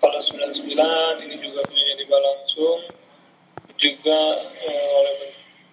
kalau 0.00 0.18
99 0.18 1.24
ini 1.28 1.36
juga 1.36 1.60
punya 1.68 1.94
riba 2.00 2.18
langsung 2.18 2.78
juga 3.76 4.20
eh, 4.64 4.88
oleh 4.96 5.14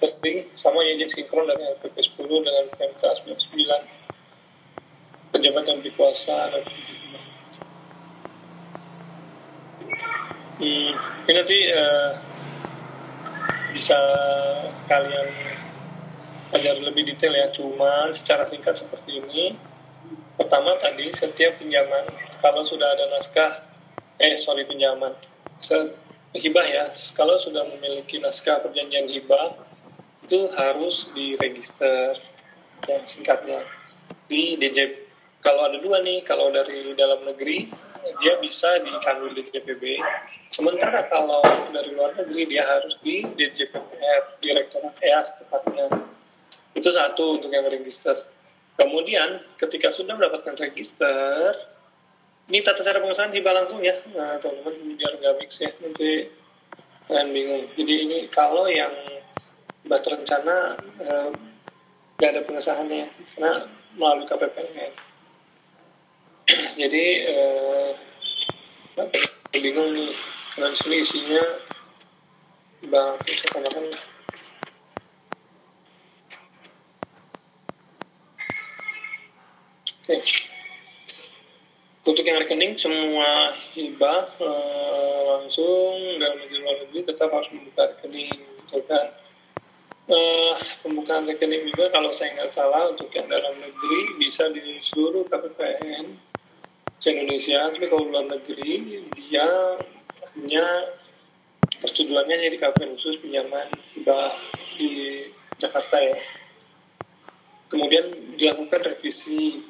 menteri 0.04 0.52
sama 0.60 0.84
ya 0.84 1.00
jadi 1.00 1.08
sinkron 1.08 1.48
dari 1.48 1.64
PP 1.80 1.96
10 2.20 2.44
dengan 2.44 2.68
PMK 2.76 3.24
99 3.24 5.32
pejabat 5.32 5.64
yang 5.64 5.80
dikuasa 5.80 6.52
dan 6.52 6.64
Hmm, 10.64 10.96
ini 11.28 11.34
nanti 11.34 11.60
uh, 11.76 12.16
bisa 13.76 14.00
kalian 14.88 15.28
ajar 16.56 16.80
lebih 16.80 17.04
detail 17.10 17.36
ya. 17.36 17.52
Cuman 17.52 18.16
secara 18.16 18.48
singkat 18.48 18.80
seperti 18.80 19.20
ini. 19.20 19.60
Pertama 20.40 20.78
tadi 20.80 21.12
setiap 21.12 21.60
pinjaman 21.60 22.08
kalau 22.40 22.64
sudah 22.64 22.96
ada 22.96 23.12
naskah, 23.12 23.66
eh 24.22 24.40
sorry 24.40 24.64
pinjaman, 24.64 25.12
hibah 26.38 26.68
ya. 26.70 26.86
Kalau 27.12 27.36
sudah 27.36 27.68
memiliki 27.68 28.24
naskah 28.24 28.64
perjanjian 28.64 29.10
hibah 29.10 29.58
itu 30.24 30.48
harus 30.56 31.12
diregister 31.12 32.16
ya 32.88 32.98
singkatnya. 33.04 33.60
Di 34.32 34.56
DJ 34.56 35.04
kalau 35.44 35.68
ada 35.68 35.78
dua 35.84 36.00
nih 36.00 36.24
kalau 36.24 36.48
dari 36.56 36.96
dalam 36.96 37.28
negeri 37.28 37.68
dia 38.24 38.36
bisa 38.40 38.84
di 38.84 38.92
kanwil 39.04 39.32
DJPB 39.32 40.00
sementara 40.52 41.08
kalau 41.08 41.44
dari 41.72 41.92
luar 41.96 42.16
negeri 42.16 42.52
dia 42.52 42.64
harus 42.64 43.00
di 43.04 43.24
DJPR 43.24 44.40
Direktorat 44.40 44.96
EAS 45.04 45.36
tepatnya. 45.40 45.92
Itu 46.74 46.90
satu 46.90 47.40
untuk 47.40 47.52
yang 47.52 47.68
register. 47.68 48.16
Kemudian 48.80 49.44
ketika 49.60 49.92
sudah 49.92 50.18
mendapatkan 50.18 50.58
register 50.58 51.54
ini 52.52 52.60
tata 52.60 52.84
cara 52.84 53.00
pengesahan 53.00 53.32
hibah 53.32 53.54
langsung 53.56 53.80
ya. 53.80 53.96
Nah, 54.12 54.36
teman-teman 54.40 55.00
biar 55.00 55.14
nggak 55.20 55.36
mix 55.40 55.64
ya 55.64 55.72
nanti 55.80 56.28
kalian 57.08 57.30
bingung. 57.32 57.64
Jadi 57.76 57.94
ini 58.04 58.18
kalau 58.28 58.68
yang 58.68 58.92
buat 59.84 60.04
rencana 60.04 60.80
eh, 61.00 61.30
nggak 62.20 62.30
ada 62.30 62.42
pengesahannya 62.48 63.08
karena 63.36 63.54
melalui 64.00 64.26
KPPN 64.28 64.92
jadi 66.82 67.06
eh, 67.28 67.92
bingung 69.60 69.92
nih 69.92 70.14
karena 70.56 70.68
di 70.72 70.78
sini 70.78 70.96
isinya 71.04 71.44
bang 72.88 73.16
saya 73.28 73.50
tambahkan 73.52 73.86
Oke. 80.04 80.20
Untuk 82.04 82.28
yang 82.28 82.44
rekening 82.44 82.76
semua 82.76 83.56
hibah 83.72 84.36
eh, 84.36 85.20
langsung 85.32 85.96
dalam 86.20 86.44
negeri 86.44 86.60
luar 86.60 86.76
negeri 86.84 87.08
tetap 87.08 87.32
harus 87.32 87.48
membuka 87.56 87.88
rekening, 87.88 88.44
gitu 88.68 88.84
kan? 88.84 89.23
Uh, 90.10 90.54
pembukaan 90.84 91.28
rekening 91.30 91.70
juga 91.72 91.92
kalau 91.94 92.12
saya 92.12 92.36
nggak 92.36 92.52
salah 92.52 92.92
untuk 92.92 93.12
yang 93.16 93.28
dalam 93.30 93.56
negeri 93.60 94.00
bisa 94.20 94.50
di 94.52 94.80
seluruh 94.84 95.28
KPPN 95.28 96.34
Indonesia 97.04 97.68
tapi 97.68 97.92
kalau 97.92 98.08
luar 98.08 98.32
negeri 98.32 99.04
dia 99.20 99.48
hanya 100.34 100.66
persetujuannya 101.84 102.48
di 102.48 102.58
KPPN 102.60 102.96
khusus 102.96 103.20
pinjaman 103.20 103.68
hibah 103.92 104.32
di 104.80 104.92
Jakarta 105.60 106.00
ya. 106.00 106.16
Kemudian 107.68 108.38
dilakukan 108.40 108.82
revisi 108.88 109.68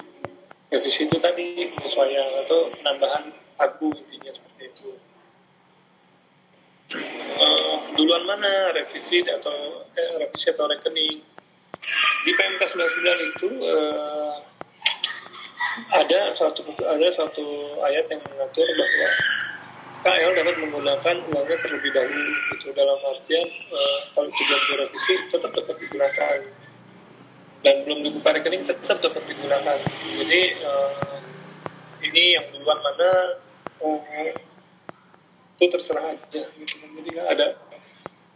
revisi 0.70 1.06
itu 1.06 1.18
tadi 1.18 1.70
penyesuaian 1.74 2.46
atau 2.46 2.70
penambahan 2.78 3.34
pagu 3.58 3.90
intinya 3.94 4.32
seperti 4.34 4.64
itu. 4.70 4.90
Uh, 7.42 7.78
duluan 7.96 8.24
mana? 8.26 8.74
Revisi 8.74 9.22
atau 9.26 9.88
eh, 9.96 10.12
revisi 10.20 10.50
atau 10.52 10.66
rekening? 10.70 11.22
Di 12.24 12.32
PMK 12.32 12.62
99 12.64 13.32
itu 13.36 13.50
uh, 13.68 14.40
ada 15.92 16.32
satu 16.32 16.64
ada 16.80 17.08
satu 17.12 17.76
ayat 17.84 18.08
yang 18.08 18.24
mengatur 18.24 18.64
bahwa 18.64 19.10
KL 20.04 20.32
dapat 20.36 20.56
menggunakan 20.60 21.16
uangnya 21.32 21.58
terlebih 21.64 21.92
dahulu 21.96 22.24
itu 22.56 22.68
dalam 22.76 23.00
artian 23.04 23.48
uh, 23.72 24.00
kalau 24.16 24.30
tujuan 24.32 24.62
direvisi 24.68 25.14
tetap 25.32 25.52
dapat 25.52 25.76
digunakan. 25.80 26.38
Dan 27.64 27.76
belum 27.88 28.00
dibuka 28.04 28.30
rekening 28.36 28.68
tetap 28.68 29.00
dapat 29.00 29.24
digunakan. 29.28 29.80
Jadi 30.20 30.42
uh, 30.64 31.20
ini 32.04 32.24
yang 32.36 32.46
duluan 32.52 32.80
mana 32.84 33.12
uh, 33.80 34.32
itu 35.64 35.72
terserah 35.72 36.12
aja 36.12 36.42
gitu. 36.60 36.76
jadi 37.00 37.12
ada 37.30 37.46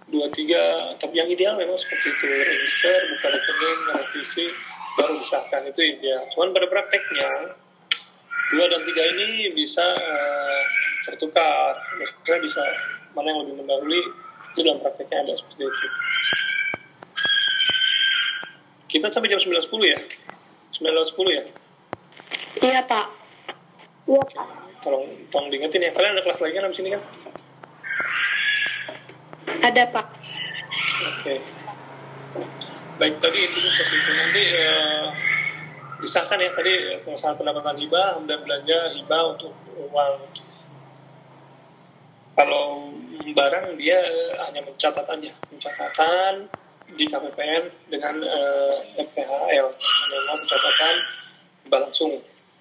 dua 0.07 0.27
tiga 0.31 0.95
tapi 0.97 1.19
yang 1.19 1.29
ideal 1.29 1.55
memang 1.59 1.75
seperti 1.75 2.11
itu. 2.11 2.25
Register 2.27 2.97
buka 3.15 3.27
rekening 3.31 3.79
revisi 3.95 4.45
baru 4.95 5.13
disahkan. 5.19 5.61
Itu 5.67 5.81
ideal. 5.83 6.25
Cuman 6.33 6.55
pada 6.55 6.67
prakteknya 6.71 7.29
dua 8.55 8.65
dan 8.71 8.81
tiga 8.87 9.03
ini 9.15 9.51
bisa 9.51 9.83
uh, 9.83 10.61
tertukar. 11.07 11.77
Maksudnya 11.99 12.37
bisa 12.43 12.63
mana 13.13 13.33
yang 13.33 13.39
lebih 13.47 13.55
mendahului 13.63 14.03
itu 14.55 14.59
dalam 14.63 14.79
prakteknya 14.79 15.27
ada 15.27 15.33
seperti 15.35 15.63
itu. 15.67 15.87
Kita 18.87 19.11
sampai 19.11 19.27
jam 19.27 19.43
9.10 19.43 19.67
ya? 19.83 19.99
9.10 20.77 21.37
ya 21.37 21.43
iya 22.61 22.81
pak 22.85 23.05
iya 24.07 24.21
pak. 24.23 24.47
Tolong 24.85 25.05
tolong 25.33 25.49
diingetin 25.51 25.83
ya. 25.83 25.91
Kalian 25.91 26.15
ada 26.15 26.23
kelas 26.23 26.39
lagi 26.39 26.53
kan 26.53 26.71
di 26.71 26.77
sini 26.77 26.89
kan 26.95 27.01
ada 29.61 29.83
pak. 29.89 30.07
Oke. 30.97 31.37
Okay. 31.37 31.39
baik 32.97 33.21
tadi 33.21 33.39
itu 33.45 33.57
seperti 33.61 33.95
itu. 33.97 34.11
Nanti 34.17 34.43
uh, 34.57 35.05
disahkan 36.01 36.41
ya. 36.41 36.49
Tadi 36.53 36.73
pengesahan 37.05 37.37
pendapatan 37.37 37.77
hibah 37.77 38.17
dan 38.25 38.37
belanja 38.41 38.79
hibah 38.97 39.23
untuk 39.37 39.53
uang. 39.77 40.15
Kalau 42.37 42.93
barang 43.33 43.65
dia 43.77 43.99
hanya 44.45 44.61
mencatat 44.65 45.05
aja. 45.05 45.31
Pencatatan 45.49 46.33
di 46.87 47.03
KPPN 47.03 47.91
dengan 47.91 48.15
uh, 48.23 48.75
eh, 48.95 49.03
FPHL 49.03 49.67
memang 50.13 50.37
pencatatan 50.45 50.95
hibah 51.67 51.79
langsung. 51.89 52.11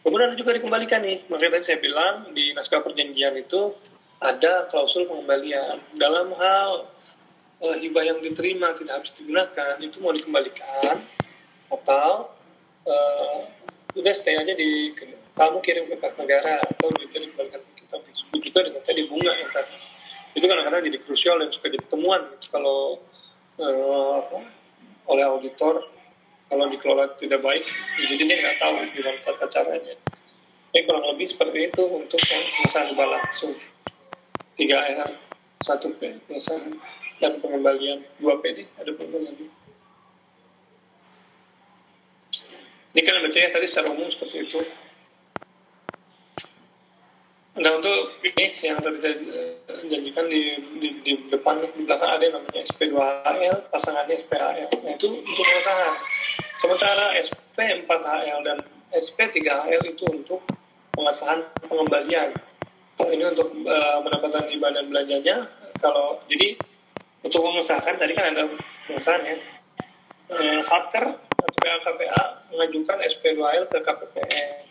Kemudian 0.06 0.38
juga 0.38 0.54
dikembalikan 0.54 1.02
nih, 1.02 1.26
makanya 1.26 1.58
tadi 1.58 1.64
saya 1.66 1.78
bilang 1.82 2.30
di 2.30 2.54
naskah 2.54 2.78
perjanjian 2.78 3.34
itu 3.42 3.74
ada 4.20 4.68
klausul 4.72 5.04
pengembalian. 5.04 5.80
Dalam 5.96 6.32
hal 6.36 6.88
e, 7.60 7.66
hibah 7.84 8.04
yang 8.04 8.18
diterima 8.24 8.72
tidak 8.76 9.02
habis 9.02 9.12
digunakan, 9.12 9.76
itu 9.80 10.00
mau 10.00 10.12
dikembalikan 10.12 11.04
atau 11.68 12.32
e, 12.86 12.94
udah 13.96 14.14
stay 14.16 14.36
aja 14.36 14.52
di 14.56 14.92
kamu 15.36 15.58
kirim 15.60 15.84
ke 15.92 15.96
kas 16.00 16.16
negara 16.16 16.60
atau 16.64 16.88
dikirim 16.96 17.32
kembalikan 17.36 17.60
ke 17.60 17.84
kita 17.84 18.00
disebut 18.08 18.40
juga 18.40 18.60
dengan 18.64 18.82
tadi 18.84 19.02
bunga 19.08 19.32
yang 19.36 19.52
tadi 19.52 19.76
itu 20.36 20.44
kadang-kadang 20.44 20.84
jadi 20.84 20.98
krusial 21.00 21.40
dan 21.40 21.48
suka 21.48 21.72
jadi 21.72 21.86
temuan. 21.88 22.20
Kalau 22.52 23.00
e, 23.56 23.66
oleh 25.08 25.24
auditor 25.28 25.84
kalau 26.46 26.64
dikelola 26.70 27.18
tidak 27.18 27.42
baik 27.42 27.66
jadi 28.00 28.22
dia 28.22 28.36
nggak 28.38 28.56
tahu 28.60 28.74
gimana 28.96 29.18
tata 29.24 29.46
caranya. 29.48 29.96
Ini 30.72 30.84
kurang 30.84 31.08
lebih 31.08 31.24
seperti 31.24 31.72
itu 31.72 31.82
untuk 31.88 32.20
yang 32.20 32.44
hibah 32.92 33.08
langsung 33.16 33.56
3 34.56 34.66
R 35.06 35.10
1 35.62 35.98
P 36.00 36.00
pengesahan 36.26 36.72
dan 37.20 37.32
pengembalian 37.40 38.04
2 38.20 38.42
PD 38.42 38.68
ada 38.76 38.90
pengembalian 38.92 39.48
ini 42.96 43.00
kan 43.04 43.20
bacanya 43.20 43.48
tadi 43.52 43.66
secara 43.68 43.92
umum 43.92 44.08
seperti 44.08 44.48
itu 44.48 44.60
Nah 47.56 47.72
untuk 47.72 48.20
ini 48.20 48.52
yang 48.60 48.76
tadi 48.84 49.00
saya 49.00 49.16
eh, 49.16 49.56
janjikan 49.88 50.28
di, 50.28 50.60
di, 50.76 50.88
di 51.00 51.12
depan 51.32 51.64
di 51.64 51.88
belakang 51.88 52.12
ada 52.12 52.20
yang 52.20 52.36
namanya 52.36 52.60
SP2HL, 52.68 53.72
pasangannya 53.72 54.12
SPHL. 54.12 54.68
Nah 54.84 54.92
itu 54.92 55.08
untuk 55.08 55.40
pengesahan. 55.40 55.96
Sementara 56.60 57.16
SP4HL 57.16 58.40
dan 58.44 58.60
SP3HL 58.92 59.82
itu 59.88 60.04
untuk 60.04 60.44
pengesahan 60.92 61.48
pengembalian. 61.64 62.36
Ini 62.96 63.24
untuk 63.28 63.52
uh, 63.64 63.98
mendapatkan 64.00 64.48
hibah 64.48 64.70
dan 64.72 64.88
belanjanya. 64.88 65.36
Kalau 65.78 66.20
jadi 66.28 66.56
untuk 67.20 67.44
mengesahkan 67.44 68.00
tadi 68.00 68.16
kan 68.16 68.32
ada 68.32 68.48
pengesahan 68.88 69.22
ya. 69.24 69.36
Uh, 70.26 70.60
Satker 70.64 71.06
atau 71.06 71.58
KPA 71.86 72.50
mengajukan 72.50 72.98
SP2HL 73.06 73.70
ke 73.70 73.78
KPPN 73.78 74.66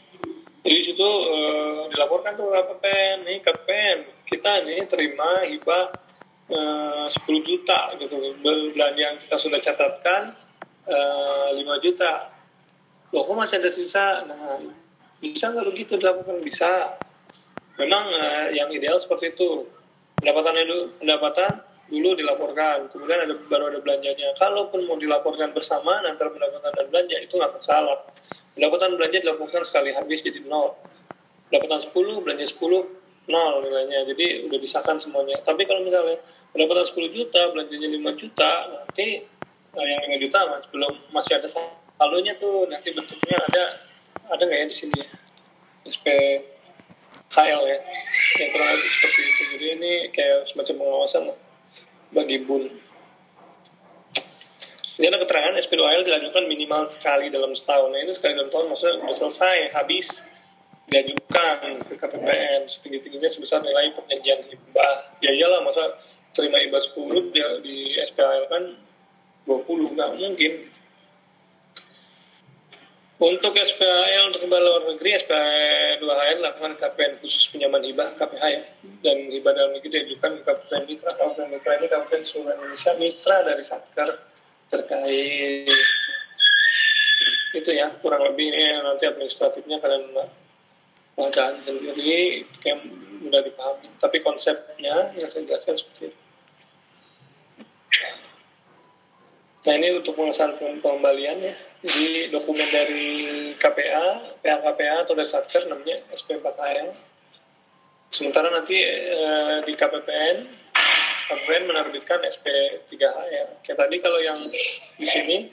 jadi 0.66 0.82
situ 0.82 1.06
uh, 1.06 1.86
dilaporkan 1.94 2.34
tuh 2.34 2.50
KPPN 2.50 3.22
nih 3.22 3.38
KPPN 3.38 3.98
kita 4.26 4.66
ini 4.66 4.82
terima 4.90 5.46
hibah 5.46 5.94
uh, 6.50 7.06
10 7.06 7.22
juta 7.46 7.94
gitu. 8.02 8.18
Belanja 8.42 8.98
yang 9.14 9.22
kita 9.22 9.38
sudah 9.38 9.62
catatkan 9.62 10.34
eh, 10.90 11.50
5 11.62 11.86
juta. 11.86 12.34
Loh 13.14 13.22
kok 13.22 13.38
masih 13.38 13.62
ada 13.62 13.70
sisa? 13.70 14.26
Nah 14.26 14.58
bisa 15.22 15.54
nggak 15.54 15.70
begitu 15.70 16.02
dilakukan? 16.02 16.42
Bisa 16.42 16.98
memang 17.80 18.06
uh, 18.12 18.48
yang 18.52 18.72
ideal 18.72 19.00
seperti 19.00 19.36
itu. 19.36 19.68
Pendapatannya 20.20 20.64
dulu 20.64 20.84
pendapatan 21.04 21.52
dulu 21.92 22.10
dilaporkan. 22.18 22.90
Kemudian 22.90 23.20
ada 23.30 23.36
baru 23.48 23.70
ada 23.70 23.80
belanjanya. 23.84 24.34
Kalaupun 24.40 24.90
mau 24.90 24.98
dilaporkan 24.98 25.54
bersama 25.54 26.02
antara 26.02 26.34
pendapatan 26.34 26.72
dan 26.74 26.86
belanja 26.90 27.18
itu 27.22 27.34
nggak 27.38 27.54
masalah. 27.62 27.98
Pendapatan 28.56 28.96
belanja 28.98 29.18
dilakukan 29.22 29.62
sekali 29.68 29.92
habis 29.94 30.24
jadi 30.24 30.42
nol. 30.48 30.74
Pendapatan 31.52 31.80
10, 31.86 32.26
belanja 32.26 32.46
10, 32.58 33.30
nol 33.30 33.54
nilainya. 33.62 34.00
Jadi 34.08 34.50
udah 34.50 34.60
disahkan 34.60 34.98
semuanya. 34.98 35.38
Tapi 35.46 35.68
kalau 35.70 35.86
misalnya 35.86 36.18
pendapatan 36.56 36.86
10 36.88 37.12
juta 37.12 37.42
belanjanya 37.54 37.90
5 37.92 38.22
juta 38.22 38.52
nanti 38.72 39.08
nah, 39.76 39.86
yang 39.86 40.02
5 40.16 40.24
juta 40.24 40.40
mas 40.50 40.66
belum 40.72 40.94
masih 41.14 41.34
ada 41.38 41.48
saldonya 41.52 42.34
tuh. 42.40 42.66
Nanti 42.66 42.90
bentuknya 42.96 43.38
ada 43.52 43.64
ada 44.32 44.42
nggak 44.42 44.60
ya 44.64 44.68
di 44.72 44.76
sini? 44.76 45.02
SP 45.86 46.06
KL 47.34 47.62
ya 47.66 47.78
yang 48.40 48.50
kurang 48.54 48.70
lebih 48.76 48.90
seperti 48.90 49.22
itu 49.26 49.44
jadi 49.58 49.66
ini 49.80 49.94
kayak 50.14 50.40
semacam 50.50 50.76
pengawasan 50.82 51.24
bagi 52.14 52.38
bun 52.46 52.64
jadi 54.96 55.12
ada 55.12 55.20
keterangan 55.28 55.54
SP2AL 55.60 56.08
dilanjutkan 56.08 56.48
minimal 56.48 56.88
sekali 56.88 57.28
dalam 57.28 57.52
setahun. 57.52 57.92
Nah, 57.92 58.00
itu 58.00 58.16
sekali 58.16 58.32
dalam 58.32 58.48
tahun 58.48 58.72
maksudnya 58.72 58.96
sudah 59.04 59.18
selesai, 59.28 59.58
habis 59.76 60.24
diajukan 60.88 61.84
ke 61.84 61.94
KPPN 62.00 62.70
setinggi-tingginya 62.72 63.28
sebesar 63.28 63.60
nilai 63.60 63.92
perjanjian 63.92 64.48
hibah. 64.48 65.20
Ya 65.20 65.36
iyalah, 65.36 65.68
masa 65.68 66.00
terima 66.32 66.64
hibah 66.64 66.80
10 66.80 67.36
dia 67.36 67.60
di 67.60 68.00
SPAL 68.08 68.48
kan 68.48 68.64
20, 69.44 69.96
nggak 70.00 70.12
mungkin. 70.16 70.52
Untuk 73.16 73.56
SPAL 73.56 74.28
untuk 74.28 74.44
hibah 74.44 74.60
luar 74.60 74.92
negeri, 74.92 75.16
SPA 75.16 75.40
2HL 76.04 76.40
lakukan 76.44 76.76
KPN 76.76 77.24
khusus 77.24 77.48
pinjaman 77.48 77.80
hibah 77.88 78.12
KPH 78.20 78.44
ya. 78.44 78.62
Dan 79.00 79.32
hibah 79.32 79.56
dalam 79.56 79.72
negeri 79.72 80.04
diajukan 80.04 80.36
ke 80.36 80.42
KPPN 80.44 80.84
Mitra. 80.84 81.12
KPPN 81.16 81.48
Mitra 81.56 81.72
ini 81.80 81.88
KPPN 81.88 82.24
seluruh 82.28 82.52
Indonesia 82.60 82.92
Mitra 83.00 83.38
dari 83.48 83.64
Satker 83.64 84.10
terkait 84.68 85.70
itu 87.56 87.72
ya 87.72 87.88
kurang 88.04 88.20
lebih 88.28 88.52
ini 88.52 88.84
nanti 88.84 89.08
administratifnya 89.08 89.80
kalian 89.80 90.12
bacaan 91.16 91.56
sendiri 91.64 92.44
kayak 92.60 92.84
mudah 93.24 93.42
dipahami 93.48 93.88
tapi 94.04 94.20
konsepnya 94.20 95.16
yang 95.16 95.32
saya 95.32 95.48
jelaskan 95.48 95.80
seperti 95.80 96.12
itu 96.12 96.20
nah 99.66 99.74
ini 99.80 99.88
untuk 99.96 100.14
pengesahan 100.20 100.60
pengembalian 100.84 101.38
ya 101.42 101.56
jadi 101.86 102.34
dokumen 102.34 102.66
dari 102.74 103.06
KPA 103.62 104.26
PH 104.42 104.58
KPA 104.66 104.96
atau 105.06 105.14
dari 105.14 105.30
Satker 105.30 105.70
namanya 105.70 106.02
SP4AL 106.10 106.90
sementara 108.10 108.50
nanti 108.50 108.78
eh, 108.82 109.62
di 109.62 109.74
KPPN 109.78 110.66
KPPN 111.26 111.64
menerbitkan 111.66 112.22
SP3HL. 112.22 113.66
Kayak 113.66 113.78
tadi 113.82 113.96
kalau 113.98 114.20
yang 114.22 114.46
di 114.46 115.06
sini 115.06 115.50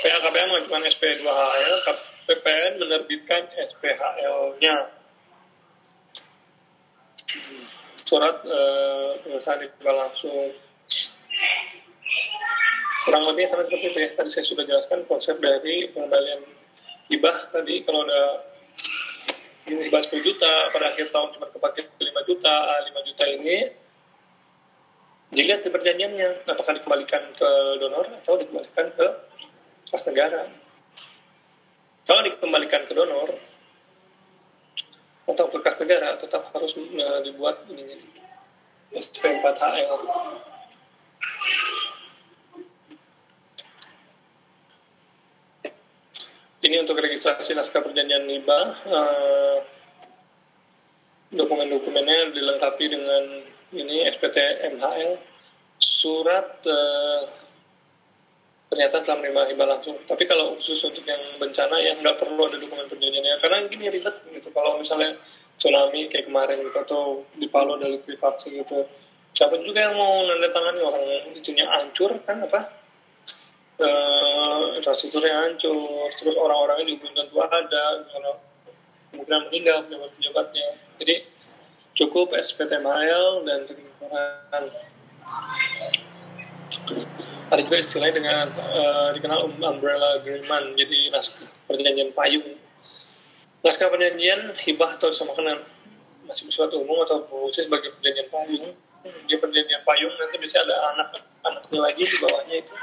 PAKPN 0.00 0.48
mengajukan 0.48 0.82
SP2HL, 0.88 1.76
KPPN 1.84 2.72
menerbitkan 2.80 3.42
SPHL-nya. 3.68 4.76
Surat 8.08 8.36
eh, 8.48 9.10
pengesahan 9.24 9.68
langsung. 9.84 10.56
Kurang 13.04 13.28
lebih 13.28 13.44
sama 13.52 13.68
seperti 13.68 13.92
itu 13.92 13.98
ya. 14.00 14.10
Tadi 14.16 14.30
saya 14.32 14.44
sudah 14.48 14.64
jelaskan 14.64 15.04
konsep 15.04 15.36
dari 15.36 15.92
pengembalian 15.92 16.40
hibah 17.12 17.52
tadi. 17.52 17.84
Kalau 17.84 18.00
ada 18.08 18.48
ini 19.68 19.88
hibah 19.88 20.00
10 20.00 20.24
juta 20.24 20.52
pada 20.72 20.92
akhir 20.92 21.12
tahun 21.12 21.28
cuma 21.36 21.46
kepake 21.52 21.84
5 22.00 22.28
juta 22.28 22.54
5 22.84 23.08
juta 23.08 23.24
ini 23.28 23.56
dilihat 25.32 25.64
di 25.64 25.70
perjanjiannya 25.72 26.48
apakah 26.48 26.72
dikembalikan 26.80 27.22
ke 27.36 27.50
donor 27.80 28.06
atau 28.24 28.40
dikembalikan 28.40 28.86
ke 28.92 29.06
kas 29.92 30.04
negara. 30.08 30.48
Kalau 32.04 32.20
dikembalikan 32.24 32.88
ke 32.88 32.92
donor 32.92 33.28
atau 35.24 35.44
ke 35.48 35.58
kas 35.60 35.76
negara 35.80 36.16
tetap 36.20 36.52
harus 36.52 36.76
uh, 36.76 37.20
dibuat 37.24 37.64
ini 37.68 38.00
SP4HL 38.92 40.00
ini 46.74 46.82
untuk 46.82 46.98
registrasi 46.98 47.54
naskah 47.54 47.86
perjanjian 47.86 48.26
hibah 48.26 48.66
uh, 48.90 49.58
dokumen-dokumennya 51.30 52.34
dilengkapi 52.34 52.90
dengan 52.90 53.46
ini 53.70 54.10
SPT 54.10 54.66
MHL 54.74 55.14
surat 55.78 56.66
uh, 56.66 57.30
pernyataan 58.66 59.06
telah 59.06 59.18
menerima 59.22 59.54
hibah 59.54 59.66
langsung. 59.70 59.94
Tapi 60.02 60.26
kalau 60.26 60.58
khusus 60.58 60.82
untuk 60.82 61.06
yang 61.06 61.22
bencana 61.38 61.78
ya 61.78 61.94
nggak 61.94 62.18
perlu 62.18 62.42
ada 62.42 62.58
dokumen 62.58 62.90
perjanjiannya 62.90 63.38
karena 63.38 63.70
gini 63.70 63.86
ribet 63.94 64.16
gitu. 64.34 64.50
Kalau 64.50 64.74
misalnya 64.74 65.14
tsunami 65.54 66.10
kayak 66.10 66.26
kemarin 66.26 66.58
gitu 66.58 66.74
atau 66.74 67.22
di 67.38 67.46
Palu 67.46 67.78
ada 67.78 67.86
likuifaksi 67.86 68.50
gitu, 68.50 68.82
siapa 69.30 69.62
juga 69.62 69.78
yang 69.78 69.94
mau 69.94 70.26
nandatangani 70.26 70.82
orang 70.82 71.06
itunya 71.38 71.70
hancur 71.70 72.18
kan 72.26 72.42
apa? 72.42 72.82
Uh, 73.74 74.78
infrastrukturnya 74.78 75.34
hancur, 75.34 76.06
terus 76.14 76.38
orang-orangnya 76.38 76.94
juga 76.94 77.10
belum 77.10 77.14
tentu 77.18 77.36
ada, 77.42 77.84
misalnya 78.06 78.32
kemungkinan 79.10 79.42
meninggal 79.50 79.76
pejabat-pejabatnya. 79.86 80.68
Jadi 81.02 81.14
cukup 81.98 82.34
SPTML 82.38 83.42
dan 83.46 83.66
pengeluaran 83.66 84.64
ada 87.54 87.60
juga 87.62 87.76
istilahnya 87.78 88.14
dengan 88.18 88.46
uh, 88.50 89.08
dikenal 89.14 89.46
umbrella 89.46 90.18
agreement 90.18 90.74
jadi 90.74 91.14
naskah 91.14 91.46
perjanjian 91.70 92.10
payung. 92.10 92.58
Naskah 93.62 93.88
perjanjian 93.88 94.58
hibah 94.58 94.98
atau 94.98 95.14
disamakan 95.14 95.62
masih 96.24 96.48
bersifat 96.48 96.72
umum 96.74 97.04
atau 97.04 97.22
fungsi 97.30 97.64
sebagai 97.68 97.94
perjanjian 98.00 98.28
payung. 98.32 98.66
Dia 99.28 99.38
perjanjian 99.38 99.82
payung 99.86 100.14
nanti 100.18 100.36
bisa 100.40 100.62
ada 100.64 100.74
anak 100.96 101.08
anaknya 101.44 101.78
lagi 101.78 102.02
di 102.08 102.16
bawahnya 102.18 102.56
itu 102.64 102.74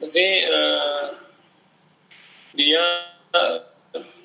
nanti 0.00 0.26
uh, 0.48 1.04
dia 2.56 2.84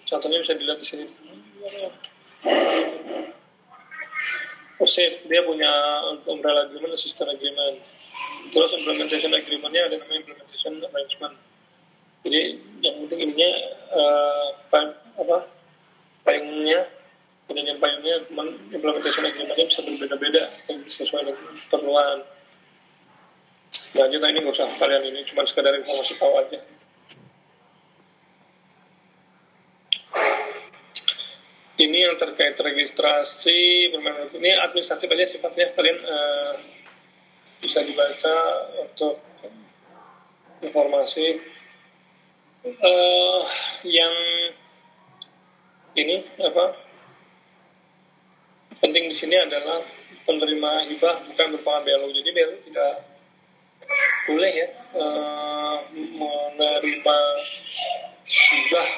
contohnya 0.07 0.41
bisa 0.41 0.55
dilihat 0.55 0.79
di 0.81 0.87
sini 0.87 1.05
Persib 4.75 5.23
dia 5.31 5.39
punya 5.47 5.71
umbrella 6.27 6.67
agreement, 6.67 6.99
assistant 6.99 7.31
agreement. 7.31 7.79
Terus 8.51 8.75
implementation 8.75 9.31
agreementnya 9.31 9.87
ada 9.87 9.95
namanya 10.03 10.19
implementation 10.27 10.83
arrangement. 10.83 11.35
Jadi 12.27 12.41
yang 12.83 12.95
penting 13.05 13.19
ininya 13.31 13.49
uh, 13.95 14.47
apa 15.15 15.47
payungnya 16.27 16.85
perjanjian 17.47 17.79
payungnya 17.79 18.15
implementation 18.75 19.23
agreementnya 19.23 19.65
bisa 19.71 19.81
berbeda-beda 19.81 20.43
sesuai 20.67 21.23
dengan 21.23 21.55
keperluan. 21.55 22.17
Nah, 23.95 24.07
kita 24.11 24.25
ini 24.27 24.39
nggak 24.43 24.55
usah 24.55 24.67
kalian 24.75 25.03
ini 25.07 25.23
cuma 25.23 25.47
sekadar 25.47 25.75
informasi 25.79 26.19
tahu 26.19 26.35
aja. 26.35 26.59
ini 31.75 32.07
yang 32.07 32.15
terkait 32.15 32.55
registrasi 32.55 33.91
bermain 33.91 34.31
ini 34.31 34.51
administratif 34.55 35.11
aja 35.11 35.25
sifatnya. 35.27 35.75
Kalian 35.75 35.99
uh, 36.07 36.53
bisa 37.59 37.83
dibaca 37.83 38.35
untuk 38.79 39.19
informasi. 40.63 41.39
Uh, 42.65 43.45
yang 43.85 44.15
ini 45.99 46.25
apa? 46.41 46.79
Penting 48.81 49.11
di 49.11 49.15
sini 49.15 49.37
adalah 49.37 49.83
penerima 50.25 50.89
hibah 50.89 51.29
bukan 51.29 51.47
merupakan 51.53 51.85
BLU 51.85 52.09
jadi 52.09 52.29
BLU 52.33 52.57
tidak 52.65 53.14
boleh 54.25 54.51
ya 54.51 54.67
uh, 54.97 55.77
menerima 55.93 57.17
hibah 58.25 58.89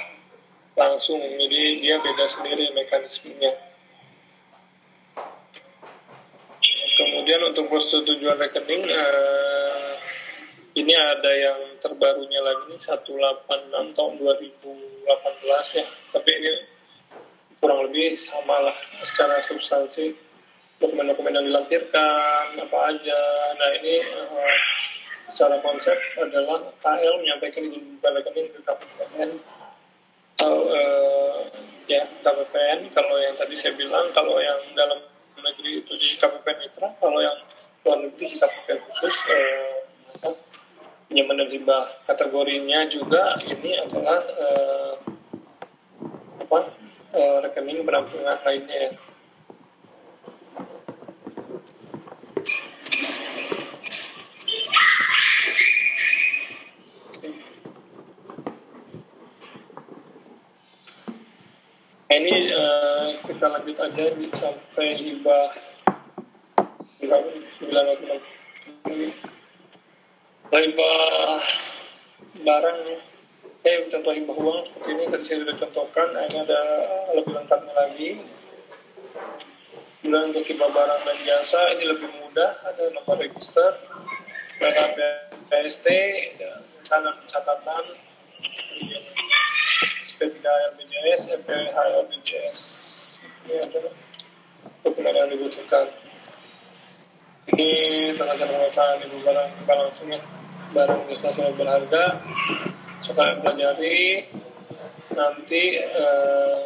langsung. 0.78 1.20
Jadi 1.20 1.84
dia 1.84 1.98
beda 2.00 2.26
sendiri 2.30 2.72
mekanismenya. 2.72 3.52
Kemudian 6.98 7.42
untuk 7.54 7.70
persetujuan 7.70 8.42
rekening 8.42 8.90
uh, 8.90 9.94
ini 10.78 10.94
ada 10.94 11.32
yang 11.34 11.60
terbarunya 11.82 12.42
lagi 12.42 12.74
nih 12.74 12.82
186 12.82 13.98
tahun 13.98 14.14
2018 14.18 15.78
ya. 15.78 15.86
Tapi 16.14 16.30
ini 16.30 16.54
kurang 17.58 17.86
lebih 17.90 18.18
sama 18.18 18.62
lah 18.62 18.78
secara 19.06 19.42
substansi. 19.46 20.14
Dokumen-dokumen 20.78 21.34
yang 21.34 21.46
dilampirkan 21.50 22.54
apa 22.54 22.78
aja. 22.94 23.22
Nah 23.58 23.70
ini 23.82 23.96
uh, 24.06 24.58
secara 25.32 25.60
konsep 25.62 25.98
adalah 26.18 26.64
KL 26.80 27.16
menyampaikan 27.20 27.68
di 27.68 27.80
rekening 28.00 28.48
ke 28.56 28.60
KPPN 28.64 29.32
atau 30.38 30.56
uh, 30.70 31.42
ya 31.90 32.06
KPPN 32.24 32.94
kalau 32.94 33.16
yang 33.18 33.36
tadi 33.36 33.58
saya 33.58 33.74
bilang 33.74 34.08
kalau 34.14 34.38
yang 34.38 34.60
dalam 34.78 35.02
negeri 35.42 35.82
itu 35.82 35.94
di 35.98 36.10
KPPN 36.18 36.58
Mitra 36.62 36.90
kalau 37.02 37.20
yang 37.20 37.38
luar 37.84 37.98
negeri 38.06 38.26
di 38.34 38.38
KPPN 38.38 38.80
khusus 38.88 39.16
uh, 39.28 39.78
dan 41.08 41.50
hibah 41.50 41.86
kategorinya 42.04 42.86
juga 42.92 43.40
ini 43.48 43.80
adalah 43.80 44.20
uh, 44.20 44.94
apa 46.44 46.60
uh, 47.16 47.38
rekening 47.44 47.84
penampungan 47.88 48.38
lainnya. 48.44 48.92
ya 48.92 49.17
ini 62.08 62.36
uh, 62.56 63.20
kita 63.28 63.46
lanjut 63.52 63.78
aja 63.84 64.06
di, 64.16 64.26
sampai 64.32 64.88
hibah 64.96 65.52
berapa 67.04 67.30
sembilan 67.60 67.84
ratus 67.84 68.24
hibah 70.48 71.42
barang 72.48 72.80
eh 73.68 73.78
contoh 73.92 74.12
hibah 74.16 74.36
uang. 74.40 74.60
Seperti 74.72 74.90
ini 74.96 75.04
tadi 75.12 75.24
saya 75.28 75.38
sudah 75.44 75.56
contohkan 75.60 76.08
ini 76.32 76.38
ada 76.48 76.62
lebih 77.12 77.34
lengkapnya 77.36 77.74
lagi. 77.76 78.10
Kemudian 80.00 80.32
untuk 80.32 80.48
hibah 80.48 80.70
barang 80.72 81.02
dan 81.04 81.18
jasa 81.28 81.62
ini 81.76 81.84
lebih 81.92 82.08
mudah. 82.24 82.52
Ada 82.72 82.96
nomor 82.96 83.20
register 83.20 83.76
data 84.64 84.96
PST 85.52 85.88
sana 86.88 87.12
catatan 87.28 87.84
SP3 90.18 90.42
LBJS 90.42 91.30
MPH 91.30 91.78
LBJS 91.78 92.60
ini 93.46 93.62
adalah 93.62 93.94
dokumen 94.82 95.14
yang 95.14 95.30
dibutuhkan. 95.30 95.86
Ini 97.54 97.70
tanda 98.18 98.34
penguasaan 98.34 99.06
ibu 99.06 99.22
barang 99.22 99.54
langsung 99.70 100.10
ya 100.10 100.18
barang 100.74 101.06
jasa 101.14 101.38
sudah 101.38 101.54
berharga 101.54 102.04
saya 103.06 103.38
pelajari 103.40 104.26
nanti 105.14 105.62
uh, 105.86 106.66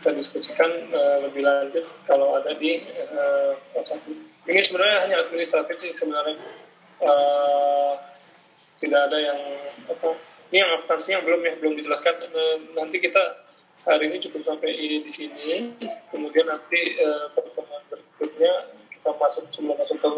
kita 0.00 0.16
diskusikan 0.16 0.72
uh, 0.96 1.28
lebih 1.28 1.44
lanjut 1.44 1.84
kalau 2.08 2.40
ada 2.40 2.56
di 2.56 2.82
uh, 3.12 3.52
ini 4.48 4.60
sebenarnya 4.64 4.98
hanya 5.04 5.16
administratif 5.28 5.76
sih 5.76 5.92
sebenarnya. 6.00 6.40
Uh, 7.04 8.00
tidak 8.80 9.12
ada 9.12 9.18
yang 9.20 9.40
apa 9.92 10.31
ini 10.52 10.60
yang 10.60 10.76
akuntansinya 10.76 11.24
belum 11.24 11.40
ya 11.48 11.52
belum 11.64 11.80
dijelaskan. 11.80 12.28
Uh, 12.28 12.56
nanti 12.76 13.00
kita 13.00 13.40
hari 13.88 14.12
ini 14.12 14.20
cukup 14.20 14.44
sampai 14.44 14.68
di 15.00 15.08
sini. 15.08 15.72
Kemudian 16.12 16.44
nanti 16.44 17.00
uh, 17.00 17.32
pertemuan 17.32 17.80
berikutnya 17.88 18.52
kita 18.92 19.10
masuk 19.16 19.48
sebelum 19.48 19.80
masuk 19.80 19.96
ke 19.96 20.10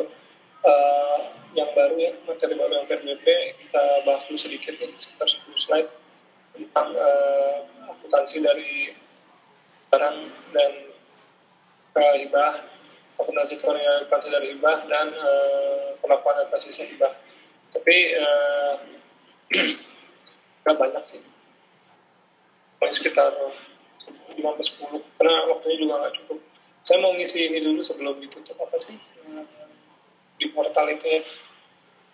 uh, 0.66 1.18
yang 1.54 1.70
baru 1.70 1.94
ya 2.02 2.12
materi 2.26 2.58
baru 2.58 2.82
yang 2.82 2.86
PNBP 2.90 3.26
kita 3.62 3.82
bahas 4.02 4.26
dulu 4.26 4.38
sedikit 4.42 4.74
nih 4.74 4.90
sekitar 4.98 5.30
10 5.30 5.54
slide 5.54 5.90
tentang 6.58 6.88
uh, 6.98 7.62
akuntansi 7.94 8.42
dari 8.42 8.90
barang 9.94 10.18
dan 10.50 10.72
uh, 11.94 12.14
hibah 12.18 12.52
akuntansi 13.22 13.62
akuntansi 13.62 14.28
dari 14.34 14.46
hibah 14.58 14.78
dan 14.90 15.14
uh, 15.14 15.94
pengakuan 16.02 16.42
atas 16.42 16.66
tapi 17.70 17.96
uh, 18.18 18.74
nggak 20.64 20.76
banyak 20.80 21.04
sih. 21.04 21.20
Paling 22.80 22.96
sekitar 22.96 23.30
5 23.36 24.40
10 24.40 25.20
karena 25.20 25.34
waktunya 25.52 25.76
juga 25.76 25.94
nggak 26.00 26.14
cukup. 26.24 26.38
Saya 26.84 27.00
mau 27.00 27.12
ngisi 27.16 27.48
ini 27.48 27.60
dulu 27.64 27.80
sebelum 27.80 28.20
ditutup 28.20 28.56
apa 28.60 28.76
sih? 28.80 28.96
Di 30.40 30.46
portal 30.52 30.88
itu 30.92 31.06
ya. 31.08 31.20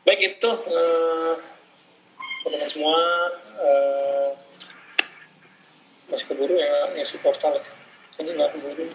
Baik 0.07 0.21
itu 0.35 0.51
uh, 0.51 1.35
teman 2.47 2.71
semua 2.71 2.99
uh, 3.59 4.31
masih 6.11 6.27
keburu 6.27 6.55
ya 6.55 6.91
ngisi 6.95 7.19
portal 7.23 7.55
ya. 7.55 7.65
Ini 8.19 8.31
nggak 8.35 8.51
keburu. 8.59 8.87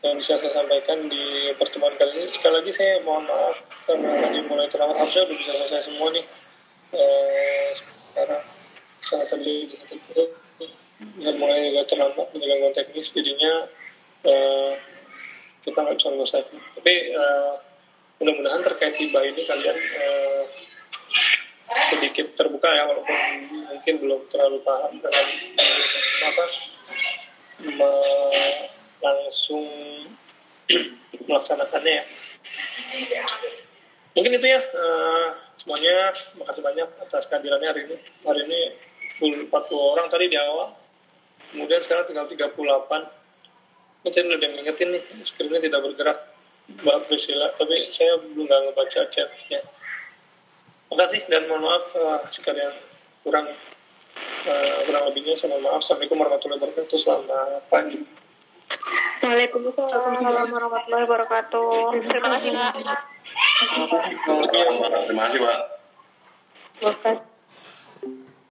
Yang 0.00 0.14
bisa 0.24 0.40
saya 0.40 0.52
sampaikan 0.56 1.12
di 1.12 1.52
pertemuan 1.60 1.92
kali 2.00 2.24
ini 2.24 2.32
sekali 2.32 2.64
lagi 2.64 2.72
saya 2.72 3.04
mohon 3.04 3.28
maaf 3.28 3.56
karena 3.84 4.16
tadi 4.16 4.40
mulai 4.48 4.68
terlambat. 4.72 4.96
Harusnya 4.96 5.28
udah 5.28 5.36
bisa 5.36 5.52
selesai 5.60 5.82
semua 5.92 6.08
nih. 6.08 6.24
Eh, 6.90 7.70
sekarang. 8.12 8.42
Sangat 9.00 9.26
tadi 9.32 9.70
di 9.70 9.74
satu 9.74 10.22
dan 11.00 11.34
mulai 11.40 11.72
agak 11.72 11.96
terlambat 11.96 12.28
dengan 12.36 12.70
teknis 12.76 13.08
jadinya 13.16 13.64
eh, 14.28 14.72
kita 15.64 15.80
nggak 15.80 15.96
bisa 15.96 16.12
selesai 16.12 16.42
tapi 16.76 16.94
eh, 17.16 17.54
mudah-mudahan 18.20 18.60
terkait 18.60 18.94
hibah 19.00 19.24
ini 19.24 19.48
kalian 19.48 19.78
uh, 19.80 20.44
sedikit 21.88 22.36
terbuka 22.36 22.68
ya 22.68 22.84
walaupun 22.84 23.16
mungkin 23.64 23.94
belum 23.96 24.20
terlalu 24.28 24.60
paham 24.60 25.00
dengan 25.00 25.26
apa 26.28 26.44
me, 27.64 27.90
langsung 29.00 29.64
melaksanakannya 31.28 32.04
ya. 33.08 33.24
Mungkin 34.12 34.36
itu 34.36 34.46
ya 34.52 34.60
uh, 34.60 35.28
semuanya 35.60 36.16
makasih 36.40 36.64
banyak 36.64 36.88
atas 37.04 37.28
kehadirannya 37.28 37.68
hari 37.68 37.80
ini. 37.84 37.96
Hari 38.24 38.40
ini 38.48 38.60
full 39.20 39.36
40 39.44 39.52
orang 39.76 40.08
tadi 40.08 40.32
di 40.32 40.38
awal. 40.40 40.72
Kemudian 41.52 41.84
sekarang 41.84 42.08
tinggal 42.08 42.24
38. 42.24 42.56
Ini 44.00 44.08
saya 44.16 44.22
udah 44.32 44.50
ngingetin 44.56 44.88
nih, 44.96 45.02
screennya 45.28 45.60
tidak 45.60 45.84
bergerak 45.84 46.18
Mbak 46.80 46.98
Priscila, 47.04 47.52
tapi 47.52 47.92
saya 47.92 48.16
belum 48.16 48.48
nggak 48.48 48.60
ngebaca 48.70 49.00
chatnya. 49.12 49.60
Makasih 50.88 51.20
dan 51.28 51.44
mohon 51.46 51.68
maaf 51.68 51.84
uh, 51.94 52.24
sekalian 52.32 52.72
kurang 53.20 53.46
uh, 54.48 54.78
kurang 54.88 55.02
lebihnya 55.12 55.36
saya 55.36 55.52
mohon 55.52 55.68
maaf. 55.68 55.84
Assalamualaikum 55.84 56.16
warahmatullahi 56.16 56.60
wabarakatuh. 56.64 56.96
Selamat 56.96 57.62
pagi. 57.68 58.00
Waalaikumsalam 59.20 60.48
warahmatullahi 60.48 61.04
wabarakatuh. 61.04 61.68
Terima 62.08 62.28
kasih. 62.40 63.48
Terima 63.60 65.24
kasih, 65.28 65.38
Pak. 65.44 65.58
Terima 66.80 66.92
kasih. 67.04 67.29